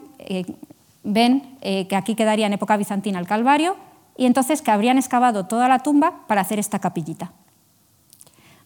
ven 1.03 1.57
que 1.61 1.95
aquí 1.95 2.15
quedaría 2.15 2.45
en 2.45 2.51
época 2.51 2.75
bizantina 2.75 3.19
el 3.19 3.25
Calvario 3.25 3.77
y 4.17 4.25
entonces 4.25 4.61
que 4.61 4.71
habrían 4.71 4.97
excavado 4.97 5.45
toda 5.45 5.69
la 5.69 5.79
tumba 5.79 6.27
para 6.27 6.41
hacer 6.41 6.59
esta 6.59 6.79
capillita. 6.79 7.31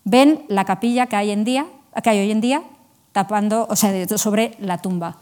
Ven 0.03 0.45
la 0.47 0.65
capilla 0.65 1.05
que 1.05 1.15
hay, 1.15 1.45
que 2.01 2.09
hay 2.09 2.19
hoy 2.19 2.31
en 2.31 2.41
día 2.41 2.63
tapando, 3.11 3.67
o 3.69 3.75
sea, 3.75 4.07
sobre 4.17 4.55
la 4.59 4.79
tumba. 4.79 5.17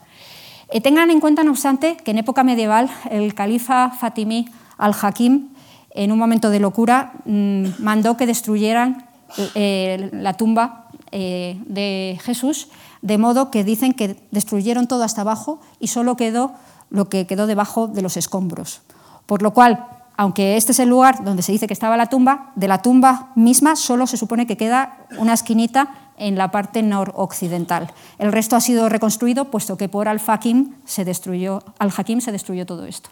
Eh, 0.69 0.81
tengan 0.81 1.11
en 1.11 1.19
cuenta, 1.19 1.43
no 1.43 1.51
obstante, 1.51 1.97
que 1.97 2.11
en 2.11 2.17
época 2.17 2.43
medieval 2.43 2.89
el 3.09 3.33
califa 3.33 3.91
Fatimí 3.91 4.47
al-Hakim, 4.77 5.49
en 5.91 6.11
un 6.11 6.19
momento 6.19 6.49
de 6.49 6.59
locura, 6.59 7.13
mm, 7.25 7.67
mandó 7.79 8.17
que 8.17 8.25
destruyeran 8.25 9.07
eh, 9.55 10.09
la 10.13 10.33
tumba 10.33 10.87
eh, 11.11 11.57
de 11.65 12.19
Jesús, 12.21 12.69
de 13.01 13.17
modo 13.17 13.51
que 13.51 13.63
dicen 13.63 13.93
que 13.93 14.17
destruyeron 14.31 14.87
todo 14.87 15.03
hasta 15.03 15.21
abajo 15.21 15.59
y 15.79 15.87
solo 15.87 16.15
quedó 16.15 16.53
lo 16.89 17.09
que 17.09 17.27
quedó 17.27 17.47
debajo 17.47 17.87
de 17.87 18.01
los 18.01 18.17
escombros. 18.17 18.81
Por 19.25 19.41
lo 19.41 19.53
cual, 19.53 19.87
aunque 20.17 20.57
este 20.57 20.71
es 20.71 20.79
el 20.79 20.89
lugar 20.89 21.23
donde 21.23 21.43
se 21.43 21.51
dice 21.51 21.67
que 21.67 21.73
estaba 21.73 21.97
la 21.97 22.07
tumba, 22.07 22.51
de 22.55 22.67
la 22.67 22.81
tumba 22.81 23.31
misma 23.35 23.75
solo 23.75 24.07
se 24.07 24.17
supone 24.17 24.47
que 24.47 24.57
queda 24.57 24.97
una 25.17 25.33
esquinita 25.33 26.05
en 26.17 26.37
la 26.37 26.51
parte 26.51 26.81
noroccidental. 26.81 27.91
El 28.19 28.31
resto 28.31 28.55
ha 28.55 28.61
sido 28.61 28.89
reconstruido, 28.89 29.45
puesto 29.45 29.77
que 29.77 29.89
por 29.89 30.07
Al-Hakim 30.07 30.75
se 30.85 31.05
destruyó, 31.05 31.63
Al 31.77 31.91
se 31.91 32.31
destruyó 32.31 32.65
todo 32.65 32.85
esto. 32.85 33.09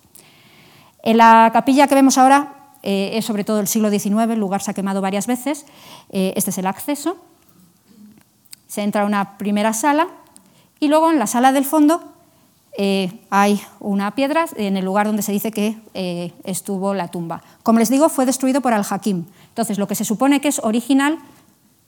En 1.03 1.17
la 1.17 1.49
capilla 1.51 1.87
que 1.87 1.95
vemos 1.95 2.17
ahora 2.17 2.71
eh, 2.81 3.11
es 3.13 3.25
sobre 3.25 3.43
todo 3.43 3.59
el 3.59 3.67
siglo 3.67 3.89
XIX, 3.89 4.29
el 4.29 4.39
lugar 4.39 4.61
se 4.61 4.71
ha 4.71 4.73
quemado 4.73 5.01
varias 5.01 5.27
veces. 5.27 5.65
Eh, 6.09 6.33
este 6.35 6.51
es 6.51 6.57
el 6.57 6.67
acceso. 6.67 7.17
Se 8.67 8.83
entra 8.83 9.03
a 9.03 9.05
una 9.05 9.37
primera 9.37 9.73
sala 9.73 10.07
y 10.79 10.87
luego 10.87 11.11
en 11.11 11.19
la 11.19 11.27
sala 11.27 11.51
del 11.51 11.65
fondo 11.65 12.01
eh, 12.77 13.21
hay 13.29 13.61
una 13.79 14.15
piedra 14.15 14.45
en 14.55 14.77
el 14.77 14.85
lugar 14.85 15.07
donde 15.07 15.21
se 15.21 15.31
dice 15.31 15.51
que 15.51 15.77
estuvo 16.43 16.93
la 16.93 17.09
tumba. 17.09 17.43
Como 17.63 17.79
les 17.79 17.89
digo, 17.89 18.09
fue 18.09 18.25
destruido 18.25 18.61
por 18.61 18.73
Al-Hakim. 18.73 19.25
Entonces, 19.49 19.77
lo 19.77 19.87
que 19.87 19.95
se 19.95 20.05
supone 20.05 20.41
que 20.41 20.47
es 20.47 20.59
original 20.59 21.19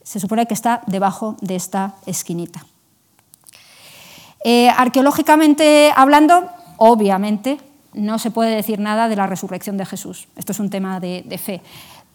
se 0.06 0.20
supone 0.20 0.46
que 0.46 0.54
está 0.54 0.82
debajo 0.86 1.36
de 1.42 1.56
esta 1.56 1.96
esquinita. 2.06 2.64
Eh, 4.44 4.70
arqueológicamente 4.70 5.92
hablando, 5.96 6.48
obviamente, 6.78 7.58
no 7.94 8.20
se 8.20 8.30
puede 8.30 8.56
decir 8.56 8.80
nada 8.80 9.10
de 9.10 9.16
la 9.16 9.26
resurrección 9.26 9.78
de 9.78 9.86
Jesús. 9.86 10.28
Esto 10.36 10.52
es 10.52 10.60
un 10.60 10.70
tema 10.70 11.00
de, 11.00 11.40
fe. 11.44 11.62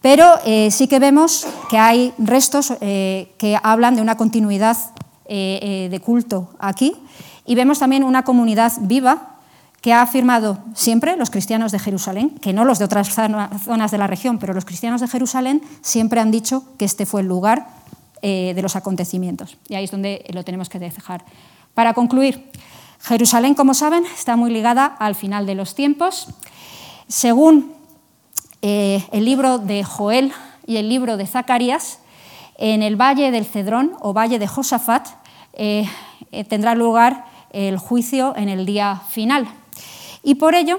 Pero 0.00 0.38
eh, 0.46 0.70
sí 0.70 0.86
que 0.86 1.00
vemos 1.00 1.48
que 1.68 1.78
hay 1.78 2.14
restos 2.18 2.72
eh, 2.80 3.34
que 3.38 3.58
hablan 3.60 3.96
de 3.96 4.02
una 4.02 4.16
continuidad 4.16 4.76
de 5.28 6.02
culto 6.04 6.50
aquí 6.58 6.96
y 7.46 7.54
vemos 7.54 7.78
también 7.78 8.02
una 8.02 8.24
comunidad 8.24 8.72
viva 8.80 9.30
que 9.80 9.92
ha 9.92 10.02
afirmado 10.02 10.58
siempre 10.74 11.16
los 11.16 11.30
cristianos 11.30 11.72
de 11.72 11.78
Jerusalén, 11.78 12.30
que 12.30 12.52
no 12.52 12.64
los 12.64 12.78
de 12.78 12.84
otras 12.84 13.08
zonas 13.08 13.90
de 13.90 13.98
la 13.98 14.06
región, 14.06 14.38
pero 14.38 14.52
los 14.52 14.64
cristianos 14.64 15.00
de 15.00 15.08
Jerusalén 15.08 15.62
siempre 15.80 16.20
han 16.20 16.30
dicho 16.30 16.64
que 16.78 16.84
este 16.84 17.06
fue 17.06 17.22
el 17.22 17.28
lugar 17.28 17.79
eh, 18.22 18.52
de 18.54 18.62
los 18.62 18.76
acontecimientos. 18.76 19.56
Y 19.68 19.74
ahí 19.74 19.84
es 19.84 19.90
donde 19.90 20.24
lo 20.32 20.44
tenemos 20.44 20.68
que 20.68 20.78
dejar. 20.78 21.24
Para 21.74 21.94
concluir, 21.94 22.50
Jerusalén, 23.00 23.54
como 23.54 23.72
saben, 23.72 24.04
está 24.04 24.36
muy 24.36 24.50
ligada 24.50 24.84
al 24.84 25.14
final 25.14 25.46
de 25.46 25.54
los 25.54 25.74
tiempos. 25.74 26.28
Según 27.08 27.72
eh, 28.60 29.02
el 29.12 29.24
libro 29.24 29.58
de 29.58 29.84
Joel 29.84 30.32
y 30.66 30.76
el 30.76 30.88
libro 30.88 31.16
de 31.16 31.26
Zacarías, 31.26 32.00
en 32.58 32.82
el 32.82 33.00
valle 33.00 33.30
del 33.30 33.46
Cedrón 33.46 33.92
o 34.00 34.12
valle 34.12 34.38
de 34.38 34.46
Josafat 34.46 35.08
eh, 35.54 35.88
tendrá 36.48 36.74
lugar 36.74 37.24
el 37.52 37.78
juicio 37.78 38.34
en 38.36 38.50
el 38.50 38.66
día 38.66 39.00
final. 39.08 39.48
Y 40.22 40.34
por 40.34 40.54
ello, 40.54 40.78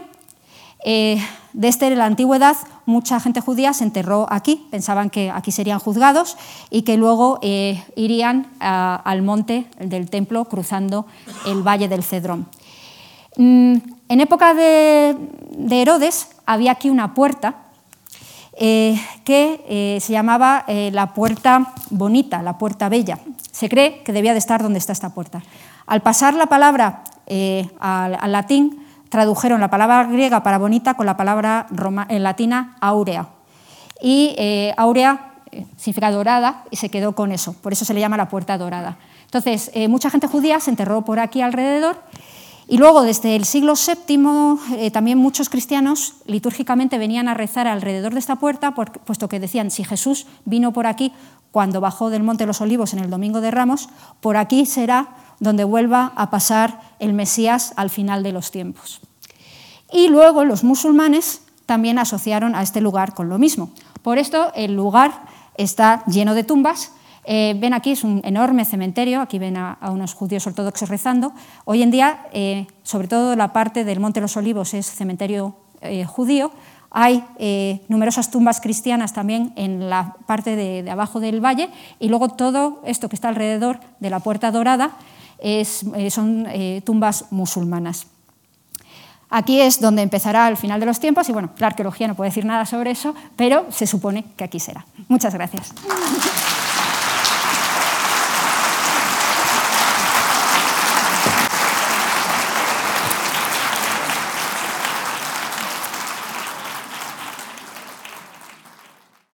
desde 1.53 1.95
la 1.95 2.05
antigüedad 2.05 2.55
mucha 2.85 3.19
gente 3.19 3.41
judía 3.41 3.73
se 3.73 3.83
enterró 3.83 4.27
aquí, 4.29 4.67
pensaban 4.71 5.09
que 5.09 5.31
aquí 5.31 5.51
serían 5.51 5.79
juzgados 5.79 6.37
y 6.69 6.83
que 6.83 6.97
luego 6.97 7.39
eh, 7.41 7.83
irían 7.95 8.47
al 8.59 9.21
monte 9.21 9.65
del 9.79 10.09
templo 10.09 10.45
cruzando 10.45 11.05
el 11.45 11.61
valle 11.65 11.87
del 11.87 12.03
Cedrón. 12.03 12.47
Mm, 13.37 13.75
en 14.09 14.21
época 14.21 14.53
de, 14.53 15.15
Herodes 15.69 16.29
había 16.45 16.71
aquí 16.71 16.89
una 16.89 17.13
puerta 17.13 17.55
eh, 18.57 18.99
que 19.23 19.63
eh, 19.67 19.99
se 20.01 20.13
llamaba 20.13 20.65
la 20.67 21.13
puerta 21.13 21.73
bonita, 21.89 22.41
la 22.43 22.57
puerta 22.57 22.89
bella. 22.89 23.19
Se 23.51 23.69
cree 23.69 24.03
que 24.03 24.13
debía 24.13 24.33
de 24.33 24.39
estar 24.39 24.61
donde 24.61 24.79
está 24.79 24.93
esta 24.93 25.13
puerta. 25.13 25.41
Al 25.85 26.01
pasar 26.01 26.33
la 26.33 26.47
palabra 26.47 27.03
al 27.79 28.31
latín, 28.31 28.85
tradujeron 29.11 29.59
la 29.59 29.69
palabra 29.69 30.05
griega 30.05 30.41
para 30.41 30.57
bonita 30.57 30.93
con 30.93 31.05
la 31.05 31.17
palabra 31.17 31.67
en 31.69 32.15
eh, 32.15 32.19
latina 32.21 32.77
aurea. 32.79 33.27
Y 34.01 34.33
eh, 34.37 34.73
aurea 34.77 35.33
eh, 35.51 35.65
significa 35.75 36.09
dorada 36.11 36.63
y 36.71 36.77
se 36.77 36.87
quedó 36.89 37.11
con 37.11 37.33
eso, 37.33 37.53
por 37.61 37.73
eso 37.73 37.83
se 37.83 37.93
le 37.93 37.99
llama 37.99 38.15
la 38.15 38.29
puerta 38.29 38.57
dorada. 38.57 38.97
Entonces, 39.25 39.71
mucha 39.87 40.09
gente 40.09 40.27
judía 40.27 40.59
se 40.59 40.71
enterró 40.71 41.03
por 41.03 41.19
aquí 41.19 41.41
alrededor 41.41 41.95
y 42.67 42.77
luego 42.77 43.01
desde 43.01 43.37
el 43.37 43.45
siglo 43.45 43.75
VII 43.75 44.91
también 44.91 45.17
muchos 45.17 45.47
cristianos 45.47 46.15
litúrgicamente 46.25 46.97
venían 46.97 47.29
a 47.29 47.33
rezar 47.33 47.65
alrededor 47.65 48.11
de 48.11 48.19
esta 48.19 48.35
puerta, 48.35 48.71
puesto 48.71 49.29
que 49.29 49.39
decían, 49.39 49.71
si 49.71 49.85
Jesús 49.85 50.27
vino 50.43 50.73
por 50.73 50.85
aquí 50.85 51.13
cuando 51.51 51.79
bajó 51.79 52.09
del 52.09 52.23
Monte 52.23 52.43
de 52.43 52.47
los 52.47 52.59
Olivos 52.59 52.91
en 52.91 52.99
el 52.99 53.09
Domingo 53.09 53.39
de 53.39 53.51
Ramos, 53.51 53.87
por 54.19 54.35
aquí 54.35 54.65
será 54.65 55.15
donde 55.39 55.63
vuelva 55.63 56.13
a 56.15 56.29
pasar 56.29 56.90
el 57.01 57.13
Mesías 57.13 57.73
al 57.75 57.89
final 57.89 58.23
de 58.23 58.31
los 58.31 58.51
tiempos. 58.51 59.01
Y 59.91 60.07
luego 60.07 60.45
los 60.45 60.63
musulmanes 60.63 61.41
también 61.65 61.99
asociaron 61.99 62.55
a 62.55 62.61
este 62.61 62.79
lugar 62.79 63.13
con 63.13 63.27
lo 63.27 63.37
mismo. 63.37 63.71
Por 64.01 64.17
esto 64.17 64.53
el 64.55 64.75
lugar 64.75 65.23
está 65.57 66.03
lleno 66.05 66.33
de 66.33 66.43
tumbas. 66.43 66.93
Eh, 67.25 67.55
ven 67.59 67.73
aquí, 67.73 67.91
es 67.91 68.03
un 68.03 68.21
enorme 68.23 68.65
cementerio, 68.65 69.21
aquí 69.21 69.37
ven 69.37 69.57
a, 69.57 69.77
unos 69.91 70.13
judíos 70.13 70.45
ortodoxos 70.47 70.89
rezando. 70.89 71.33
Hoy 71.65 71.83
en 71.83 71.91
día, 71.91 72.25
eh, 72.33 72.67
sobre 72.83 73.07
todo 73.07 73.35
la 73.35 73.51
parte 73.51 73.83
del 73.83 73.99
Monte 73.99 74.19
de 74.19 74.21
los 74.21 74.37
Olivos 74.37 74.73
es 74.73 74.85
cementerio 74.85 75.55
eh, 75.81 76.05
judío. 76.05 76.51
Hay 76.93 77.23
numerosas 77.87 78.31
tumbas 78.31 78.59
cristianas 78.59 79.13
también 79.13 79.53
en 79.55 79.89
la 79.89 80.17
parte 80.25 80.57
de, 80.57 80.83
de, 80.83 80.91
abajo 80.91 81.21
del 81.21 81.39
valle 81.39 81.69
y 82.01 82.09
luego 82.09 82.27
todo 82.27 82.81
esto 82.83 83.07
que 83.07 83.15
está 83.15 83.29
alrededor 83.29 83.79
de 84.01 84.09
la 84.09 84.19
Puerta 84.19 84.51
Dorada 84.51 84.91
eh, 85.41 85.65
son 85.65 86.45
eh, 86.47 86.81
tumbas 86.85 87.25
musulmanas. 87.31 88.07
Aquí 89.29 89.61
es 89.61 89.79
donde 89.79 90.01
empezará 90.01 90.47
el 90.49 90.57
final 90.57 90.79
de 90.79 90.85
los 90.85 90.99
tiempos 90.99 91.29
y 91.29 91.31
bueno, 91.31 91.51
la 91.57 91.67
arqueología 91.67 92.07
no 92.07 92.15
puede 92.15 92.29
decir 92.29 92.45
nada 92.45 92.65
sobre 92.65 92.91
eso, 92.91 93.15
pero 93.37 93.65
se 93.71 93.87
supone 93.87 94.25
que 94.35 94.43
aquí 94.43 94.59
será. 94.59 94.85
Muchas 95.07 95.33
gracias. 95.33 95.73